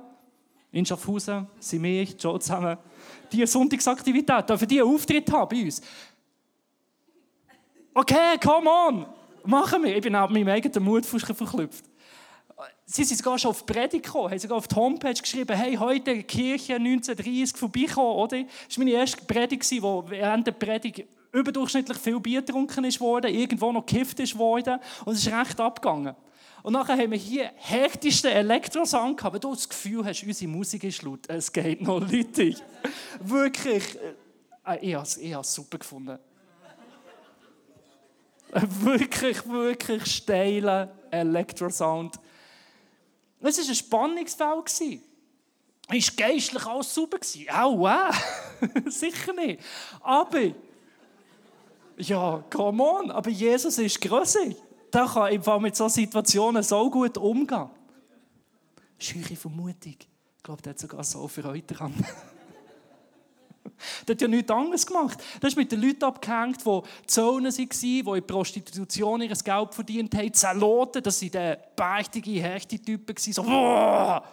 in 0.70 0.84
Schaffhausen, 0.84 1.48
sind 1.58 1.82
wir, 1.82 2.04
Joe 2.04 2.38
zusammen, 2.38 2.76
diese 3.32 3.46
Sonntagsaktivität, 3.46 4.48
dürfen 4.48 4.68
die 4.68 4.80
einen 4.80 4.94
Auftritt 4.94 5.32
haben 5.32 5.48
bei 5.48 5.64
uns. 5.64 5.80
Okay, 7.94 8.38
come 8.40 8.70
on, 8.70 9.06
machen 9.44 9.82
wir. 9.82 9.96
Ich 9.96 10.02
bin 10.02 10.14
auch 10.16 10.28
mit 10.28 10.44
meinem 10.44 10.54
eigenen 10.54 10.84
Mut 10.84 11.06
verklüpft. 11.06 11.84
Sie 12.84 13.04
sind 13.04 13.16
sogar 13.16 13.38
schon 13.38 13.52
auf 13.52 13.64
die 13.64 13.72
Predigt 13.72 14.04
gekommen, 14.04 14.30
haben 14.30 14.38
sogar 14.38 14.58
auf 14.58 14.68
die 14.68 14.74
Homepage 14.74 15.14
geschrieben, 15.14 15.56
hey, 15.56 15.76
heute 15.76 16.22
Kirche 16.24 16.74
1930 16.74 17.56
vorbeikommen, 17.56 18.16
oder? 18.16 18.42
Das 18.68 18.76
war 18.76 18.84
meine 18.84 18.96
erste 18.96 19.24
Predigt, 19.24 19.82
wo 19.82 20.04
während 20.08 20.46
der 20.46 20.52
Predigt 20.52 21.04
überdurchschnittlich 21.32 21.98
viel 21.98 22.18
Bier 22.20 22.42
getrunken 22.42 22.84
worden, 23.00 23.32
irgendwo 23.32 23.72
noch 23.72 23.86
gekifft 23.86 24.36
worden 24.36 24.78
und 25.04 25.14
es 25.14 25.26
ist 25.26 25.32
recht 25.32 25.60
abgegangen. 25.60 26.16
Und 26.62 26.74
nachher 26.74 26.98
haben 26.98 27.10
wir 27.10 27.18
hier 27.18 27.50
härtesten 27.56 28.32
Elektrosang 28.32 29.16
gehabt, 29.16 29.24
aber 29.24 29.38
du 29.38 29.54
das 29.54 29.68
Gefühl 29.68 30.04
hast, 30.04 30.22
unsere 30.24 30.50
Musik 30.50 30.84
ist 30.84 31.02
laut, 31.02 31.20
es 31.28 31.52
geht 31.52 31.80
noch 31.80 32.00
Leute. 32.12 32.54
Wirklich, 33.20 33.84
äh, 34.66 34.78
ich 34.86 34.94
habe 34.94 35.04
es 35.04 35.54
super 35.54 35.78
gefunden. 35.78 36.18
wirklich, 38.82 39.46
wirklich 39.48 40.06
steiler 40.06 40.96
Elektrosound. 41.10 42.18
Es 43.40 43.58
war 43.58 43.68
ein 43.68 43.74
Spannungsfeld. 43.74 45.00
Es 45.88 46.08
war 46.08 46.16
geistlich 46.28 46.66
alles 46.66 46.94
super. 46.94 47.18
Auch 47.52 47.78
wow. 47.78 48.14
Sicher 48.86 49.32
nicht. 49.32 49.60
Aber, 50.00 50.50
ja, 51.96 52.44
come 52.50 52.82
on, 52.82 53.10
aber 53.10 53.30
Jesus 53.30 53.78
ist 53.78 54.00
grösser 54.00 54.50
der 54.92 55.06
kann 55.06 55.32
im 55.32 55.42
Fall 55.42 55.60
mit 55.60 55.76
solchen 55.76 55.94
Situationen 55.94 56.62
so 56.62 56.90
gut 56.90 57.16
umgehen. 57.16 57.70
Schöne 58.98 59.36
Vermutung. 59.36 59.96
Ich 60.36 60.42
glaube, 60.42 60.62
der 60.62 60.70
hat 60.70 60.78
sogar 60.78 61.04
so 61.04 61.26
Freude 61.28 61.62
daran. 61.62 61.94
Der 64.06 64.14
hat 64.14 64.22
ja 64.22 64.28
nichts 64.28 64.50
anderes 64.50 64.86
gemacht. 64.86 65.18
Der 65.40 65.48
ist 65.48 65.56
mit 65.56 65.70
den 65.72 65.80
Leuten 65.80 66.04
abgehängt, 66.04 66.64
die 66.64 66.82
Zonen 67.06 67.52
waren, 67.52 67.68
die 67.70 67.98
in 67.98 68.26
Prostitution 68.26 69.22
ihr 69.22 69.28
Geld 69.28 69.74
verdient 69.74 70.14
haben. 70.14 70.32
Zeloten, 70.32 71.02
das 71.02 71.22
waren 71.22 71.58
beichtige, 71.76 72.42
hechte 72.42 72.78
Typen. 72.78 73.16
So, 73.16 73.42
Boah! 73.42 74.24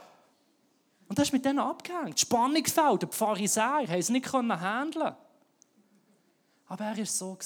Und 1.07 1.17
er 1.17 1.23
ist 1.23 1.31
mit 1.31 1.45
denen 1.45 1.59
abgehängt. 1.59 2.19
Spannungsfeld, 2.19 3.03
die 3.03 3.07
Pharisäer, 3.11 3.87
haben 3.87 3.99
es 3.99 4.09
nicht 4.09 4.31
handeln 4.33 5.15
Aber 6.67 6.83
er 6.83 6.97
war 6.97 7.05
so. 7.05 7.37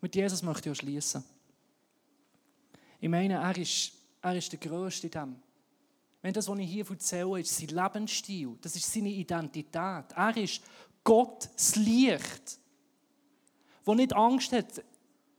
Mit 0.00 0.14
Jesus 0.14 0.42
möchte 0.42 0.70
ich 0.70 0.76
auch 0.76 0.80
schließen. 0.80 1.24
Ich 3.00 3.08
meine, 3.08 3.34
er 3.34 3.56
ist, 3.56 3.92
er 4.22 4.36
ist 4.36 4.52
der 4.52 4.58
Größte 4.58 5.06
in 5.06 5.10
dem. 5.10 5.42
Wenn 6.22 6.34
das, 6.34 6.48
was 6.48 6.58
ich 6.58 6.70
hier 6.70 6.88
erzähle, 6.88 7.40
ist 7.40 7.56
sein 7.56 7.68
Lebensstil, 7.68 8.56
das 8.60 8.76
ist 8.76 8.92
seine 8.92 9.08
Identität. 9.08 10.04
Er 10.14 10.36
ist 10.36 10.60
Gott, 11.02 11.48
das 11.54 11.76
Licht, 11.76 12.58
wo 13.84 13.94
nicht 13.94 14.14
Angst 14.14 14.52
hat, 14.52 14.84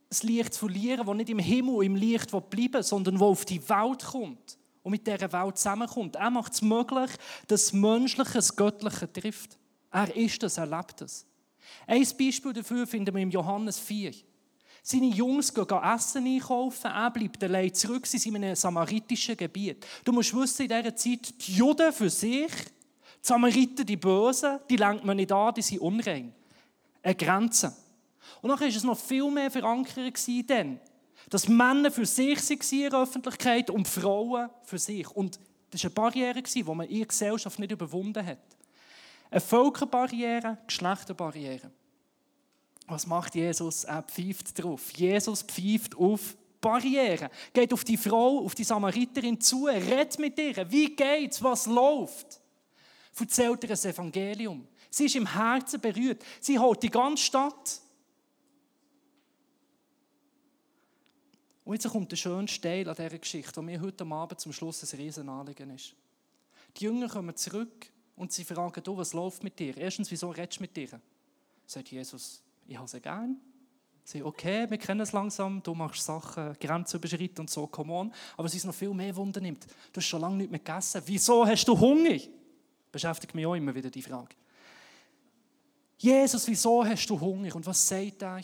das 0.09 0.23
Licht 0.23 0.53
zu 0.53 0.61
verlieren, 0.61 1.05
wo 1.05 1.13
nicht 1.13 1.29
im 1.29 1.39
Himmel, 1.39 1.85
im 1.85 1.95
Licht 1.95 2.31
bleiben 2.49 2.83
sondern 2.83 3.19
wo 3.19 3.27
auf 3.27 3.45
die 3.45 3.61
Welt 3.69 4.03
kommt 4.03 4.57
und 4.83 4.91
mit 4.91 5.05
dieser 5.05 5.31
Welt 5.31 5.57
zusammenkommt. 5.57 6.15
Er 6.15 6.31
macht 6.31 6.53
es 6.53 6.61
möglich, 6.61 7.11
dass 7.47 7.65
das 7.65 7.73
Menschliche 7.73 8.33
das 8.33 8.55
Göttliche 8.55 9.11
trifft. 9.11 9.57
Er 9.91 10.15
ist 10.15 10.41
das, 10.41 10.57
er 10.57 10.65
lebt 10.65 11.01
das. 11.01 11.25
Ein 11.85 12.05
Beispiel 12.17 12.53
dafür 12.53 12.87
finden 12.87 13.13
wir 13.13 13.21
im 13.21 13.31
Johannes 13.31 13.79
4. 13.79 14.13
Seine 14.83 15.07
Jungs 15.07 15.53
gehen 15.53 15.67
Essen 15.83 16.25
einkaufen, 16.25 16.87
er 16.87 17.11
bleibt 17.11 17.43
allein 17.43 17.73
zurück, 17.73 18.07
sie 18.07 18.17
sind 18.17 18.35
in 18.35 18.43
einem 18.43 18.55
samaritischen 18.55 19.37
Gebiet. 19.37 19.85
Du 20.03 20.11
musst 20.11 20.35
wissen, 20.35 20.63
in 20.63 20.69
dieser 20.69 20.95
Zeit, 20.95 21.33
die 21.47 21.53
Juden 21.53 21.93
für 21.93 22.09
sich, 22.09 22.51
die 22.51 23.27
Samariter, 23.27 23.83
die 23.83 23.97
Bösen, 23.97 24.59
die 24.67 24.77
lenkt 24.77 25.05
man 25.05 25.17
nicht 25.17 25.31
an, 25.31 25.53
die 25.53 25.61
sind 25.61 25.81
unrein. 25.81 26.33
Eine 27.03 27.15
Grenze. 27.15 27.75
Und 28.41 28.49
dann 28.49 28.59
war 28.59 28.67
es 28.67 28.83
noch 28.83 28.97
viel 28.97 29.29
mehr 29.29 29.51
verankert 29.51 30.27
denn, 30.49 30.79
dass 31.29 31.47
Männer 31.47 31.91
für 31.91 32.05
sich 32.05 32.39
waren 32.49 32.83
in 32.83 32.89
der 32.89 32.99
Öffentlichkeit 33.01 33.69
und 33.69 33.87
Frauen 33.87 34.49
für 34.63 34.79
sich. 34.79 35.07
Und 35.11 35.39
das 35.69 35.83
war 35.83 35.89
eine 35.89 35.93
Barriere, 35.93 36.41
die 36.41 36.63
man 36.63 36.87
in 36.87 36.97
der 36.97 37.07
Gesellschaft 37.07 37.59
nicht 37.59 37.71
überwunden 37.71 38.25
hat. 38.25 38.39
Eine 39.29 39.39
Völkerbarriere, 39.39 40.57
Geschlechterbarriere. 40.65 41.71
Was 42.91 43.07
macht 43.07 43.35
Jesus? 43.35 43.85
Er 43.85 44.03
pfeift 44.03 44.61
drauf. 44.61 44.91
Jesus 44.91 45.43
pfeift 45.43 45.95
auf 45.95 46.35
Barrieren. 46.59 47.29
Geht 47.53 47.71
auf 47.71 47.85
die 47.85 47.95
Frau, 47.95 48.39
auf 48.39 48.53
die 48.53 48.65
Samariterin 48.65 49.39
zu, 49.39 49.65
redet 49.65 50.19
mit 50.19 50.37
ihr. 50.37 50.69
Wie 50.69 50.93
geht's? 50.93 51.41
Was 51.41 51.67
läuft? 51.67 52.41
Erzählt 53.17 53.63
ihr 53.63 53.69
das 53.69 53.85
Evangelium. 53.85 54.67
Sie 54.89 55.05
ist 55.05 55.15
im 55.15 55.25
Herzen 55.25 55.79
berührt. 55.79 56.21
Sie 56.41 56.59
holt 56.59 56.83
die 56.83 56.89
ganze 56.89 57.23
Stadt. 57.23 57.81
Und 61.63 61.73
jetzt 61.73 61.89
kommt 61.89 62.11
der 62.11 62.17
schönste 62.17 62.61
Teil 62.61 62.89
an 62.89 62.95
dieser 62.95 63.17
Geschichte, 63.17 63.55
wo 63.55 63.61
mir 63.61 63.79
heute 63.79 64.05
Abend 64.05 64.41
zum 64.41 64.51
Schluss 64.51 64.83
ein 64.83 64.99
Riesenanliegen 64.99 65.69
ist. 65.69 65.95
Die 66.75 66.83
Jünger 66.83 67.07
kommen 67.07 67.37
zurück 67.37 67.89
und 68.17 68.33
sie 68.33 68.43
fragen, 68.43 68.83
du, 68.83 68.97
was 68.97 69.13
läuft 69.13 69.45
mit 69.45 69.57
dir? 69.57 69.77
Erstens, 69.77 70.11
wieso 70.11 70.29
redest 70.29 70.59
du 70.59 70.63
mit 70.63 70.75
dir? 70.75 70.99
Sagt 71.65 71.89
Jesus, 71.89 72.43
ich 72.71 72.77
habe 72.77 72.87
sie 72.87 73.01
gern. 73.01 73.37
Sie 74.03 74.23
okay, 74.23 74.69
wir 74.69 74.77
kennen 74.77 75.01
es 75.01 75.11
langsam, 75.11 75.61
du 75.61 75.75
machst 75.75 76.03
Sachen, 76.03 76.55
Grenzen 76.59 76.97
überschritten 76.97 77.41
und 77.41 77.49
so, 77.49 77.67
come 77.67 77.93
on. 77.93 78.13
Aber 78.35 78.47
es 78.47 78.55
ist 78.55 78.65
noch 78.65 78.73
viel 78.73 78.93
mehr 78.93 79.15
Wunder 79.15 79.39
nimmt. 79.39 79.65
Du 79.93 79.97
hast 79.97 80.05
schon 80.05 80.21
lange 80.21 80.37
nicht 80.37 80.49
mehr 80.49 80.59
gegessen. 80.59 81.01
Wieso 81.05 81.45
hast 81.45 81.65
du 81.67 81.79
Hunger? 81.79 82.17
Beschäftigt 82.91 83.35
mich 83.35 83.45
auch 83.45 83.55
immer 83.55 83.75
wieder 83.75 83.89
die 83.89 84.01
Frage. 84.01 84.35
Jesus, 85.97 86.47
wieso 86.47 86.83
hast 86.83 87.07
du 87.07 87.19
Hunger? 87.19 87.55
Und 87.55 87.65
was 87.65 87.87
sagt 87.87 88.23
er? 88.23 88.41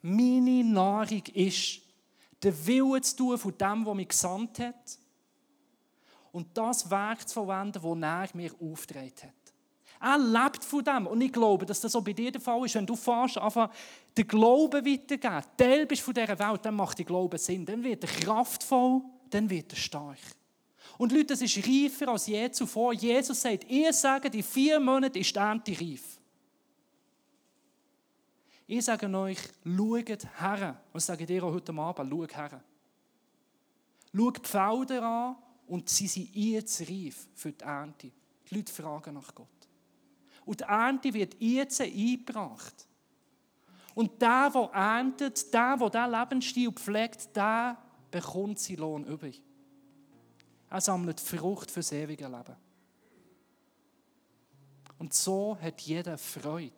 Meine 0.00 0.64
Nahrung 0.64 1.22
ist, 1.34 1.82
den 2.42 2.66
Willen 2.66 3.02
zu 3.02 3.16
tun 3.16 3.38
von 3.38 3.56
dem, 3.56 3.84
der 3.84 3.94
mich 3.94 4.08
gesandt 4.08 4.58
hat 4.60 4.98
und 6.32 6.56
das 6.56 6.88
Werk 6.90 7.28
zu 7.28 7.34
verwenden, 7.34 7.80
das 7.82 8.30
er 8.32 8.36
mir 8.36 8.52
aufgetragen 8.60 9.12
hat. 9.22 9.53
Er 10.00 10.18
lebt 10.18 10.64
von 10.64 10.84
dem. 10.84 11.06
Und 11.06 11.20
ich 11.20 11.32
glaube, 11.32 11.64
dass 11.64 11.80
das 11.80 11.94
auch 11.96 12.02
bei 12.02 12.12
dir 12.12 12.30
der 12.30 12.40
Fall 12.40 12.64
ist. 12.64 12.74
Wenn 12.74 12.86
du 12.86 12.96
fährst, 12.96 13.38
einfach 13.38 13.70
den 14.16 14.26
Glauben 14.26 14.84
weitergeben, 14.84 15.44
Teil 15.56 15.86
bist 15.86 16.02
von 16.02 16.14
dieser 16.14 16.38
Welt, 16.38 16.64
dann 16.64 16.74
macht 16.74 16.98
der 16.98 17.04
Glaube 17.04 17.38
Sinn. 17.38 17.64
Dann 17.64 17.82
wird 17.82 18.04
er 18.04 18.10
kraftvoll, 18.10 19.02
dann 19.30 19.48
wird 19.48 19.72
er 19.72 19.76
stark. 19.76 20.18
Und 20.98 21.12
Leute, 21.12 21.26
das 21.26 21.42
ist 21.42 21.56
reifer 21.56 22.08
als 22.08 22.26
je 22.26 22.50
zuvor. 22.50 22.92
Jesus 22.92 23.40
sagt, 23.40 23.68
ihr 23.70 23.92
sagt, 23.92 24.34
in 24.34 24.42
vier 24.42 24.78
Monaten 24.78 25.18
ist 25.18 25.34
die 25.34 25.38
Ernte 25.38 25.72
reif. 25.72 26.20
Ich 28.66 28.84
sage 28.84 29.06
euch, 29.14 29.38
schaut 29.64 30.08
her. 30.40 30.80
Und 30.92 30.98
ich 30.98 31.04
sage 31.04 31.26
dir 31.26 31.44
auch 31.44 31.52
heute 31.52 31.72
Abend, 31.74 32.10
schaut 32.10 32.36
her. 32.36 32.64
Schaut 34.14 34.44
die 34.44 34.48
Felder 34.48 35.02
an 35.02 35.36
und 35.66 35.88
sie 35.88 36.06
sind 36.06 36.34
jetzt 36.34 36.80
reif 36.82 37.26
für 37.34 37.52
die 37.52 37.64
Ernte. 37.64 38.10
Die 38.48 38.54
Leute 38.54 38.72
fragen 38.72 39.14
nach 39.14 39.34
Gott. 39.34 39.48
Und 40.44 40.60
die 40.60 40.64
Ernte 40.64 41.14
wird 41.14 41.36
jetzt 41.40 41.80
eingebracht. 41.80 42.86
Und 43.94 44.20
der, 44.20 44.50
der 44.50 44.70
erntet, 44.72 45.54
der, 45.54 45.76
der 45.76 45.90
diesen 45.90 46.12
Lebensstil 46.12 46.72
pflegt, 46.72 47.34
der 47.36 47.78
bekommt 48.10 48.58
seinen 48.58 48.78
Lohn 48.78 49.04
übrig. 49.04 49.42
Er 50.70 50.80
sammelt 50.80 51.20
Frucht 51.20 51.70
für 51.70 51.80
das 51.80 51.92
ewige 51.92 52.26
Leben. 52.26 52.56
Und 54.98 55.14
so 55.14 55.56
hat 55.60 55.80
jeder 55.82 56.18
Freude. 56.18 56.72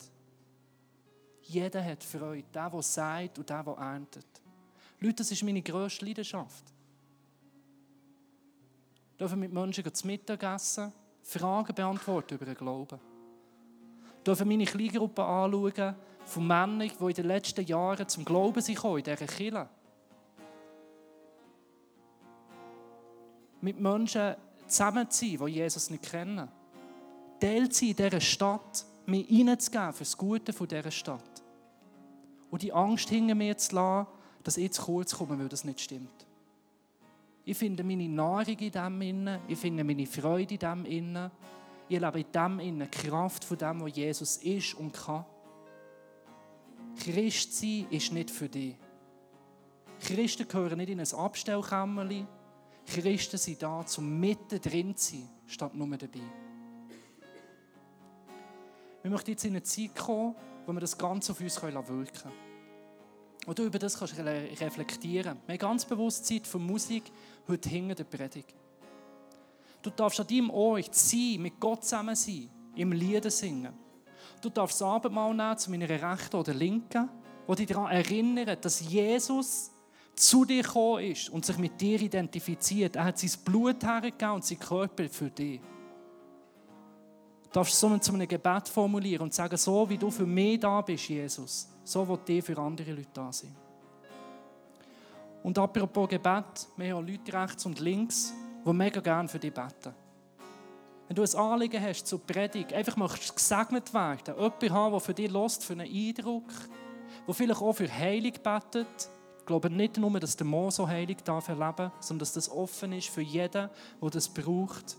Jeder 1.43 1.85
hat 1.85 2.03
Freude. 2.03 2.47
Der, 2.53 2.71
der 2.71 2.83
sagt 2.83 3.39
und 3.39 3.49
der, 3.49 3.63
der 3.63 3.75
erntet. 3.75 4.27
Leute, 5.01 5.17
das 5.17 5.31
ist 5.31 5.43
meine 5.43 5.63
grösste 5.63 6.05
Leidenschaft. 6.05 6.65
Ich 9.13 9.19
darf 9.19 9.35
mit 9.35 9.53
Menschen 9.53 9.95
zu 9.95 10.07
Mittag 10.07 10.43
essen, 10.43 10.93
Fragen 11.23 11.75
beantworten 11.75 12.35
über 12.35 12.45
den 12.45 12.55
Glauben. 12.55 13.01
Darf 14.27 14.45
meine 14.45 14.65
Kleingruppe 14.65 15.23
anschauen 15.23 15.95
von 16.25 16.47
Männern, 16.49 16.81
die 16.81 17.05
in 17.05 17.13
den 17.13 17.27
letzten 17.27 17.65
Jahren 17.65 18.09
zum 18.09 18.25
Glauben 18.25 18.61
sind 18.61 18.83
in 18.83 19.05
dieser 19.05 19.17
Kirche. 19.25 19.69
Mit 23.61 23.79
Menschen 23.79 24.35
zusammen 24.67 25.09
zu 25.09 25.27
sein, 25.27 25.47
die 25.47 25.53
Jesus 25.53 25.91
nicht 25.91 26.11
kennen. 26.11 26.49
Teil 27.39 27.69
zu 27.69 27.85
sein 27.85 27.91
in 27.91 27.97
dieser 27.97 28.21
Stadt, 28.21 28.85
mir 29.07 29.23
hineinzugeben 29.23 29.93
für 29.93 30.03
das 30.03 30.19
Gute 30.19 30.53
dieser 30.53 30.91
Stadt. 30.91 31.43
Und 32.51 32.63
die 32.63 32.73
Angst 32.73 33.09
hinter 33.09 33.37
mir 33.37 33.57
zu 33.57 33.77
lassen, 33.77 34.09
dass 34.43 34.57
ich 34.57 34.73
zu 34.73 34.83
kurz 34.83 35.15
komme, 35.17 35.39
weil 35.39 35.49
das 35.49 35.63
nicht 35.63 35.81
stimmt. 35.81 36.27
Ich 37.45 37.57
finde 37.57 37.85
meine 37.85 38.09
Nahrung 38.09 38.59
in 38.59 38.73
dem 38.73 39.03
innen, 39.03 39.39
ich 39.47 39.59
finde 39.59 39.85
meine 39.85 40.05
Freude 40.05 40.55
in 40.55 40.59
dem 40.59 40.85
innen. 40.85 41.31
Ich 41.89 42.01
lebe 42.01 42.21
in 42.21 42.33
dem 42.33 42.61
innen 42.61 42.91
Kraft 42.91 43.45
von 43.45 43.59
dem, 43.59 43.81
was 43.81 43.97
Jesus 43.97 44.37
ist 44.39 44.75
und 44.75 44.93
kann. 44.93 45.25
Christ 46.99 47.55
sein 47.55 47.87
ist 47.91 48.13
nicht 48.13 48.31
für 48.31 48.49
dich. 48.49 48.77
Christen 50.01 50.49
gehören 50.49 50.79
nicht 50.79 50.91
in 50.91 51.01
ein 51.01 51.15
Abstellkämmerchen. 51.15 52.27
Christen 52.87 53.39
sind 53.39 53.63
da, 53.63 53.85
um 53.97 54.21
mitten 54.21 54.61
drin 54.61 54.97
zu 54.97 55.17
sein, 55.17 55.29
statt 55.47 55.75
nur 55.75 55.89
dabei. 55.97 56.21
Wir 59.03 59.11
möchten 59.11 59.31
jetzt 59.31 59.45
in 59.45 59.53
eine 59.53 59.63
Zeit 59.63 59.95
kommen, 59.95 60.35
wo 60.67 60.73
wir 60.73 60.81
das 60.81 60.99
Ganze 60.99 61.33
auf 61.33 61.41
uns 61.41 61.63
wirken 61.63 61.85
können. 61.85 62.35
Und 63.47 63.59
du 63.59 63.65
über 63.65 63.79
das 63.79 63.97
kannst 63.97 64.19
reflektieren. 64.19 65.39
Wir 65.47 65.53
haben 65.53 65.59
ganz 65.59 65.85
bewusst 65.85 66.27
Zeit 66.27 66.47
für 66.47 66.59
Musik 66.59 67.05
heute 67.47 67.69
hinter 67.69 67.95
der 67.95 68.05
Predigt. 68.05 68.55
Du 69.87 69.93
darfst 69.93 70.19
an 70.19 70.27
deinem 70.27 70.51
Ort 70.51 70.93
sein, 70.97 71.37
mit 71.39 71.61
Gott 71.61 71.85
zusammen 71.85 72.17
sein, 72.17 72.51
im 72.75 72.91
Lieder 72.91 73.31
singen. 73.31 73.73
Du 74.43 74.49
darfst 74.49 74.81
das 74.81 74.89
Abendmahl 74.89 75.33
nehmen 75.33 75.57
zu 75.57 75.71
meiner 75.71 75.89
rechten 75.89 76.35
oder 76.35 76.53
linken, 76.53 77.09
wo 77.47 77.55
dich 77.55 77.69
daran 77.69 77.93
erinnert, 77.93 78.65
dass 78.65 78.81
Jesus 78.81 79.71
zu 80.17 80.45
dir 80.45 80.65
gekommen 80.65 81.05
ist 81.05 81.31
und 81.31 81.47
sich 81.47 81.57
mit 81.59 81.81
dir 81.81 82.01
identifiziert. 82.01 82.97
Er 82.97 83.05
hat 83.05 83.21
sein 83.21 83.31
Blut 83.45 83.85
hergegeben 83.85 84.35
und 84.35 84.45
sein 84.45 84.59
Körper 84.59 85.09
für 85.09 85.31
dich. 85.31 85.61
Du 87.45 87.51
darfst 87.53 87.79
so 87.79 87.97
zu 87.99 88.13
einem 88.13 88.27
Gebet 88.27 88.69
formulieren 88.69 89.23
und 89.23 89.35
sagen, 89.35 89.57
so 89.57 89.89
wie 89.89 89.99
du 89.99 90.11
für 90.11 90.27
mich 90.27 90.59
da 90.59 90.81
bist, 90.81 91.09
Jesus, 91.09 91.69
so 91.85 92.09
wird 92.09 92.27
dir 92.27 92.43
für 92.43 92.59
andere 92.59 92.91
Leute 92.91 93.11
da 93.15 93.33
sein. 93.33 93.55
Und 95.45 95.57
apropos 95.57 96.09
Gebet, 96.09 96.67
wir 96.77 96.93
haben 96.93 97.07
Leute 97.07 97.33
rechts 97.33 97.65
und 97.67 97.79
links, 97.79 98.35
die 98.67 98.73
mega 98.73 99.01
gerne 99.01 99.29
für 99.29 99.39
dich 99.39 99.55
beten. 99.55 99.95
Wenn 101.09 101.15
du 101.15 101.23
ein 101.23 101.35
Anliegen 101.37 101.81
hast 101.81 102.07
zur 102.07 102.21
Predigt, 102.21 102.73
einfach 102.73 102.97
möchtest 102.97 103.37
gesegnet 103.37 103.95
werden, 103.95 104.35
jemanden 104.35 104.73
haben, 104.73 104.91
der 104.93 105.01
für 105.01 105.15
dich 105.15 105.31
lost, 105.31 105.65
für 105.65 105.75
einen 105.75 105.89
Eindruck, 105.89 106.51
der 107.27 107.35
vielleicht 107.35 107.63
auch 107.63 107.73
für 107.73 107.91
Heilung 107.91 108.33
betet. 108.33 109.09
Ich 109.39 109.47
glaube 109.47 109.71
nicht 109.71 109.99
nur, 109.99 110.19
dass 110.19 110.37
der 110.37 110.47
Mann 110.47 110.73
so 110.73 110.89
heilig 110.89 111.19
darf 111.25 111.49
erleben, 111.49 111.93
sondern 112.01 112.21
dass 112.21 112.33
das 112.33 112.51
offen 112.51 112.93
ist 112.93 113.09
für 113.09 113.21
jeden, 113.21 113.71
der 114.03 114.11
das 114.11 114.29
braucht. 114.29 114.97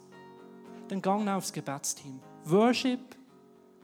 Dann 0.88 1.02
gang 1.02 1.28
aufs 1.28 1.52
Gebetsteam. 1.52 2.22
Worship, 2.46 3.18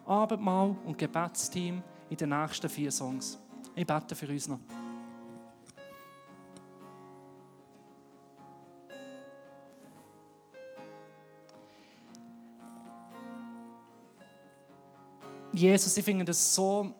Abendmahl 0.06 0.78
und 0.86 0.98
Gebetsteam 0.98 1.84
in 2.10 2.16
den 2.16 2.30
nächsten 2.30 2.70
vier 2.70 2.92
Songs. 2.92 3.38
Ich 3.76 3.86
bete 3.86 4.16
für 4.16 4.28
uns 4.28 4.48
noch. 4.48 4.60
Jesus, 15.54 15.95
ich 15.95 16.04
finde 16.04 16.26
das 16.26 16.56
so, 16.56 16.91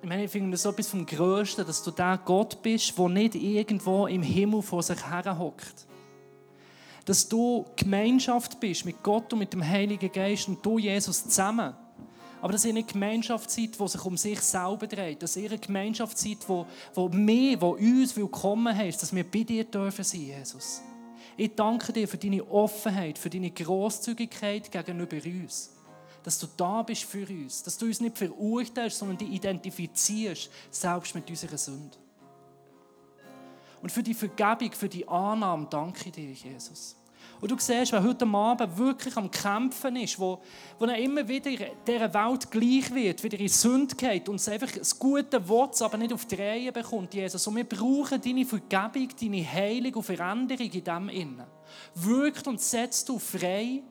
ich 0.00 0.08
meine, 0.08 0.24
ich 0.24 0.30
finde 0.30 0.52
das 0.52 0.62
so 0.62 0.70
etwas 0.70 0.88
vom 0.88 1.04
Größten, 1.04 1.66
dass 1.66 1.82
du 1.82 1.90
der 1.90 2.18
Gott 2.24 2.62
bist, 2.62 2.96
der 2.96 3.08
nicht 3.10 3.34
irgendwo 3.34 4.06
im 4.06 4.22
Himmel 4.22 4.62
vor 4.62 4.82
sich 4.82 5.06
her 5.06 5.38
hockt. 5.38 5.86
Dass 7.04 7.28
du 7.28 7.66
Gemeinschaft 7.76 8.58
bist 8.60 8.86
mit 8.86 9.02
Gott 9.02 9.30
und 9.32 9.40
mit 9.40 9.52
dem 9.52 9.62
Heiligen 9.62 10.10
Geist 10.10 10.48
und 10.48 10.64
du, 10.64 10.78
Jesus, 10.78 11.24
zusammen. 11.24 11.74
Aber 12.40 12.52
dass 12.52 12.64
ihr 12.64 12.70
eine 12.70 12.82
Gemeinschaft 12.82 13.50
seid, 13.50 13.78
die 13.78 13.88
sich 13.88 14.04
um 14.04 14.16
sich 14.16 14.40
selber 14.40 14.86
dreht. 14.86 15.22
Dass 15.22 15.36
ihr 15.36 15.50
eine 15.50 15.58
Gemeinschaft 15.58 16.16
seid, 16.16 16.38
wo, 16.46 16.66
wo 16.94 17.08
mehr, 17.10 17.60
wo 17.60 17.70
uns 17.74 18.16
willkommen 18.16 18.74
heißt, 18.74 19.02
dass 19.02 19.14
wir 19.14 19.24
bei 19.24 19.42
dir 19.42 19.64
dürfen 19.64 20.04
sein, 20.04 20.22
Jesus. 20.22 20.80
Ich 21.36 21.54
danke 21.54 21.92
dir 21.92 22.08
für 22.08 22.16
deine 22.16 22.42
Offenheit, 22.50 23.18
für 23.18 23.28
deine 23.28 23.50
Großzügigkeit 23.50 24.72
gegenüber 24.72 25.16
uns 25.16 25.75
dass 26.26 26.40
du 26.40 26.48
da 26.56 26.82
bist 26.82 27.04
für 27.04 27.24
uns, 27.24 27.62
dass 27.62 27.78
du 27.78 27.86
uns 27.86 28.00
nicht 28.00 28.18
verurteilst, 28.18 28.98
sondern 28.98 29.16
dich 29.16 29.30
identifizierst, 29.30 30.50
selbst 30.72 31.14
mit 31.14 31.30
unserer 31.30 31.56
Sünde. 31.56 31.96
Und 33.80 33.92
für 33.92 34.02
die 34.02 34.12
Vergebung, 34.12 34.72
für 34.72 34.88
die 34.88 35.06
Annahme 35.06 35.68
danke 35.70 36.08
ich 36.08 36.12
dir, 36.12 36.32
Jesus. 36.32 36.96
Und 37.40 37.48
du 37.48 37.56
siehst, 37.56 37.92
wer 37.92 38.02
heute 38.02 38.26
Abend 38.26 38.76
wirklich 38.76 39.16
am 39.16 39.30
Kämpfen 39.30 39.94
ist, 39.94 40.18
wo, 40.18 40.42
wo 40.80 40.86
er 40.86 40.98
immer 40.98 41.28
wieder 41.28 41.52
dieser 41.86 42.12
Welt 42.12 42.50
gleich 42.50 42.92
wird, 42.92 43.22
wieder 43.22 43.38
in 43.38 43.46
Sünde 43.46 43.94
geht 43.94 44.28
und 44.28 44.48
einfach 44.48 44.72
das 44.72 44.98
gute 44.98 45.48
Wort, 45.48 45.80
aber 45.80 45.96
nicht 45.96 46.12
auf 46.12 46.24
die 46.24 46.34
Reihe 46.34 46.72
bekommt, 46.72 47.14
Jesus. 47.14 47.46
Und 47.46 47.54
wir 47.54 47.68
brauchen 47.68 48.20
deine 48.20 48.44
Vergebung, 48.44 49.08
deine 49.20 49.52
Heilung 49.52 49.94
und 49.94 50.02
Veränderung 50.02 50.70
in 50.72 50.82
dem 50.84 51.08
Innen. 51.08 51.46
Wirkt 51.94 52.48
und 52.48 52.60
setzt 52.60 53.08
du 53.08 53.16
frei 53.20 53.84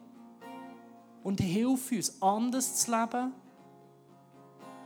und 1.25 1.41
hilf 1.41 1.91
uns, 1.91 2.21
anders 2.21 2.75
zu 2.75 2.91
leben, 2.91 3.33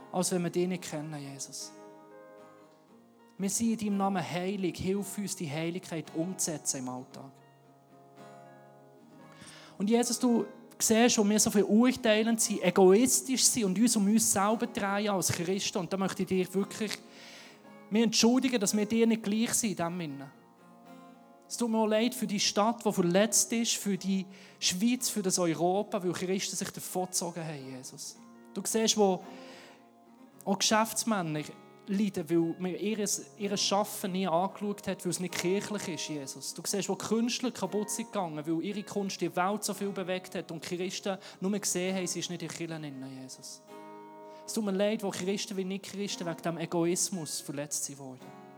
als 0.09 0.31
wenn 0.31 0.41
wir 0.41 0.49
dich 0.49 0.69
nicht 0.69 0.89
kennen, 0.89 1.13
Jesus. 1.19 1.73
Wir 3.37 3.49
sind 3.49 3.71
in 3.71 3.77
deinem 3.77 3.97
Namen 3.97 4.23
heilig. 4.23 4.77
Hilf 4.77 5.17
uns, 5.17 5.35
die 5.35 5.51
Heiligkeit 5.51 6.05
umzusetzen 6.15 6.77
im 6.77 6.87
Alltag. 6.87 7.29
Und 9.77 9.89
Jesus, 9.89 10.17
du 10.17 10.45
siehst, 10.77 11.17
wo 11.17 11.27
wir 11.27 11.39
so 11.41 11.51
viel 11.51 11.63
urteilend 11.63 12.39
sind, 12.39 12.63
egoistisch 12.63 13.43
sind 13.43 13.65
und 13.65 13.77
uns 13.77 13.97
um 13.97 14.07
uns 14.07 14.31
selber 14.31 14.67
drehen 14.67 15.09
als 15.09 15.33
Christen. 15.33 15.79
Und 15.79 15.91
da 15.91 15.97
möchte 15.97 16.23
ich 16.23 16.29
dir 16.29 16.53
wirklich 16.53 16.93
entschuldigen, 17.91 18.61
dass 18.61 18.75
wir 18.75 18.85
dir 18.85 19.05
nicht 19.05 19.23
gleich 19.23 19.53
sind 19.55 19.77
in 19.77 19.99
Innen. 19.99 20.38
Es 21.49 21.57
tut 21.57 21.71
mir 21.71 21.79
auch 21.79 21.87
leid 21.87 22.13
für 22.13 22.27
die 22.27 22.39
Stadt, 22.39 22.85
die 22.85 22.93
verletzt 22.93 23.51
ist, 23.53 23.73
für 23.73 23.97
die 23.97 24.27
Schweiz, 24.59 25.09
für 25.09 25.23
das 25.23 25.39
Europa, 25.39 26.03
weil 26.03 26.11
Christen 26.11 26.55
sich 26.55 26.69
davongezogen 26.69 27.43
haben, 27.43 27.75
Jesus. 27.75 28.17
Du 28.53 28.61
siehst, 28.63 28.95
wo 28.95 29.23
auch 30.45 30.59
Geschäftsmänner 30.59 31.41
leiden, 31.87 32.29
weil 32.29 32.55
man 32.59 32.75
ihr, 32.75 33.03
ihr 33.39 33.57
Schaffen 33.57 34.11
nie 34.11 34.27
angeschaut 34.27 34.87
hat, 34.87 35.03
weil 35.03 35.09
es 35.09 35.19
nicht 35.19 35.33
kirchlich 35.33 35.87
ist, 35.87 36.09
Jesus. 36.09 36.53
Du 36.53 36.61
siehst, 36.63 36.87
wo 36.87 36.95
Künstler 36.95 37.49
kaputt 37.49 37.89
sind 37.89 38.11
gegangen, 38.11 38.45
weil 38.45 38.63
ihre 38.63 38.83
Kunst 38.83 39.19
die 39.19 39.35
Welt 39.35 39.63
so 39.63 39.73
viel 39.73 39.89
bewegt 39.89 40.35
hat 40.35 40.51
und 40.51 40.61
Christen 40.61 41.17
nur 41.41 41.57
gesehen 41.57 41.95
haben, 41.95 42.05
sie 42.05 42.19
ist 42.19 42.29
nicht 42.29 42.43
in 42.43 42.49
Kirchen 42.49 43.11
Jesus. 43.23 43.63
Es 44.45 44.53
tut 44.53 44.65
mir 44.65 44.71
leid, 44.71 45.01
wo 45.01 45.09
Christen 45.09 45.57
wie 45.57 45.65
nicht 45.65 45.85
Christen 45.85 46.27
wegen 46.27 46.41
dem 46.43 46.59
Egoismus 46.59 47.39
verletzt 47.39 47.85
sind 47.85 47.97
worden. 47.97 48.48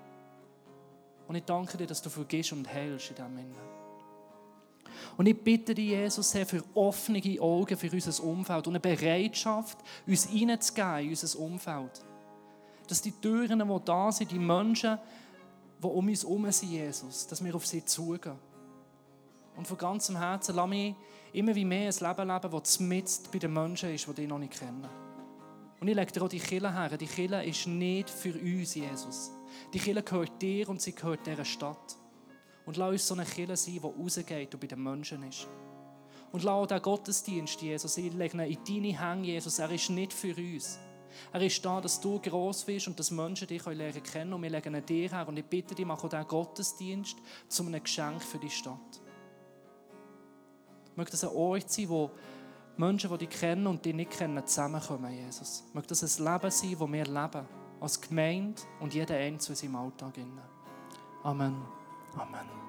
Und 1.31 1.37
ich 1.37 1.45
danke 1.45 1.77
dir, 1.77 1.87
dass 1.87 2.01
du 2.01 2.09
vergisst 2.09 2.51
und 2.51 2.67
heilst 2.67 3.11
in 3.11 3.15
diesem 3.15 3.31
Moment. 3.31 3.55
Und 5.15 5.27
ich 5.27 5.41
bitte 5.41 5.73
dich, 5.73 5.91
Jesus, 5.91 6.33
Herr, 6.33 6.45
für 6.45 6.61
offene 6.73 7.21
Augen 7.39 7.77
für 7.77 7.89
unser 7.89 8.21
Umfeld 8.21 8.67
und 8.67 8.73
eine 8.73 8.81
Bereitschaft, 8.81 9.77
uns 10.05 10.25
hineinzugeben 10.25 10.99
in 10.99 11.09
unser 11.11 11.39
Umfeld. 11.39 12.03
Dass 12.85 13.01
die 13.01 13.13
Türen, 13.13 13.59
die 13.59 13.85
da 13.85 14.11
sind, 14.11 14.29
die 14.29 14.39
Menschen, 14.39 14.99
die 15.81 15.87
um 15.87 16.05
uns 16.05 16.23
herum 16.23 16.51
sind, 16.51 16.69
Jesus, 16.69 17.27
dass 17.27 17.41
wir 17.41 17.55
auf 17.55 17.65
sie 17.65 17.85
zugehen. 17.85 18.35
Und 19.55 19.65
von 19.65 19.77
ganzem 19.77 20.17
Herzen 20.17 20.53
lass 20.53 20.67
mich 20.67 20.95
immer 21.31 21.55
wie 21.55 21.63
mehr 21.63 21.89
ein 21.89 22.07
Leben 22.07 22.27
leben, 22.27 22.51
das 22.51 22.79
mitten 22.81 23.31
bei 23.31 23.39
den 23.39 23.53
Menschen 23.53 23.95
ist, 23.95 24.05
die 24.05 24.13
dich 24.15 24.27
noch 24.27 24.37
nicht 24.37 24.59
kennen. 24.59 25.10
Und 25.81 25.87
ich 25.87 25.95
lege 25.95 26.11
dir 26.11 26.21
auch 26.21 26.29
die 26.29 26.39
Kille 26.39 26.71
her. 26.71 26.95
Die 26.95 27.07
Kille 27.07 27.43
ist 27.43 27.65
nicht 27.65 28.07
für 28.07 28.33
uns, 28.35 28.75
Jesus. 28.75 29.31
Die 29.73 29.79
Kille 29.79 30.03
gehört 30.03 30.39
dir 30.39 30.69
und 30.69 30.79
sie 30.79 30.93
gehört 30.93 31.25
dieser 31.25 31.43
Stadt. 31.43 31.97
Und 32.67 32.77
lass 32.77 32.91
uns 32.91 33.07
so 33.07 33.15
eine 33.15 33.25
Kille 33.25 33.57
sein, 33.57 33.73
die 33.73 33.79
rausgeht 33.79 34.53
und 34.53 34.59
bei 34.59 34.67
den 34.67 34.83
Menschen 34.83 35.23
ist. 35.23 35.47
Und 36.31 36.43
lass 36.43 36.53
auch 36.53 36.67
den 36.67 36.83
Gottesdienst, 36.83 37.59
Jesus, 37.59 37.97
ich 37.97 38.13
lege 38.13 38.37
ihn 38.37 38.51
in 38.51 38.63
deine 38.63 38.99
Hände, 38.99 39.27
Jesus. 39.29 39.57
Er 39.57 39.71
ist 39.71 39.89
nicht 39.89 40.13
für 40.13 40.35
uns. 40.35 40.77
Er 41.33 41.41
ist 41.41 41.65
da, 41.65 41.81
dass 41.81 41.99
du 41.99 42.19
gross 42.19 42.63
bist 42.63 42.87
und 42.87 42.99
dass 42.99 43.09
Menschen 43.09 43.47
dich 43.47 43.65
lernen 43.65 44.03
können. 44.03 44.33
Und 44.33 44.43
wir 44.43 44.51
legen 44.51 44.75
ihn 44.75 44.85
dir 44.85 45.09
her. 45.09 45.27
Und 45.27 45.37
ich 45.37 45.45
bitte 45.45 45.73
dich, 45.73 45.85
mach 45.85 46.03
auch 46.03 46.09
diesen 46.09 46.27
Gottesdienst 46.27 47.17
zu 47.47 47.65
einem 47.65 47.81
Geschenk 47.81 48.21
für 48.21 48.37
die 48.37 48.51
Stadt. 48.51 49.01
Möge 50.95 51.09
das 51.09 51.23
ein 51.23 51.31
Ort 51.31 51.71
sein, 51.71 51.89
wo 51.89 52.11
Menschen, 52.77 53.11
die 53.11 53.27
dich 53.27 53.39
kennen 53.39 53.67
und 53.67 53.83
dich 53.85 53.93
nicht 53.93 54.11
kennen, 54.11 54.45
zusammenkommen, 54.45 55.11
Jesus. 55.13 55.63
Möge 55.73 55.87
das 55.87 56.03
ein 56.03 56.25
Leben 56.25 56.51
sein, 56.51 56.71
das 56.71 56.91
wir 56.91 57.05
leben. 57.05 57.47
Als 57.79 57.99
Gemeinde 57.99 58.61
und 58.79 58.93
jeder 58.93 59.15
Einzelne 59.15 59.53
in 59.53 59.59
seinem 59.59 59.75
Alltag. 59.75 60.13
Amen. 61.23 61.55
Amen. 62.15 62.60